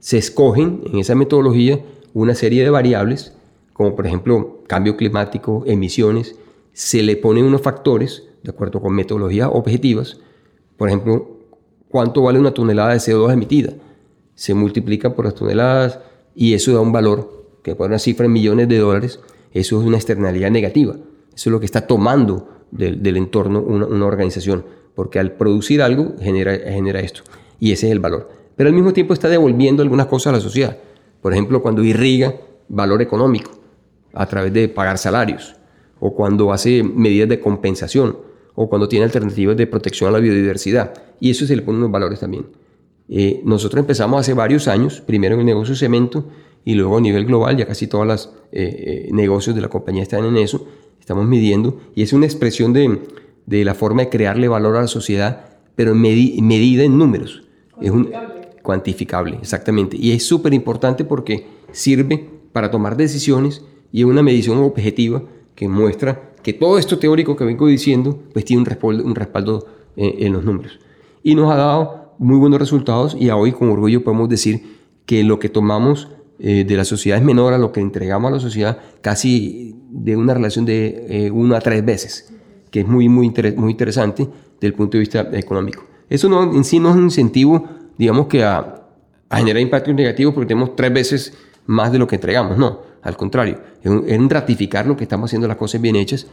Se 0.00 0.18
escogen 0.18 0.82
en 0.86 0.98
esa 0.98 1.14
metodología 1.14 1.80
una 2.14 2.34
serie 2.34 2.64
de 2.64 2.70
variables, 2.70 3.34
como 3.72 3.94
por 3.94 4.06
ejemplo 4.06 4.62
cambio 4.66 4.96
climático, 4.96 5.62
emisiones, 5.66 6.36
se 6.76 7.02
le 7.02 7.16
ponen 7.16 7.46
unos 7.46 7.62
factores 7.62 8.24
de 8.42 8.50
acuerdo 8.50 8.82
con 8.82 8.94
metodologías 8.94 9.48
objetivas, 9.50 10.18
por 10.76 10.88
ejemplo, 10.88 11.38
cuánto 11.88 12.20
vale 12.20 12.38
una 12.38 12.52
tonelada 12.52 12.92
de 12.92 12.98
CO2 12.98 13.32
emitida, 13.32 13.72
se 14.34 14.52
multiplica 14.52 15.14
por 15.14 15.24
las 15.24 15.34
toneladas 15.34 16.00
y 16.34 16.52
eso 16.52 16.74
da 16.74 16.80
un 16.80 16.92
valor 16.92 17.46
que 17.62 17.74
puede 17.74 17.88
una 17.88 17.98
cifra 17.98 18.26
en 18.26 18.32
millones 18.32 18.68
de 18.68 18.76
dólares, 18.76 19.20
eso 19.52 19.80
es 19.80 19.86
una 19.86 19.96
externalidad 19.96 20.50
negativa, 20.50 20.92
eso 20.92 21.34
es 21.34 21.46
lo 21.46 21.60
que 21.60 21.64
está 21.64 21.86
tomando 21.86 22.66
del, 22.70 23.16
entorno 23.16 23.62
una 23.62 24.04
organización 24.04 24.62
porque 24.94 25.18
al 25.18 25.32
producir 25.32 25.80
algo 25.80 26.14
genera, 26.20 26.52
genera 26.58 27.00
esto. 27.00 27.22
Y 27.58 27.72
ese 27.72 27.86
es 27.86 27.92
el 27.92 28.00
valor. 28.00 28.28
Pero 28.54 28.68
al 28.68 28.74
mismo 28.74 28.92
tiempo 28.92 29.14
está 29.14 29.30
devolviendo 29.30 29.82
algunas 29.82 30.08
cosas 30.08 30.34
a 30.34 30.36
la 30.36 30.40
sociedad. 30.40 30.76
Por 31.22 31.32
ejemplo, 31.32 31.62
cuando 31.62 31.82
irriga 31.82 32.34
valor 32.68 33.00
económico 33.00 33.50
a 34.12 34.26
través 34.26 34.52
de 34.52 34.68
pagar 34.68 34.98
salarios, 34.98 35.56
o 36.06 36.14
cuando 36.14 36.52
hace 36.52 36.84
medidas 36.84 37.28
de 37.28 37.40
compensación, 37.40 38.16
o 38.54 38.68
cuando 38.68 38.88
tiene 38.88 39.04
alternativas 39.06 39.56
de 39.56 39.66
protección 39.66 40.08
a 40.08 40.12
la 40.12 40.20
biodiversidad. 40.20 40.94
Y 41.18 41.30
eso 41.30 41.46
se 41.46 41.56
le 41.56 41.62
ponen 41.62 41.80
unos 41.80 41.90
valores 41.90 42.20
también. 42.20 42.46
Eh, 43.08 43.40
nosotros 43.44 43.80
empezamos 43.80 44.20
hace 44.20 44.32
varios 44.32 44.68
años, 44.68 45.00
primero 45.00 45.34
en 45.34 45.40
el 45.40 45.46
negocio 45.46 45.74
de 45.74 45.80
cemento 45.80 46.28
y 46.64 46.74
luego 46.74 46.98
a 46.98 47.00
nivel 47.00 47.26
global, 47.26 47.56
ya 47.56 47.66
casi 47.66 47.88
todos 47.88 48.06
los 48.06 48.26
eh, 48.52 49.08
eh, 49.08 49.08
negocios 49.10 49.56
de 49.56 49.62
la 49.62 49.68
compañía 49.68 50.04
están 50.04 50.24
en 50.24 50.36
eso, 50.36 50.68
estamos 51.00 51.26
midiendo, 51.26 51.80
y 51.96 52.02
es 52.02 52.12
una 52.12 52.26
expresión 52.26 52.72
de, 52.72 53.00
de 53.44 53.64
la 53.64 53.74
forma 53.74 54.02
de 54.02 54.08
crearle 54.08 54.46
valor 54.46 54.76
a 54.76 54.82
la 54.82 54.86
sociedad, 54.86 55.58
pero 55.74 55.92
medida 55.96 56.84
en 56.84 56.98
números. 56.98 57.42
Es 57.80 57.90
un, 57.90 58.12
cuantificable, 58.62 59.38
exactamente. 59.42 59.96
Y 59.98 60.12
es 60.12 60.24
súper 60.24 60.54
importante 60.54 61.04
porque 61.04 61.48
sirve 61.72 62.30
para 62.52 62.70
tomar 62.70 62.96
decisiones 62.96 63.64
y 63.90 64.02
es 64.02 64.06
una 64.06 64.22
medición 64.22 64.58
objetiva 64.58 65.24
que 65.56 65.68
muestra 65.68 66.32
que 66.44 66.52
todo 66.52 66.78
esto 66.78 67.00
teórico 67.00 67.34
que 67.34 67.44
vengo 67.44 67.66
diciendo 67.66 68.20
pues 68.32 68.44
tiene 68.44 68.60
un 68.60 68.66
respaldo, 68.66 69.04
un 69.04 69.16
respaldo 69.16 69.66
eh, 69.96 70.18
en, 70.20 70.32
los 70.32 70.44
números. 70.44 70.78
Y 71.24 71.34
nos 71.34 71.50
ha 71.50 71.56
dado 71.56 72.14
muy 72.18 72.38
buenos 72.38 72.60
resultados 72.60 73.16
y 73.18 73.30
hoy 73.30 73.50
con 73.50 73.70
orgullo 73.70 74.04
podemos 74.04 74.28
decir 74.28 74.76
que 75.06 75.24
lo 75.24 75.40
que 75.40 75.48
tomamos 75.48 76.08
eh, 76.38 76.64
de 76.64 76.76
la 76.76 76.84
sociedad 76.84 77.18
es 77.18 77.24
menor 77.24 77.52
a 77.52 77.58
lo 77.58 77.72
que 77.72 77.80
entregamos 77.80 78.30
a 78.30 78.34
la 78.34 78.40
sociedad 78.40 78.78
casi 79.00 79.74
de 79.90 80.16
una 80.16 80.34
relación 80.34 80.64
de 80.66 81.06
eh, 81.08 81.30
una 81.32 81.56
a 81.56 81.60
tres 81.60 81.84
veces 81.84 82.32
que 82.70 82.80
es 82.80 82.86
muy, 82.86 83.08
muy, 83.08 83.32
muy 83.56 83.70
interesante 83.70 84.28
desde 84.54 84.66
el 84.66 84.74
punto 84.74 84.98
de 84.98 85.00
vista 85.00 85.28
económico. 85.32 85.84
Eso 86.08 86.28
no, 86.28 86.42
en 86.42 86.62
sí 86.62 86.78
no 86.78 86.90
es 86.90 86.96
un 86.96 87.04
incentivo, 87.04 87.66
digamos 87.96 88.26
que 88.26 88.44
a, 88.44 88.82
a 89.28 89.38
generar 89.38 89.62
impactos 89.62 89.94
negativos 89.94 90.34
porque 90.34 90.48
tenemos 90.48 90.76
tres 90.76 90.92
veces 90.92 91.34
más 91.66 91.90
de 91.90 91.98
lo 91.98 92.06
que 92.06 92.16
entregamos, 92.16 92.56
no, 92.58 92.80
al 93.06 93.16
contrario, 93.16 93.60
es 93.82 94.28
ratificar 94.28 94.86
lo 94.86 94.96
que 94.96 95.04
estamos 95.04 95.28
haciendo 95.28 95.48
las 95.48 95.56
cosas 95.56 95.80
bien 95.80 95.96
hechas 95.96 96.26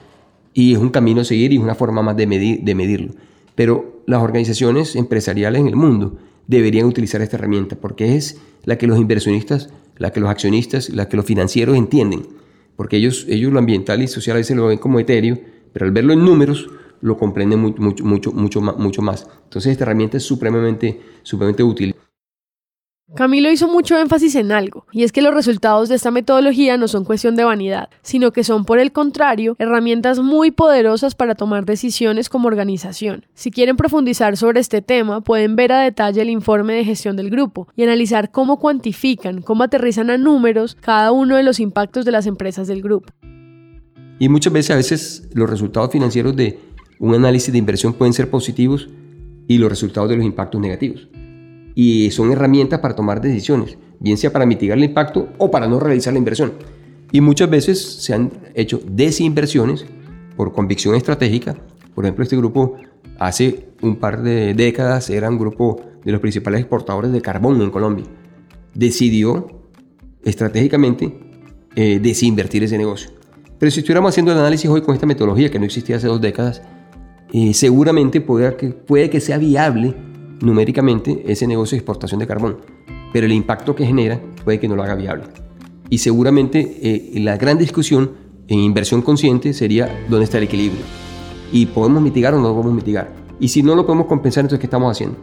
y 0.53 0.73
es 0.73 0.79
un 0.79 0.89
camino 0.89 1.21
a 1.21 1.23
seguir 1.23 1.53
y 1.53 1.57
es 1.57 1.61
una 1.61 1.75
forma 1.75 2.01
más 2.01 2.17
de, 2.17 2.27
medir, 2.27 2.61
de 2.61 2.75
medirlo. 2.75 3.13
Pero 3.55 4.01
las 4.07 4.21
organizaciones 4.21 4.95
empresariales 4.95 5.61
en 5.61 5.67
el 5.67 5.75
mundo 5.75 6.17
deberían 6.47 6.87
utilizar 6.87 7.21
esta 7.21 7.37
herramienta 7.37 7.75
porque 7.75 8.15
es 8.15 8.39
la 8.63 8.77
que 8.77 8.87
los 8.87 8.99
inversionistas, 8.99 9.69
la 9.97 10.11
que 10.11 10.19
los 10.19 10.29
accionistas, 10.29 10.89
la 10.89 11.07
que 11.07 11.17
los 11.17 11.25
financieros 11.25 11.77
entienden. 11.77 12.27
Porque 12.75 12.97
ellos, 12.97 13.25
ellos 13.29 13.53
lo 13.53 13.59
ambiental 13.59 14.01
y 14.01 14.07
social 14.07 14.35
a 14.35 14.39
veces 14.39 14.57
lo 14.57 14.67
ven 14.67 14.79
como 14.79 14.99
etéreo 14.99 15.37
pero 15.73 15.87
al 15.87 15.91
verlo 15.91 16.13
en 16.13 16.23
números 16.23 16.69
lo 17.01 17.17
comprende 17.17 17.57
mucho, 17.57 17.81
mucho, 17.81 18.05
mucho, 18.05 18.31
mucho, 18.31 18.61
mucho 18.61 19.01
más. 19.01 19.27
Entonces 19.43 19.73
esta 19.73 19.83
herramienta 19.83 20.17
es 20.17 20.23
supremamente, 20.23 21.01
supremamente 21.23 21.63
útil. 21.63 21.95
Camilo 23.15 23.51
hizo 23.51 23.67
mucho 23.67 23.95
énfasis 23.99 24.33
en 24.33 24.51
algo, 24.51 24.87
y 24.91 25.03
es 25.03 25.11
que 25.11 25.21
los 25.21 25.35
resultados 25.35 25.87
de 25.87 25.93
esta 25.93 26.09
metodología 26.09 26.77
no 26.77 26.87
son 26.87 27.05
cuestión 27.05 27.35
de 27.35 27.43
vanidad, 27.43 27.89
sino 28.01 28.31
que 28.31 28.43
son, 28.43 28.65
por 28.65 28.79
el 28.79 28.91
contrario, 28.91 29.55
herramientas 29.59 30.17
muy 30.19 30.49
poderosas 30.49 31.13
para 31.13 31.35
tomar 31.35 31.63
decisiones 31.63 32.27
como 32.27 32.47
organización. 32.47 33.27
Si 33.35 33.51
quieren 33.51 33.77
profundizar 33.77 34.35
sobre 34.35 34.61
este 34.61 34.81
tema, 34.81 35.21
pueden 35.21 35.55
ver 35.55 35.73
a 35.73 35.81
detalle 35.81 36.23
el 36.23 36.31
informe 36.31 36.73
de 36.73 36.85
gestión 36.85 37.15
del 37.15 37.29
grupo 37.29 37.67
y 37.75 37.83
analizar 37.83 38.31
cómo 38.31 38.57
cuantifican, 38.57 39.43
cómo 39.43 39.63
aterrizan 39.63 40.09
a 40.09 40.17
números 40.17 40.75
cada 40.81 41.11
uno 41.11 41.35
de 41.35 41.43
los 41.43 41.59
impactos 41.59 42.05
de 42.05 42.11
las 42.11 42.25
empresas 42.25 42.67
del 42.67 42.81
grupo. 42.81 43.13
Y 44.17 44.27
muchas 44.27 44.53
veces, 44.53 44.71
a 44.71 44.75
veces, 44.75 45.29
los 45.33 45.47
resultados 45.47 45.91
financieros 45.91 46.35
de 46.35 46.59
un 46.97 47.13
análisis 47.13 47.51
de 47.51 47.59
inversión 47.59 47.93
pueden 47.93 48.13
ser 48.13 48.31
positivos 48.31 48.89
y 49.47 49.59
los 49.59 49.69
resultados 49.69 50.09
de 50.09 50.17
los 50.17 50.25
impactos 50.25 50.59
negativos. 50.59 51.07
Y 51.75 52.11
son 52.11 52.31
herramientas 52.31 52.79
para 52.79 52.95
tomar 52.95 53.21
decisiones, 53.21 53.77
bien 53.99 54.17
sea 54.17 54.31
para 54.31 54.45
mitigar 54.45 54.77
el 54.77 54.83
impacto 54.83 55.29
o 55.37 55.49
para 55.49 55.67
no 55.67 55.79
realizar 55.79 56.13
la 56.13 56.19
inversión. 56.19 56.53
Y 57.11 57.21
muchas 57.21 57.49
veces 57.49 57.81
se 57.81 58.13
han 58.13 58.31
hecho 58.55 58.81
desinversiones 58.85 59.85
por 60.35 60.51
convicción 60.53 60.95
estratégica. 60.95 61.55
Por 61.93 62.05
ejemplo, 62.05 62.23
este 62.23 62.37
grupo 62.37 62.75
hace 63.19 63.67
un 63.81 63.97
par 63.97 64.21
de 64.23 64.53
décadas 64.53 65.09
era 65.09 65.29
un 65.29 65.37
grupo 65.37 65.81
de 66.03 66.11
los 66.11 66.21
principales 66.21 66.61
exportadores 66.61 67.11
de 67.11 67.21
carbón 67.21 67.61
en 67.61 67.69
Colombia. 67.69 68.05
Decidió 68.73 69.47
estratégicamente 70.23 71.19
eh, 71.75 71.99
desinvertir 72.01 72.63
ese 72.63 72.77
negocio. 72.77 73.11
Pero 73.59 73.71
si 73.71 73.79
estuviéramos 73.79 74.09
haciendo 74.09 74.31
el 74.31 74.37
análisis 74.39 74.69
hoy 74.69 74.81
con 74.81 74.93
esta 74.93 75.05
metodología 75.05 75.49
que 75.49 75.59
no 75.59 75.65
existía 75.65 75.97
hace 75.97 76.07
dos 76.07 76.19
décadas, 76.19 76.61
eh, 77.31 77.53
seguramente 77.53 78.21
puede 78.21 78.55
que, 78.55 78.69
puede 78.69 79.09
que 79.09 79.19
sea 79.19 79.37
viable 79.37 79.95
numéricamente 80.43 81.23
ese 81.25 81.47
negocio 81.47 81.75
de 81.75 81.79
exportación 81.79 82.19
de 82.19 82.27
carbón, 82.27 82.57
pero 83.13 83.25
el 83.25 83.31
impacto 83.31 83.75
que 83.75 83.85
genera 83.85 84.19
puede 84.43 84.59
que 84.59 84.67
no 84.67 84.75
lo 84.75 84.83
haga 84.83 84.95
viable. 84.95 85.23
Y 85.89 85.99
seguramente 85.99 86.79
eh, 86.81 87.19
la 87.19 87.37
gran 87.37 87.57
discusión 87.57 88.11
en 88.47 88.59
inversión 88.59 89.01
consciente 89.01 89.53
sería 89.53 90.05
dónde 90.09 90.25
está 90.25 90.37
el 90.39 90.43
equilibrio. 90.43 90.81
Y 91.51 91.67
podemos 91.67 92.03
mitigar 92.03 92.33
o 92.33 92.41
no 92.41 92.53
podemos 92.53 92.73
mitigar. 92.73 93.13
Y 93.39 93.47
si 93.47 93.63
no 93.63 93.73
lo 93.73 93.85
podemos 93.85 94.07
compensar, 94.07 94.41
entonces 94.41 94.59
¿qué 94.59 94.67
estamos 94.67 94.91
haciendo? 94.91 95.17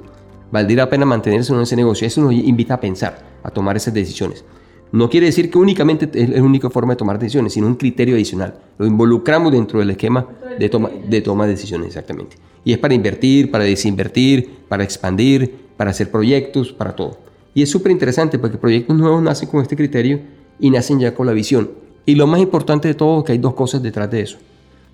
¿Valdría 0.51 0.85
la 0.85 0.91
pena 0.91 1.05
mantenerse 1.05 1.53
en 1.53 1.61
ese 1.61 1.77
negocio? 1.77 2.07
Eso 2.07 2.23
nos 2.23 2.33
invita 2.33 2.75
a 2.75 2.81
pensar, 2.81 3.39
a 3.43 3.51
tomar 3.51 3.77
esas 3.77 3.93
decisiones. 3.93 4.45
No 4.93 5.09
quiere 5.11 5.27
decir 5.27 5.51
que 5.51 5.59
únicamente 5.59 6.11
es 6.15 6.31
la 6.31 6.43
única 6.43 6.71
forma 6.71 6.95
de 6.95 6.97
tomar 6.97 7.19
decisiones, 7.19 7.53
sino 7.53 7.67
un 7.67 7.75
criterio 7.75 8.15
adicional. 8.15 8.55
Lo 8.79 8.87
involucramos 8.87 9.53
dentro 9.53 9.79
del 9.79 9.91
esquema 9.91 10.27
de 10.59 10.69
toma 10.69 10.89
de, 10.89 11.21
toma 11.21 11.45
de 11.45 11.53
decisiones, 11.53 11.89
exactamente. 11.89 12.37
Y 12.64 12.73
es 12.73 12.79
para 12.79 12.94
invertir, 12.94 13.51
para 13.51 13.64
desinvertir, 13.64 14.51
para 14.68 14.85
expandir, 14.85 15.55
para 15.77 15.90
hacer 15.90 16.11
proyectos, 16.11 16.73
para 16.73 16.94
todo. 16.94 17.18
Y 17.55 17.62
es 17.62 17.70
súper 17.70 17.92
interesante 17.92 18.38
porque 18.38 18.59
proyectos 18.59 18.96
nuevos 18.96 19.23
nacen 19.23 19.49
con 19.49 19.62
este 19.62 19.77
criterio 19.77 20.20
y 20.59 20.70
nacen 20.70 21.01
ya 21.01 21.14
con 21.14 21.26
la 21.26 21.32
visión. 21.32 21.70
Y 22.07 22.14
lo 22.14 22.26
más 22.26 22.41
importante 22.41 22.89
de 22.89 22.95
todo 22.95 23.20
es 23.20 23.24
que 23.24 23.32
hay 23.32 23.39
dos 23.39 23.55
cosas 23.55 23.82
detrás 23.82 24.11
de 24.11 24.20
eso. 24.20 24.39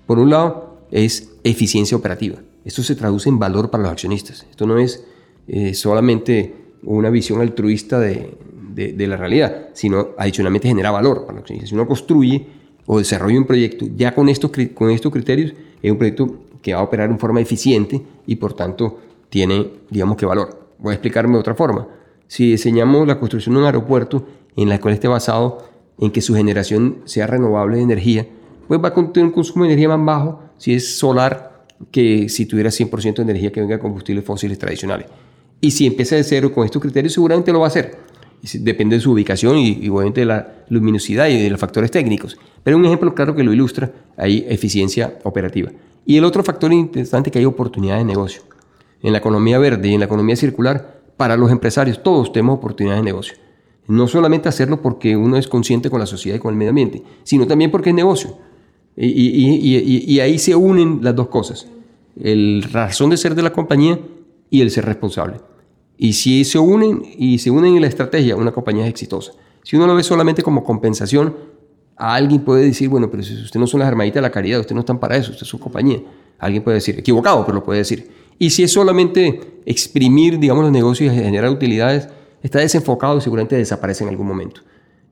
Por 0.06 0.18
un 0.18 0.30
lado, 0.30 0.78
es 0.90 1.32
eficiencia 1.44 1.96
operativa. 1.96 2.38
Esto 2.64 2.82
se 2.82 2.94
traduce 2.94 3.28
en 3.28 3.38
valor 3.38 3.70
para 3.70 3.82
los 3.82 3.92
accionistas. 3.92 4.46
Esto 4.50 4.66
no 4.66 4.78
es 4.78 5.04
eh, 5.48 5.74
solamente 5.74 6.54
una 6.82 7.10
visión 7.10 7.40
altruista 7.40 7.98
de, 7.98 8.36
la 8.76 9.16
realidad, 9.16 9.68
sino 9.72 10.08
adicionalmente 10.18 10.68
genera 10.68 10.90
valor 10.90 11.26
para 11.26 11.40
la 11.40 11.46
Si 11.46 11.74
uno 11.74 11.86
construye 11.86 12.46
o 12.84 12.98
desarrolla 12.98 13.38
un 13.38 13.46
proyecto 13.46 13.86
ya 13.96 14.14
con 14.14 14.28
estos, 14.28 14.50
con 14.74 14.90
estos 14.90 15.12
criterios, 15.12 15.54
es 15.82 15.90
un 15.90 15.98
proyecto 15.98 16.45
que 16.66 16.74
va 16.74 16.80
a 16.80 16.82
operar 16.82 17.08
en 17.08 17.18
forma 17.20 17.40
eficiente 17.40 18.02
y 18.26 18.34
por 18.34 18.54
tanto 18.54 18.98
tiene, 19.28 19.70
digamos 19.88 20.16
que 20.16 20.26
valor. 20.26 20.72
Voy 20.80 20.90
a 20.90 20.94
explicarme 20.94 21.34
de 21.34 21.38
otra 21.38 21.54
forma. 21.54 21.86
Si 22.26 22.50
diseñamos 22.50 23.06
la 23.06 23.20
construcción 23.20 23.54
de 23.54 23.60
un 23.60 23.66
aeropuerto 23.66 24.26
en 24.56 24.68
la 24.68 24.80
cual 24.80 24.94
esté 24.94 25.06
basado 25.06 25.58
en 26.00 26.10
que 26.10 26.20
su 26.20 26.34
generación 26.34 27.02
sea 27.04 27.28
renovable 27.28 27.76
de 27.76 27.84
energía, 27.84 28.26
pues 28.66 28.82
va 28.82 28.88
a 28.88 28.94
tener 28.94 29.26
un 29.26 29.30
consumo 29.30 29.62
de 29.62 29.74
energía 29.74 29.96
más 29.96 30.04
bajo 30.04 30.42
si 30.58 30.74
es 30.74 30.98
solar 30.98 31.66
que 31.92 32.28
si 32.28 32.46
tuviera 32.46 32.70
100% 32.70 33.14
de 33.14 33.22
energía 33.22 33.52
que 33.52 33.60
venga 33.60 33.76
de 33.76 33.80
combustibles 33.80 34.24
fósiles 34.24 34.58
tradicionales. 34.58 35.06
Y 35.60 35.70
si 35.70 35.86
empieza 35.86 36.16
de 36.16 36.24
cero 36.24 36.52
con 36.52 36.64
estos 36.64 36.82
criterios, 36.82 37.12
seguramente 37.12 37.52
lo 37.52 37.60
va 37.60 37.66
a 37.66 37.68
hacer. 37.68 37.96
Depende 38.54 38.96
de 38.96 39.02
su 39.02 39.12
ubicación 39.12 39.56
y, 39.56 39.78
y 39.82 39.88
obviamente 39.88 40.22
de 40.22 40.26
la 40.26 40.64
luminosidad 40.68 41.28
y 41.28 41.40
de 41.40 41.48
los 41.48 41.60
factores 41.60 41.92
técnicos. 41.92 42.36
Pero 42.64 42.76
un 42.76 42.84
ejemplo 42.84 43.14
claro 43.14 43.36
que 43.36 43.44
lo 43.44 43.52
ilustra, 43.52 43.92
hay 44.16 44.44
eficiencia 44.48 45.16
operativa. 45.22 45.70
Y 46.06 46.16
el 46.16 46.24
otro 46.24 46.44
factor 46.44 46.72
interesante 46.72 47.32
que 47.32 47.40
hay 47.40 47.44
oportunidades 47.44 48.06
de 48.06 48.12
negocio. 48.12 48.42
En 49.02 49.12
la 49.12 49.18
economía 49.18 49.58
verde 49.58 49.88
y 49.88 49.94
en 49.94 50.00
la 50.00 50.06
economía 50.06 50.36
circular, 50.36 51.02
para 51.16 51.36
los 51.36 51.50
empresarios, 51.50 52.02
todos 52.02 52.32
tenemos 52.32 52.58
oportunidades 52.58 53.02
de 53.02 53.06
negocio. 53.06 53.34
No 53.88 54.06
solamente 54.06 54.48
hacerlo 54.48 54.80
porque 54.80 55.16
uno 55.16 55.36
es 55.36 55.48
consciente 55.48 55.90
con 55.90 55.98
la 55.98 56.06
sociedad 56.06 56.36
y 56.36 56.40
con 56.40 56.52
el 56.52 56.58
medio 56.58 56.70
ambiente, 56.70 57.02
sino 57.24 57.46
también 57.46 57.70
porque 57.72 57.90
es 57.90 57.96
negocio. 57.96 58.38
Y, 58.96 60.20
ahí 60.20 60.38
se 60.38 60.54
unen 60.54 61.00
las 61.02 61.14
dos 61.14 61.28
cosas, 61.28 61.68
el 62.18 62.62
razón 62.72 63.10
de 63.10 63.16
ser 63.16 63.34
de 63.34 63.42
la 63.42 63.52
compañía 63.52 63.98
y 64.48 64.62
el 64.62 64.70
ser 64.70 64.86
responsable. 64.86 65.40
Y 65.98 66.14
si 66.14 66.44
se 66.44 66.58
unen 66.58 67.02
y 67.18 67.38
se 67.38 67.50
unen 67.50 67.74
en 67.74 67.82
la 67.82 67.88
estrategia, 67.88 68.36
una 68.36 68.52
compañía 68.52 68.84
es 68.84 68.90
exitosa. 68.90 69.32
Si 69.62 69.76
uno 69.76 69.86
lo 69.86 69.94
ve 69.94 70.02
solamente 70.02 70.42
como 70.42 70.64
compensación, 70.64 71.34
alguien 71.96 72.42
puede 72.42 72.64
decir, 72.64 72.88
bueno, 72.88 73.10
pero 73.10 73.22
si 73.22 73.34
usted 73.34 73.58
no 73.58 73.66
son 73.66 73.80
las 73.80 73.88
hermanitas 73.88 74.16
de 74.16 74.22
la 74.22 74.30
caridad, 74.30 74.60
usted 74.60 74.74
no 74.74 74.80
están 74.80 74.98
para 74.98 75.16
eso, 75.16 75.30
usted 75.30 75.42
es 75.42 75.48
su 75.48 75.58
compañía. 75.58 76.00
Alguien 76.38 76.62
puede 76.62 76.76
decir, 76.76 76.98
equivocado, 76.98 77.44
pero 77.44 77.56
lo 77.56 77.64
puede 77.64 77.78
decir. 77.78 78.10
Y 78.38 78.50
si 78.50 78.62
es 78.62 78.72
solamente 78.72 79.60
exprimir, 79.64 80.38
digamos, 80.38 80.62
los 80.62 80.72
negocios 80.72 81.14
y 81.14 81.16
generar 81.16 81.50
utilidades, 81.50 82.08
está 82.42 82.58
desenfocado 82.58 83.18
y 83.18 83.20
seguramente 83.20 83.56
desaparece 83.56 84.04
en 84.04 84.10
algún 84.10 84.26
momento. 84.26 84.60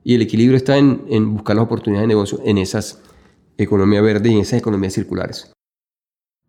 Y 0.03 0.13
el 0.13 0.21
equilibrio 0.21 0.55
está 0.55 0.77
en, 0.77 1.01
en 1.09 1.33
buscar 1.33 1.55
las 1.55 1.65
oportunidades 1.65 2.03
de 2.03 2.07
negocio 2.07 2.39
en 2.45 2.59
esas 2.59 3.01
economía 3.57 4.01
verde 4.01 4.29
y 4.29 4.33
en 4.33 4.41
esas 4.41 4.59
economías 4.59 4.93
circulares. 4.93 5.51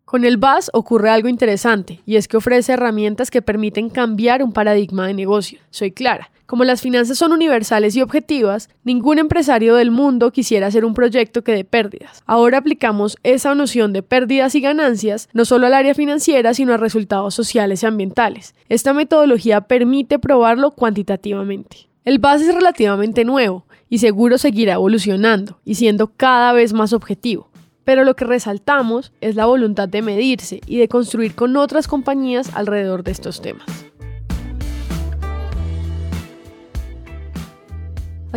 Con 0.05 0.23
el 0.23 0.37
BAS 0.37 0.69
ocurre 0.73 1.09
algo 1.09 1.27
interesante, 1.27 2.01
y 2.05 2.15
es 2.15 2.27
que 2.27 2.37
ofrece 2.37 2.73
herramientas 2.73 3.29
que 3.29 3.41
permiten 3.41 3.89
cambiar 3.89 4.41
un 4.41 4.53
paradigma 4.53 5.07
de 5.07 5.13
negocio. 5.13 5.59
Soy 5.69 5.91
clara. 5.91 6.31
Como 6.47 6.63
las 6.63 6.81
finanzas 6.81 7.17
son 7.17 7.33
universales 7.33 7.93
y 7.97 8.01
objetivas, 8.01 8.69
ningún 8.85 9.19
empresario 9.19 9.75
del 9.75 9.91
mundo 9.91 10.31
quisiera 10.31 10.67
hacer 10.67 10.85
un 10.85 10.93
proyecto 10.93 11.43
que 11.43 11.51
dé 11.51 11.65
pérdidas. 11.65 12.23
Ahora 12.25 12.59
aplicamos 12.59 13.17
esa 13.23 13.53
noción 13.53 13.91
de 13.91 14.01
pérdidas 14.01 14.55
y 14.55 14.61
ganancias 14.61 15.27
no 15.33 15.43
solo 15.43 15.67
al 15.67 15.73
área 15.73 15.93
financiera, 15.93 16.53
sino 16.53 16.73
a 16.73 16.77
resultados 16.77 17.35
sociales 17.35 17.83
y 17.83 17.85
ambientales. 17.85 18.55
Esta 18.69 18.93
metodología 18.93 19.59
permite 19.59 20.19
probarlo 20.19 20.71
cuantitativamente. 20.71 21.89
El 22.05 22.19
BAS 22.19 22.43
es 22.43 22.55
relativamente 22.55 23.25
nuevo, 23.25 23.65
y 23.89 23.97
seguro 23.97 24.37
seguirá 24.37 24.75
evolucionando 24.75 25.59
y 25.65 25.75
siendo 25.75 26.07
cada 26.15 26.53
vez 26.53 26.71
más 26.71 26.93
objetivo. 26.93 27.49
Pero 27.83 28.05
lo 28.05 28.15
que 28.15 28.23
resaltamos 28.23 29.11
es 29.19 29.35
la 29.35 29.45
voluntad 29.45 29.89
de 29.89 30.01
medirse 30.01 30.61
y 30.65 30.77
de 30.77 30.87
construir 30.87 31.35
con 31.35 31.57
otras 31.57 31.89
compañías 31.89 32.51
alrededor 32.53 33.03
de 33.03 33.11
estos 33.11 33.41
temas. 33.41 33.86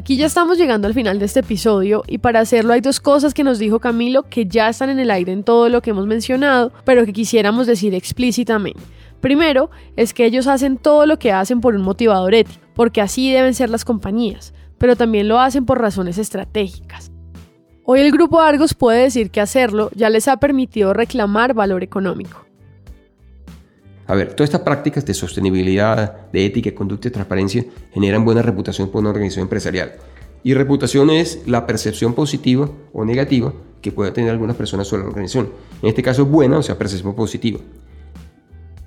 Aquí 0.00 0.16
ya 0.16 0.24
estamos 0.24 0.56
llegando 0.56 0.88
al 0.88 0.94
final 0.94 1.18
de 1.18 1.26
este 1.26 1.40
episodio 1.40 2.04
y 2.06 2.16
para 2.16 2.40
hacerlo 2.40 2.72
hay 2.72 2.80
dos 2.80 3.00
cosas 3.00 3.34
que 3.34 3.44
nos 3.44 3.58
dijo 3.58 3.80
Camilo 3.80 4.22
que 4.22 4.46
ya 4.46 4.70
están 4.70 4.88
en 4.88 4.98
el 4.98 5.10
aire 5.10 5.30
en 5.30 5.44
todo 5.44 5.68
lo 5.68 5.82
que 5.82 5.90
hemos 5.90 6.06
mencionado, 6.06 6.72
pero 6.86 7.04
que 7.04 7.12
quisiéramos 7.12 7.66
decir 7.66 7.94
explícitamente. 7.94 8.80
Primero, 9.20 9.70
es 9.96 10.14
que 10.14 10.24
ellos 10.24 10.46
hacen 10.46 10.78
todo 10.78 11.04
lo 11.04 11.18
que 11.18 11.32
hacen 11.32 11.60
por 11.60 11.74
un 11.74 11.82
motivador 11.82 12.32
ético, 12.32 12.64
porque 12.74 13.02
así 13.02 13.30
deben 13.30 13.52
ser 13.52 13.68
las 13.68 13.84
compañías 13.84 14.54
pero 14.80 14.96
también 14.96 15.28
lo 15.28 15.38
hacen 15.38 15.66
por 15.66 15.78
razones 15.78 16.16
estratégicas. 16.16 17.12
Hoy 17.84 18.00
el 18.00 18.10
grupo 18.10 18.40
Argos 18.40 18.72
puede 18.72 19.02
decir 19.02 19.30
que 19.30 19.42
hacerlo 19.42 19.90
ya 19.94 20.08
les 20.08 20.26
ha 20.26 20.38
permitido 20.38 20.94
reclamar 20.94 21.52
valor 21.52 21.82
económico. 21.82 22.46
A 24.10 24.16
ver, 24.16 24.34
todas 24.34 24.48
estas 24.48 24.62
prácticas 24.62 25.06
de 25.06 25.14
sostenibilidad, 25.14 26.28
de 26.32 26.44
ética, 26.44 26.74
conducta 26.74 27.06
y 27.06 27.12
transparencia 27.12 27.64
generan 27.92 28.24
buena 28.24 28.42
reputación 28.42 28.88
por 28.88 29.02
una 29.02 29.10
organización 29.10 29.44
empresarial. 29.44 29.92
Y 30.42 30.52
reputación 30.54 31.10
es 31.10 31.42
la 31.46 31.64
percepción 31.64 32.12
positiva 32.14 32.68
o 32.92 33.04
negativa 33.04 33.52
que 33.80 33.92
puede 33.92 34.10
tener 34.10 34.32
algunas 34.32 34.56
personas 34.56 34.88
sobre 34.88 35.04
la 35.04 35.10
organización. 35.10 35.50
En 35.80 35.90
este 35.90 36.02
caso, 36.02 36.26
buena, 36.26 36.58
o 36.58 36.62
sea, 36.64 36.76
percepción 36.76 37.14
positiva. 37.14 37.60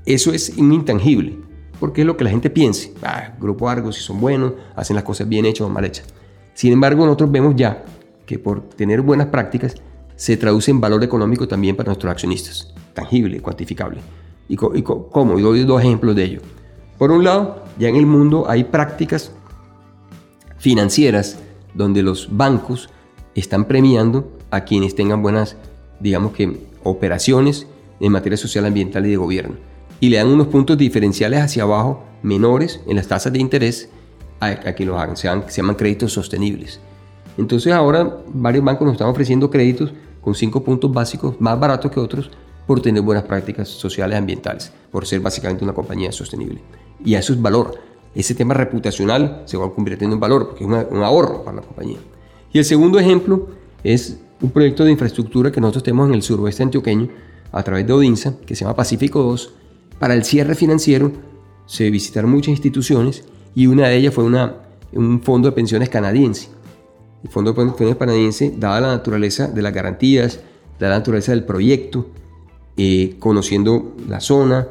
Eso 0.06 0.34
es 0.34 0.58
intangible 0.58 1.38
porque 1.80 2.02
es 2.02 2.08
lo 2.08 2.18
que 2.18 2.26
la 2.26 2.30
gente 2.30 2.50
piense. 2.50 2.94
Ah, 3.02 3.34
Grupo 3.40 3.70
Argos, 3.70 3.96
si 3.96 4.02
son 4.02 4.20
buenos, 4.20 4.56
hacen 4.76 4.98
las 4.98 5.06
cosas 5.06 5.30
bien 5.30 5.46
hechas 5.46 5.66
o 5.66 5.70
mal 5.70 5.86
hechas. 5.86 6.06
Sin 6.54 6.74
embargo, 6.74 7.06
nosotros 7.06 7.32
vemos 7.32 7.56
ya 7.56 7.86
que 8.26 8.40
por 8.40 8.68
tener 8.72 9.00
buenas 9.00 9.28
prácticas 9.28 9.76
se 10.18 10.36
traduce 10.36 10.70
en 10.70 10.82
valor 10.82 11.02
económico 11.02 11.48
también 11.48 11.78
para 11.78 11.88
nuestros 11.88 12.12
accionistas, 12.12 12.74
tangible, 12.94 13.40
cuantificable. 13.40 14.02
¿Y, 14.48 14.56
cómo? 14.56 15.40
Y 15.40 15.42
doy 15.42 15.64
dos 15.64 15.82
ejemplos 15.82 16.16
de 16.16 16.24
ello. 16.24 16.42
Por 16.98 17.12
un 17.12 17.24
lado, 17.24 17.64
ya 17.80 17.90
en 17.90 17.96
el 17.96 18.06
mundo 18.06 18.46
hay 18.48 18.66
prácticas 18.66 19.32
financieras 20.58 21.40
donde 21.74 22.04
los 22.04 22.36
bancos 22.36 22.90
están 23.36 23.66
premiando 23.66 24.32
a 24.52 24.62
quienes 24.64 24.96
tengan 24.96 25.22
buenas, 25.22 25.58
digamos 26.00 26.34
que, 26.34 26.68
operaciones 26.84 27.68
en 28.00 28.12
materia 28.12 28.38
social, 28.38 28.66
ambiental 28.66 29.06
y 29.06 29.12
de 29.12 29.18
gobierno 29.18 29.56
y 30.04 30.10
le 30.10 30.18
dan 30.18 30.28
unos 30.28 30.48
puntos 30.48 30.78
diferenciales 30.78 31.40
hacia 31.40 31.64
abajo 31.64 32.04
menores 32.24 32.82
en 32.88 32.98
las 32.98 33.08
tasas 33.08 33.32
de 33.32 33.40
interés 33.40 33.90
a, 34.42 34.54
que 34.76 34.84
los 34.84 35.00
hagan, 35.00 35.16
se 35.16 35.30
llaman 35.30 35.76
créditos 35.76 36.12
sostenibles. 36.12 36.82
Entonces 37.38 37.72
ahora 37.72 38.18
varios 38.28 38.66
bancos 38.66 38.86
nos 38.86 38.96
están 38.96 39.08
ofreciendo 39.08 39.50
créditos 39.50 39.94
con 40.20 40.36
cinco 40.36 40.62
puntos 40.62 40.92
básicos 40.92 41.40
más 41.40 41.58
baratos 41.58 41.90
que 41.90 42.02
otros 42.02 42.32
por 42.66 42.82
tener 42.82 43.02
buenas 43.02 43.26
prácticas 43.26 43.68
sociales 43.70 44.18
ambientales, 44.18 44.72
por 44.92 45.06
ser 45.06 45.20
básicamente 45.20 45.64
una 45.64 45.74
compañía 45.74 46.12
sostenible. 46.12 46.62
Y 47.04 47.16
eso 47.16 47.34
es 47.34 47.42
valor. 47.42 47.78
Ese 48.16 48.36
tema 48.36 48.54
reputacional 48.54 49.44
se 49.46 49.58
va 49.58 49.74
convirtiendo 49.74 50.16
en 50.16 50.20
valor 50.20 50.50
porque 50.50 50.64
es 50.64 50.70
un 50.70 51.04
ahorro 51.04 51.44
para 51.44 51.58
la 51.58 51.64
compañía. 51.64 51.98
Y 52.52 52.60
el 52.60 52.66
segundo 52.66 53.00
ejemplo 53.00 53.48
es 53.84 54.18
un 54.42 54.52
proyecto 54.52 54.86
de 54.86 54.92
infraestructura 54.92 55.52
que 55.52 55.60
nosotros 55.60 55.84
tenemos 55.84 56.10
en 56.10 56.16
el 56.16 56.22
suroeste 56.22 56.64
antioqueño 56.64 57.10
a 57.52 57.64
través 57.64 57.88
de 57.88 57.94
Odinsa, 57.94 58.36
que 58.46 58.56
se 58.56 58.64
llama 58.64 58.76
Pacífico 58.76 59.24
2, 59.24 59.54
para 60.00 60.14
el 60.16 60.24
cierre 60.24 60.56
financiero 60.56 61.12
se 61.66 61.90
visitaron 61.90 62.30
muchas 62.32 62.50
instituciones 62.50 63.24
y 63.56 63.68
una 63.68 63.88
de 63.88 63.96
ellas 63.96 64.14
fue 64.14 64.24
una, 64.24 64.56
un 64.92 65.22
fondo 65.22 65.50
de 65.50 65.56
pensiones 65.56 65.90
canadiense. 65.90 66.50
El 67.24 67.30
fondo 67.30 67.54
de 67.54 67.56
pensiones 67.56 67.96
canadiense, 67.96 68.54
dada 68.58 68.82
la 68.82 68.88
naturaleza 68.88 69.48
de 69.48 69.62
las 69.62 69.74
garantías, 69.74 70.42
dada 70.80 70.94
la 70.94 71.00
naturaleza 71.00 71.32
del 71.32 71.46
proyecto, 71.46 72.08
eh, 72.78 73.16
conociendo 73.20 73.96
la 74.08 74.20
zona, 74.20 74.68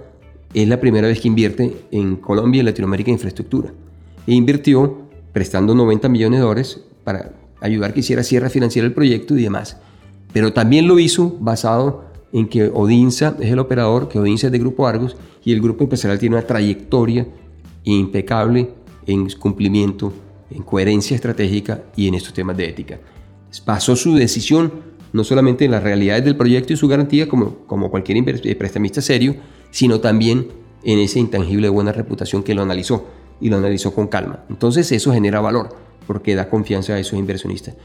es 0.55 0.69
la 0.69 0.81
primera 0.81 1.09
vez 1.09 1.21
que 1.21 1.29
invierte 1.29 1.87
en 1.91 2.17
Colombia 2.17 2.61
y 2.61 2.65
Latinoamérica 2.65 3.11
en 3.11 3.15
infraestructura. 3.15 3.73
E 4.27 4.35
invirtió 4.35 5.03
prestando 5.33 5.75
90 5.75 6.09
millones 6.09 6.41
de 6.41 6.45
dólares 6.45 6.81
para 7.05 7.33
ayudar 7.61 7.95
que 7.95 8.01
hiciera 8.01 8.23
cierre 8.23 8.51
financiero 8.51 8.87
el 8.87 8.95
proyecto 8.95 9.37
y 9.37 9.43
demás. 9.43 9.79
Pero 10.33 10.53
también 10.53 10.89
lo 10.89 10.99
hizo 10.99 11.37
basado 11.41 12.05
en 12.33 12.49
que 12.49 12.69
Odinsa 12.69 13.37
es 13.41 13.51
el 13.51 13.59
operador, 13.59 14.09
que 14.09 14.19
Odinsa 14.19 14.47
es 14.47 14.53
de 14.53 14.59
Grupo 14.59 14.87
Argos 14.87 15.17
y 15.45 15.53
el 15.53 15.61
grupo 15.61 15.85
empresarial 15.85 16.19
tiene 16.19 16.37
una 16.37 16.47
trayectoria 16.47 17.27
impecable 17.85 18.71
en 19.07 19.29
cumplimiento, 19.31 20.13
en 20.51 20.63
coherencia 20.63 21.15
estratégica 21.15 21.83
y 21.97 22.09
en 22.09 22.15
estos 22.15 22.33
temas 22.33 22.57
de 22.57 22.69
ética. 22.69 23.01
Pasó 23.65 23.97
su 23.97 24.15
decisión 24.15 24.73
no 25.13 25.25
solamente 25.25 25.65
en 25.65 25.71
las 25.71 25.83
realidades 25.83 26.25
del 26.25 26.37
proyecto 26.37 26.73
y 26.73 26.77
su 26.77 26.89
garantía 26.89 27.29
como, 27.29 27.59
como 27.67 27.91
cualquier 27.91 28.19
eh, 28.27 28.55
prestamista 28.57 29.01
serio, 29.01 29.37
sino 29.71 30.01
también 30.01 30.49
en 30.85 30.99
ese 30.99 31.19
intangible 31.21 31.67
de 31.67 31.71
buena 31.71 31.93
reputación 31.93 32.43
que 32.43 32.55
lo 32.55 32.63
analizó 32.63 33.07
y 33.41 33.51
lo 33.51 33.57
analizó 33.57 33.95
con 33.95 34.09
calma. 34.09 34.45
Entonces 34.49 34.91
eso 34.93 35.13
genera 35.13 35.41
valor 35.41 35.77
porque 36.07 36.35
da 36.35 36.49
confianza 36.49 36.95
a 36.95 36.99
esos 36.99 37.19
inversionistas. 37.19 37.77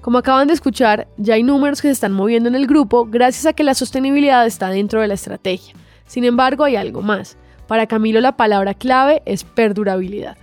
Como 0.00 0.18
acaban 0.18 0.48
de 0.48 0.54
escuchar, 0.54 1.08
ya 1.16 1.34
hay 1.34 1.42
números 1.42 1.82
que 1.82 1.88
se 1.88 1.92
están 1.92 2.12
moviendo 2.12 2.48
en 2.48 2.54
el 2.54 2.66
grupo 2.66 3.06
gracias 3.06 3.46
a 3.46 3.52
que 3.52 3.64
la 3.64 3.74
sostenibilidad 3.74 4.46
está 4.46 4.70
dentro 4.70 5.00
de 5.00 5.08
la 5.08 5.14
estrategia. 5.14 5.74
Sin 6.06 6.24
embargo, 6.24 6.64
hay 6.64 6.76
algo 6.76 7.02
más. 7.02 7.36
Para 7.66 7.86
Camilo 7.86 8.20
la 8.20 8.36
palabra 8.36 8.74
clave 8.74 9.22
es 9.26 9.44
perdurabilidad. 9.44 10.38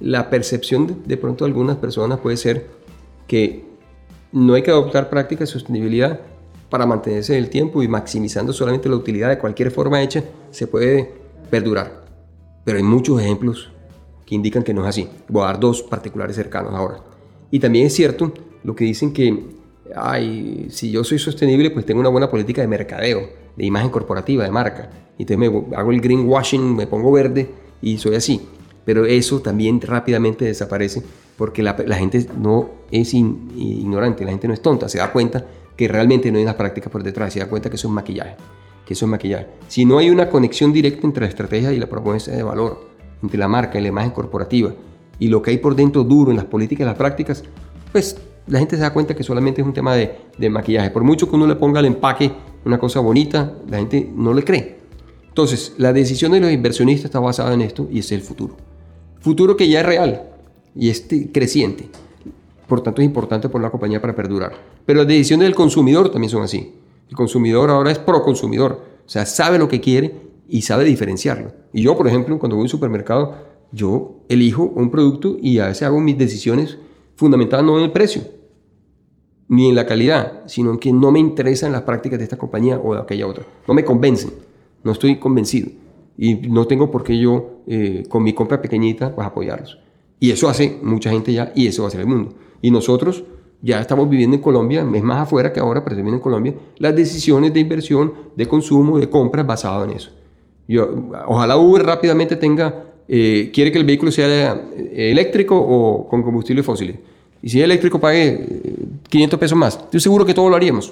La 0.00 0.30
percepción 0.30 1.02
de, 1.04 1.16
pronto 1.16 1.44
de 1.44 1.50
algunas 1.50 1.76
personas 1.76 2.18
puede 2.20 2.36
ser 2.36 2.66
que 3.26 3.64
no 4.34 4.54
hay 4.54 4.62
que 4.62 4.72
adoptar 4.72 5.08
prácticas 5.08 5.48
de 5.48 5.52
sostenibilidad 5.52 6.18
para 6.68 6.86
mantenerse 6.86 7.38
en 7.38 7.44
el 7.44 7.50
tiempo 7.50 7.84
y 7.84 7.88
maximizando 7.88 8.52
solamente 8.52 8.88
la 8.88 8.96
utilidad 8.96 9.28
de 9.28 9.38
cualquier 9.38 9.70
forma 9.70 10.02
hecha, 10.02 10.24
se 10.50 10.66
puede 10.66 11.08
perdurar. 11.50 12.04
Pero 12.64 12.78
hay 12.78 12.82
muchos 12.82 13.20
ejemplos 13.20 13.70
que 14.26 14.34
indican 14.34 14.64
que 14.64 14.74
no 14.74 14.82
es 14.82 14.88
así. 14.88 15.08
Voy 15.28 15.44
a 15.44 15.46
dar 15.46 15.60
dos 15.60 15.84
particulares 15.84 16.34
cercanos 16.34 16.74
ahora. 16.74 16.98
Y 17.52 17.60
también 17.60 17.86
es 17.86 17.94
cierto 17.94 18.32
lo 18.64 18.74
que 18.74 18.84
dicen 18.84 19.12
que, 19.12 19.40
ay, 19.94 20.66
si 20.68 20.90
yo 20.90 21.04
soy 21.04 21.20
sostenible, 21.20 21.70
pues 21.70 21.86
tengo 21.86 22.00
una 22.00 22.08
buena 22.08 22.28
política 22.28 22.60
de 22.60 22.66
mercadeo, 22.66 23.28
de 23.54 23.64
imagen 23.64 23.90
corporativa, 23.90 24.42
de 24.42 24.50
marca. 24.50 24.90
Entonces 25.16 25.38
me 25.38 25.76
hago 25.76 25.92
el 25.92 26.00
greenwashing, 26.00 26.74
me 26.74 26.88
pongo 26.88 27.12
verde 27.12 27.50
y 27.80 27.98
soy 27.98 28.16
así. 28.16 28.40
Pero 28.84 29.04
eso 29.04 29.40
también 29.40 29.80
rápidamente 29.80 30.44
desaparece 30.44 31.04
porque 31.36 31.62
la, 31.62 31.74
gente 31.96 32.26
no 32.38 32.70
es 32.90 33.12
ignorante, 33.14 34.24
la 34.24 34.30
gente 34.30 34.46
no 34.46 34.54
es 34.54 34.62
tonta, 34.62 34.88
se 34.88 34.98
da 34.98 35.10
cuenta 35.12 35.44
que 35.76 35.88
realmente 35.88 36.30
no 36.30 36.38
hay 36.38 36.44
unas 36.44 36.54
prácticas 36.54 36.90
por 36.90 37.02
detrás, 37.02 37.32
se 37.32 37.40
da 37.40 37.48
cuenta 37.48 37.68
que 37.68 37.76
eso 37.76 37.88
es 37.88 37.94
maquillaje. 37.94 38.36
que 38.86 38.94
eso 38.94 39.06
es 39.06 39.10
maquillaje. 39.10 39.46
Si 39.66 39.84
no 39.84 39.98
hay 39.98 40.10
una 40.10 40.28
conexión 40.28 40.72
directa 40.72 41.06
entre 41.06 41.22
la 41.22 41.28
estrategia 41.28 41.72
y 41.72 41.78
la 41.78 41.88
promesa 41.88 42.30
de 42.30 42.42
valor, 42.42 42.86
entre 43.22 43.38
la 43.38 43.48
marca 43.48 43.78
y 43.78 43.82
la 43.82 43.88
imagen 43.88 44.10
corporativa, 44.10 44.72
y 45.18 45.28
lo 45.28 45.42
que 45.42 45.50
hay 45.50 45.58
por 45.58 45.74
dentro 45.74 46.04
duro 46.04 46.30
en 46.30 46.36
las 46.36 46.46
políticas 46.46 46.84
y 46.84 46.86
las 46.86 46.96
prácticas, 46.96 47.42
pues 47.90 48.16
la 48.46 48.58
gente 48.58 48.76
se 48.76 48.82
da 48.82 48.92
cuenta 48.92 49.14
que 49.14 49.22
solamente 49.22 49.62
es 49.62 49.66
un 49.66 49.72
tema 49.72 49.94
de, 49.94 50.18
de 50.36 50.50
maquillaje. 50.50 50.90
Por 50.90 51.02
mucho 51.02 51.28
que 51.28 51.34
uno 51.34 51.46
le 51.46 51.56
ponga 51.56 51.80
al 51.80 51.86
empaque 51.86 52.30
una 52.64 52.78
cosa 52.78 53.00
bonita, 53.00 53.54
la 53.68 53.78
gente 53.78 54.10
no 54.14 54.34
le 54.34 54.44
cree. 54.44 54.78
Entonces, 55.28 55.74
la 55.78 55.92
decisión 55.92 56.32
de 56.32 56.40
los 56.40 56.52
inversionistas 56.52 57.06
está 57.06 57.20
basada 57.20 57.54
en 57.54 57.62
esto 57.62 57.88
y 57.90 58.00
es 58.00 58.12
el 58.12 58.20
futuro. 58.20 58.56
Futuro 59.20 59.56
que 59.56 59.68
ya 59.68 59.80
es 59.80 59.86
real 59.86 60.33
y 60.74 60.90
es 60.90 61.06
creciente. 61.32 61.88
Por 62.66 62.82
tanto, 62.82 63.02
es 63.02 63.06
importante 63.06 63.48
por 63.48 63.60
la 63.60 63.70
compañía 63.70 64.00
para 64.00 64.14
perdurar. 64.14 64.52
Pero 64.86 64.98
las 65.00 65.08
decisiones 65.08 65.46
del 65.46 65.54
consumidor 65.54 66.10
también 66.10 66.30
son 66.30 66.42
así. 66.42 66.74
El 67.08 67.16
consumidor 67.16 67.70
ahora 67.70 67.90
es 67.90 67.98
pro 67.98 68.22
consumidor. 68.22 68.84
O 69.06 69.08
sea, 69.08 69.26
sabe 69.26 69.58
lo 69.58 69.68
que 69.68 69.80
quiere 69.80 70.14
y 70.48 70.62
sabe 70.62 70.84
diferenciarlo. 70.84 71.52
Y 71.72 71.82
yo, 71.82 71.96
por 71.96 72.08
ejemplo, 72.08 72.38
cuando 72.38 72.56
voy 72.56 72.62
a 72.62 72.64
un 72.64 72.68
supermercado, 72.68 73.34
yo 73.72 74.20
elijo 74.28 74.62
un 74.62 74.90
producto 74.90 75.36
y 75.40 75.58
a 75.58 75.66
veces 75.66 75.82
hago 75.82 76.00
mis 76.00 76.16
decisiones 76.16 76.78
fundamentadas 77.16 77.64
no 77.64 77.78
en 77.78 77.84
el 77.84 77.92
precio, 77.92 78.22
ni 79.48 79.68
en 79.68 79.74
la 79.74 79.86
calidad, 79.86 80.42
sino 80.46 80.72
en 80.72 80.78
que 80.78 80.92
no 80.92 81.10
me 81.10 81.18
interesan 81.18 81.72
las 81.72 81.82
prácticas 81.82 82.18
de 82.18 82.24
esta 82.24 82.38
compañía 82.38 82.78
o 82.78 82.94
de 82.94 83.00
aquella 83.00 83.26
otra. 83.26 83.44
No 83.68 83.74
me 83.74 83.84
convencen, 83.84 84.32
no 84.82 84.92
estoy 84.92 85.18
convencido. 85.18 85.70
Y 86.16 86.34
no 86.34 86.66
tengo 86.66 86.90
por 86.90 87.02
qué 87.02 87.18
yo, 87.18 87.62
eh, 87.66 88.04
con 88.08 88.22
mi 88.22 88.32
compra 88.32 88.62
pequeñita, 88.62 89.14
pues 89.14 89.26
apoyarlos. 89.26 89.78
Y 90.24 90.30
eso 90.30 90.48
hace 90.48 90.78
mucha 90.82 91.10
gente 91.10 91.34
ya, 91.34 91.52
y 91.54 91.66
eso 91.66 91.82
va 91.82 91.88
a 91.88 91.90
ser 91.90 92.00
el 92.00 92.06
mundo. 92.06 92.32
Y 92.62 92.70
nosotros 92.70 93.24
ya 93.60 93.78
estamos 93.78 94.08
viviendo 94.08 94.36
en 94.36 94.40
Colombia, 94.40 94.80
es 94.94 95.02
más 95.02 95.18
afuera 95.18 95.52
que 95.52 95.60
ahora, 95.60 95.84
pero 95.84 95.96
también 95.96 96.14
en 96.14 96.20
Colombia, 96.22 96.54
las 96.78 96.96
decisiones 96.96 97.52
de 97.52 97.60
inversión, 97.60 98.14
de 98.34 98.46
consumo, 98.46 98.98
de 98.98 99.10
compras 99.10 99.46
basadas 99.46 99.86
en 99.86 99.96
eso. 99.98 100.12
Yo, 100.66 100.88
ojalá 101.26 101.58
Uber 101.58 101.84
rápidamente 101.84 102.36
tenga, 102.36 102.86
eh, 103.06 103.50
quiere 103.52 103.70
que 103.70 103.76
el 103.76 103.84
vehículo 103.84 104.10
sea 104.10 104.64
eh, 104.74 105.10
eléctrico 105.10 105.58
o 105.58 106.08
con 106.08 106.22
combustible 106.22 106.62
fósil. 106.62 106.98
Y 107.42 107.50
si 107.50 107.58
es 107.58 107.64
eléctrico 107.64 108.00
pague 108.00 108.46
500 109.10 109.38
pesos 109.38 109.58
más. 109.58 109.76
Estoy 109.76 110.00
seguro 110.00 110.24
que 110.24 110.32
todo 110.32 110.48
lo 110.48 110.56
haríamos. 110.56 110.90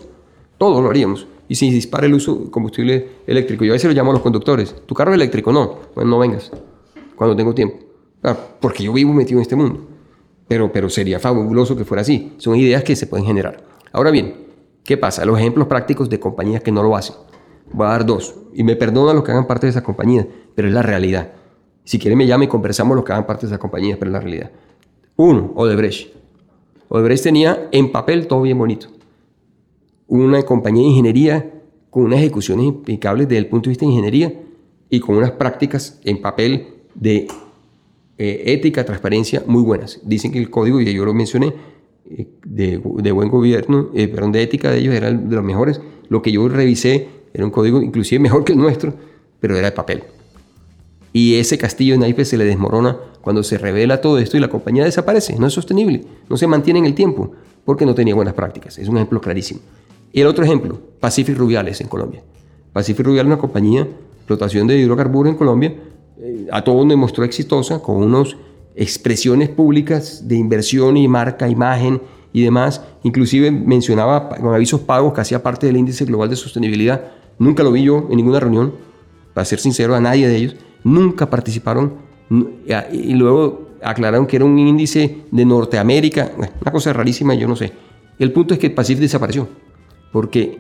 Todo 0.59 0.83
lo 0.83 0.91
haríamos. 0.91 1.27
Y 1.49 1.55
si 1.55 1.71
dispara 1.71 2.07
el 2.07 2.13
uso 2.13 2.35
de 2.35 2.51
combustible 2.51 3.09
eléctrico, 3.27 3.65
yo 3.65 3.73
a 3.73 3.77
veces 3.77 3.89
lo 3.89 3.97
llamo 3.97 4.11
a 4.11 4.13
los 4.13 4.23
conductores. 4.23 4.77
¿Tu 4.85 4.95
carro 4.95 5.13
es 5.13 5.15
eléctrico? 5.15 5.55
No. 5.55 5.79
Bueno, 5.95 6.11
no 6.11 6.19
vengas. 6.19 6.51
Cuando 7.17 7.35
tengo 7.35 7.55
tiempo. 7.55 7.92
Ah, 8.23 8.37
porque 8.61 8.85
yo 8.85 8.93
vivo 8.93 9.13
metido 9.13 9.39
en 9.39 9.43
este 9.43 9.57
mundo. 9.57 9.87
Pero, 10.49 10.73
pero 10.73 10.89
sería 10.91 11.19
fabuloso 11.19 11.77
que 11.77 11.85
fuera 11.85 12.03
así. 12.03 12.35
Son 12.39 12.57
ideas 12.57 12.85
que 12.85 12.95
se 12.95 13.07
pueden 13.07 13.27
generar. 13.27 13.65
Ahora 13.93 14.11
bien, 14.11 14.47
¿qué 14.85 14.97
pasa? 14.97 15.25
Los 15.25 15.39
ejemplos 15.39 15.67
prácticos 15.67 16.09
de 16.09 16.21
compañías 16.21 16.63
que 16.63 16.73
no 16.73 16.83
lo 16.83 16.97
hacen. 16.97 17.17
Voy 17.73 17.87
a 17.87 17.91
dar 17.91 18.07
dos. 18.07 18.35
Y 18.55 18.65
me 18.65 18.77
perdonan 18.77 19.17
los 19.17 19.25
que 19.25 19.33
hagan 19.33 19.47
parte 19.47 19.67
de 19.67 19.71
esa 19.71 19.83
compañía, 19.83 20.27
pero 20.55 20.69
es 20.69 20.75
la 20.75 20.83
realidad. 20.83 21.33
Si 21.85 21.99
quieren 21.99 22.19
me 22.19 22.27
llamen 22.27 22.49
y 22.49 22.51
conversamos 22.51 22.95
los 22.95 23.05
que 23.05 23.13
hagan 23.13 23.27
parte 23.27 23.47
de 23.47 23.53
esa 23.53 23.59
compañía, 23.59 23.97
pero 23.99 24.11
es 24.11 24.13
la 24.13 24.21
realidad. 24.21 24.51
Uno, 25.17 25.53
Odebrecht. 25.57 26.15
Odebrecht 26.89 27.25
tenía 27.25 27.69
en 27.73 27.91
papel 27.91 28.27
todo 28.27 28.43
bien 28.43 28.59
bonito. 28.59 28.89
Una 30.07 30.43
compañía 30.43 30.83
de 30.83 30.89
ingeniería 30.91 31.51
con 31.91 32.05
unas 32.05 32.21
ejecuciones 32.21 32.67
impecables 32.67 33.29
desde 33.29 33.39
el 33.39 33.49
punto 33.49 33.69
de 33.69 33.71
vista 33.71 33.85
de 33.85 33.91
ingeniería 33.91 34.33
y 34.89 35.01
con 35.01 35.17
unas 35.17 35.33
prácticas 35.33 36.01
en 36.05 36.21
papel 36.21 36.83
de 36.95 37.27
eh, 38.19 38.43
ética, 38.47 38.85
transparencia 38.85 39.43
muy 39.47 39.63
buenas. 39.63 40.01
Dicen 40.05 40.33
que 40.33 40.39
el 40.39 40.51
código, 40.51 40.81
y 40.81 40.93
yo 40.93 41.05
lo 41.05 41.15
mencioné, 41.15 41.55
eh, 42.11 42.27
de, 42.45 42.77
buen 43.13 43.29
gobierno, 43.29 43.91
eh, 43.95 44.09
perdón, 44.09 44.33
de 44.33 44.43
ética 44.43 44.71
de 44.71 44.79
ellos 44.79 44.95
era 44.95 45.11
de 45.11 45.35
los 45.35 45.45
mejores. 45.45 45.81
Lo 46.09 46.21
que 46.21 46.33
yo 46.33 46.49
revisé 46.49 47.09
era 47.33 47.45
un 47.45 47.51
código 47.51 47.81
inclusive 47.81 48.19
mejor 48.21 48.45
que 48.45 48.53
el 48.53 48.59
nuestro, 48.59 48.95
pero 49.41 49.57
era 49.57 49.71
de 49.71 49.73
papel. 49.73 50.03
Y 51.13 51.35
ese 51.37 51.59
castillo 51.59 51.95
de 51.95 51.99
naipes 51.99 52.29
se 52.29 52.37
le 52.37 52.45
desmorona 52.45 52.97
cuando 53.21 53.43
se 53.43 53.59
revela 53.59 54.01
todo 54.01 54.19
esto 54.19 54.37
y 54.37 54.41
la 54.41 54.49
compañía 54.49 54.85
desaparece. 54.85 55.39
No 55.39 55.47
es 55.47 55.53
sostenible, 55.53 56.05
no 56.29 56.37
se 56.37 56.47
mantiene 56.47 56.81
en 56.81 56.87
el 56.87 56.95
tiempo 56.95 57.33
porque 57.65 57.87
no 57.87 57.95
tenía 57.95 58.15
buenas 58.15 58.35
prácticas. 58.35 58.79
Es 58.79 58.89
un 58.89 58.97
ejemplo 58.97 59.21
clarísimo. 59.21 59.61
El 60.13 60.27
otro 60.27 60.45
ejemplo, 60.45 60.79
Pacific 61.01 61.37
Rubiales 61.37 61.81
en 61.81 61.89
Colombia. 61.89 62.23
Pacific 62.73 63.07
Rubiales 63.07 63.31
es 63.31 63.35
una 63.35 63.41
compañía 63.41 63.87
explotación 64.17 64.67
de 64.67 64.79
hidrocarburos 64.79 65.33
en 65.33 65.39
Colombia. 65.39 65.75
Eh, 66.19 66.47
a 66.51 66.63
todos 66.63 66.89
demostró 66.89 67.25
exitosa 67.25 67.81
con 67.81 67.97
unas 67.97 68.37
expresiones 68.75 69.49
públicas 69.49 70.27
de 70.27 70.37
inversión 70.37 70.97
y 70.97 71.09
marca, 71.09 71.49
imagen 71.49 72.01
y 72.33 72.43
demás. 72.43 72.83
Inclusive 73.03 73.51
mencionaba 73.51 74.29
con 74.29 74.55
avisos 74.55 74.81
pagos 74.81 75.13
que 75.13 75.21
hacía 75.21 75.43
parte 75.43 75.67
del 75.67 75.77
índice 75.77 76.05
global 76.05 76.31
de 76.31 76.37
sostenibilidad. 76.37 77.13
Nunca 77.39 77.63
lo 77.63 77.73
vi 77.73 77.83
yo 77.85 78.07
en 78.11 78.17
ninguna 78.17 78.41
reunión, 78.41 78.75
para 79.35 79.45
ser 79.45 79.59
sincero, 79.59 79.95
a 79.95 80.01
nadie 80.01 80.29
de 80.29 80.37
ellos 80.37 80.57
nunca 80.85 81.31
participaron 81.31 81.95
y 82.93 83.15
luego 83.15 83.69
aclararon 83.83 84.27
que 84.27 84.37
era 84.37 84.45
un 84.45 84.59
índice 84.59 85.25
de 85.31 85.45
Norteamérica, 85.45 86.33
una 86.37 86.73
cosa 86.73 86.93
rarísima, 86.93 87.35
yo 87.35 87.47
no 87.47 87.57
sé. 87.57 87.73
El 88.19 88.33
punto 88.33 88.55
es 88.55 88.61
que 88.61 88.69
el 88.69 88.75
Pacífico 88.75 89.03
desapareció, 89.03 89.49
porque 90.13 90.59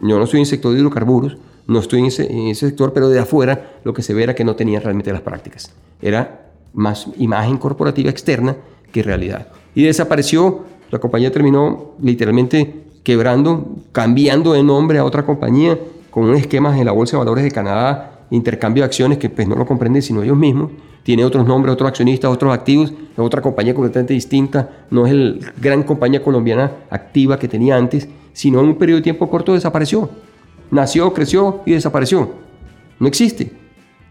yo 0.00 0.18
no 0.18 0.24
estoy 0.24 0.40
en 0.40 0.46
sector 0.46 0.72
de 0.72 0.80
hidrocarburos, 0.80 1.36
no 1.68 1.78
estoy 1.78 2.00
en 2.00 2.06
ese, 2.06 2.54
sector, 2.54 2.92
pero 2.92 3.08
de 3.08 3.20
afuera 3.20 3.78
lo 3.84 3.94
que 3.94 4.02
se 4.02 4.14
ve 4.14 4.24
era 4.24 4.34
que 4.34 4.44
no 4.44 4.56
tenían 4.56 4.82
realmente 4.82 5.12
las 5.12 5.20
prácticas. 5.20 5.72
Era 6.02 6.50
más 6.72 7.06
imagen 7.18 7.58
corporativa 7.58 8.10
externa 8.10 8.56
que 8.90 9.02
realidad. 9.02 9.48
Y 9.74 9.84
desapareció, 9.84 10.64
la 10.90 10.98
compañía 10.98 11.30
terminó 11.30 11.92
literalmente 12.02 12.84
quebrando, 13.04 13.76
cambiando 13.92 14.54
de 14.54 14.62
nombre 14.62 14.98
a 14.98 15.04
otra 15.04 15.24
compañía, 15.24 15.78
con 16.10 16.24
un 16.24 16.34
esquema 16.34 16.76
en 16.76 16.86
la 16.86 16.92
Bolsa 16.92 17.16
de 17.16 17.18
Valores 17.18 17.44
de 17.44 17.50
Canadá 17.50 18.18
intercambio 18.30 18.82
de 18.82 18.86
acciones 18.86 19.18
que 19.18 19.30
pues 19.30 19.48
no 19.48 19.54
lo 19.54 19.66
comprenden 19.66 20.02
sino 20.02 20.22
ellos 20.22 20.36
mismos, 20.36 20.70
tiene 21.02 21.24
otros 21.24 21.46
nombres, 21.46 21.72
otros 21.72 21.88
accionistas, 21.88 22.30
otros 22.30 22.52
activos, 22.52 22.92
otra 23.16 23.40
compañía 23.40 23.74
completamente 23.74 24.14
distinta, 24.14 24.86
no 24.90 25.06
es 25.06 25.12
el 25.12 25.40
gran 25.60 25.82
compañía 25.82 26.22
colombiana 26.22 26.70
activa 26.90 27.38
que 27.38 27.48
tenía 27.48 27.76
antes, 27.76 28.08
sino 28.32 28.60
en 28.60 28.66
un 28.66 28.74
periodo 28.76 28.98
de 28.98 29.04
tiempo 29.04 29.30
corto 29.30 29.54
desapareció. 29.54 30.10
Nació, 30.70 31.12
creció 31.12 31.62
y 31.66 31.72
desapareció. 31.72 32.34
No 32.98 33.08
existe. 33.08 33.52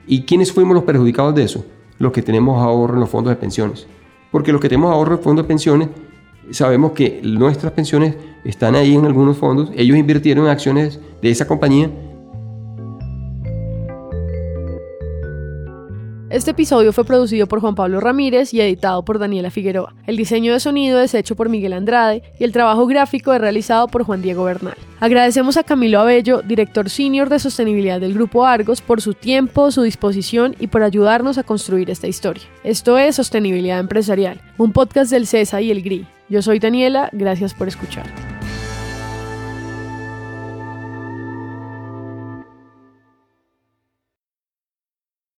¿Y 0.05 0.24
quiénes 0.24 0.51
fuimos 0.51 0.76
los 0.76 0.84
perjudicados 0.84 1.36
de 1.36 1.43
eso? 1.43 1.66
Los 1.99 2.12
que 2.12 2.22
tenemos 2.22 2.62
ahorro 2.62 2.95
en 2.95 3.01
los 3.01 3.10
fondos 3.10 3.32
de 3.32 3.36
pensiones. 3.36 3.88
Porque 4.32 4.51
los 4.51 4.62
que 4.62 4.70
tenemos 4.70 4.91
ahorro 4.91 5.16
en 5.16 5.22
fondos 5.22 5.45
de 5.45 5.47
pensiones, 5.47 5.89
sabemos 6.51 6.93
que 6.93 7.22
nuestras 7.24 7.74
pensiones 7.74 8.16
están 8.43 8.76
ahí 8.76 8.95
en 8.95 9.05
algunos 9.05 9.38
fondos, 9.38 9.72
ellos 9.76 9.97
invirtieron 9.97 10.45
en 10.45 10.51
acciones 10.51 10.99
de 11.22 11.30
esa 11.30 11.47
compañía 11.47 11.89
Este 16.30 16.51
episodio 16.51 16.91
fue 16.91 17.05
producido 17.05 17.47
por 17.47 17.61
Juan 17.61 17.75
Pablo 17.75 18.01
Ramírez 18.01 18.53
y 18.53 18.59
editado 18.59 19.05
por 19.05 19.17
Daniela 19.17 19.49
Figueroa. 19.49 19.95
El 20.05 20.17
diseño 20.17 20.51
de 20.51 20.59
sonido 20.59 20.99
es 20.99 21.13
hecho 21.13 21.38
por 21.38 21.47
Miguel 21.47 21.71
Andrade 21.71 22.21
y 22.38 22.43
el 22.43 22.51
trabajo 22.51 22.86
gráfico 22.86 23.32
es 23.34 23.39
realizado 23.39 23.88
por 23.88 24.03
Juan 24.03 24.21
Diego 24.21 24.43
Bernal. 24.43 24.75
Agradecemos 24.99 25.55
a 25.55 25.63
Camilo 25.63 26.01
Abello, 26.01 26.41
director 26.41 26.89
senior 26.89 27.30
de 27.30 27.39
sostenibilidad 27.39 28.01
del 28.01 28.13
Grupo 28.13 28.45
Argos, 28.45 28.82
por 28.82 29.01
su 29.01 29.13
tiempo, 29.13 29.71
su 29.71 29.84
disposición 29.84 30.53
y 30.59 30.67
por 30.67 30.84
ayudarnos 30.84 31.38
a 31.38 31.43
construir 31.43 31.89
esta 31.89 32.07
historia. 32.07 32.43
Esto 32.65 32.97
es 32.97 33.15
Sostenibilidad 33.15 33.80
Empresarial, 33.80 34.41
un 34.57 34.73
podcast 34.73 35.09
del 35.09 35.28
CESA 35.28 35.61
y 35.61 35.71
el 35.71 35.82
GRI. 35.82 36.07
Yo 36.28 36.41
soy 36.41 36.59
Daniela, 36.59 37.09
gracias 37.13 37.53
por 37.53 37.69
escuchar. 37.69 38.36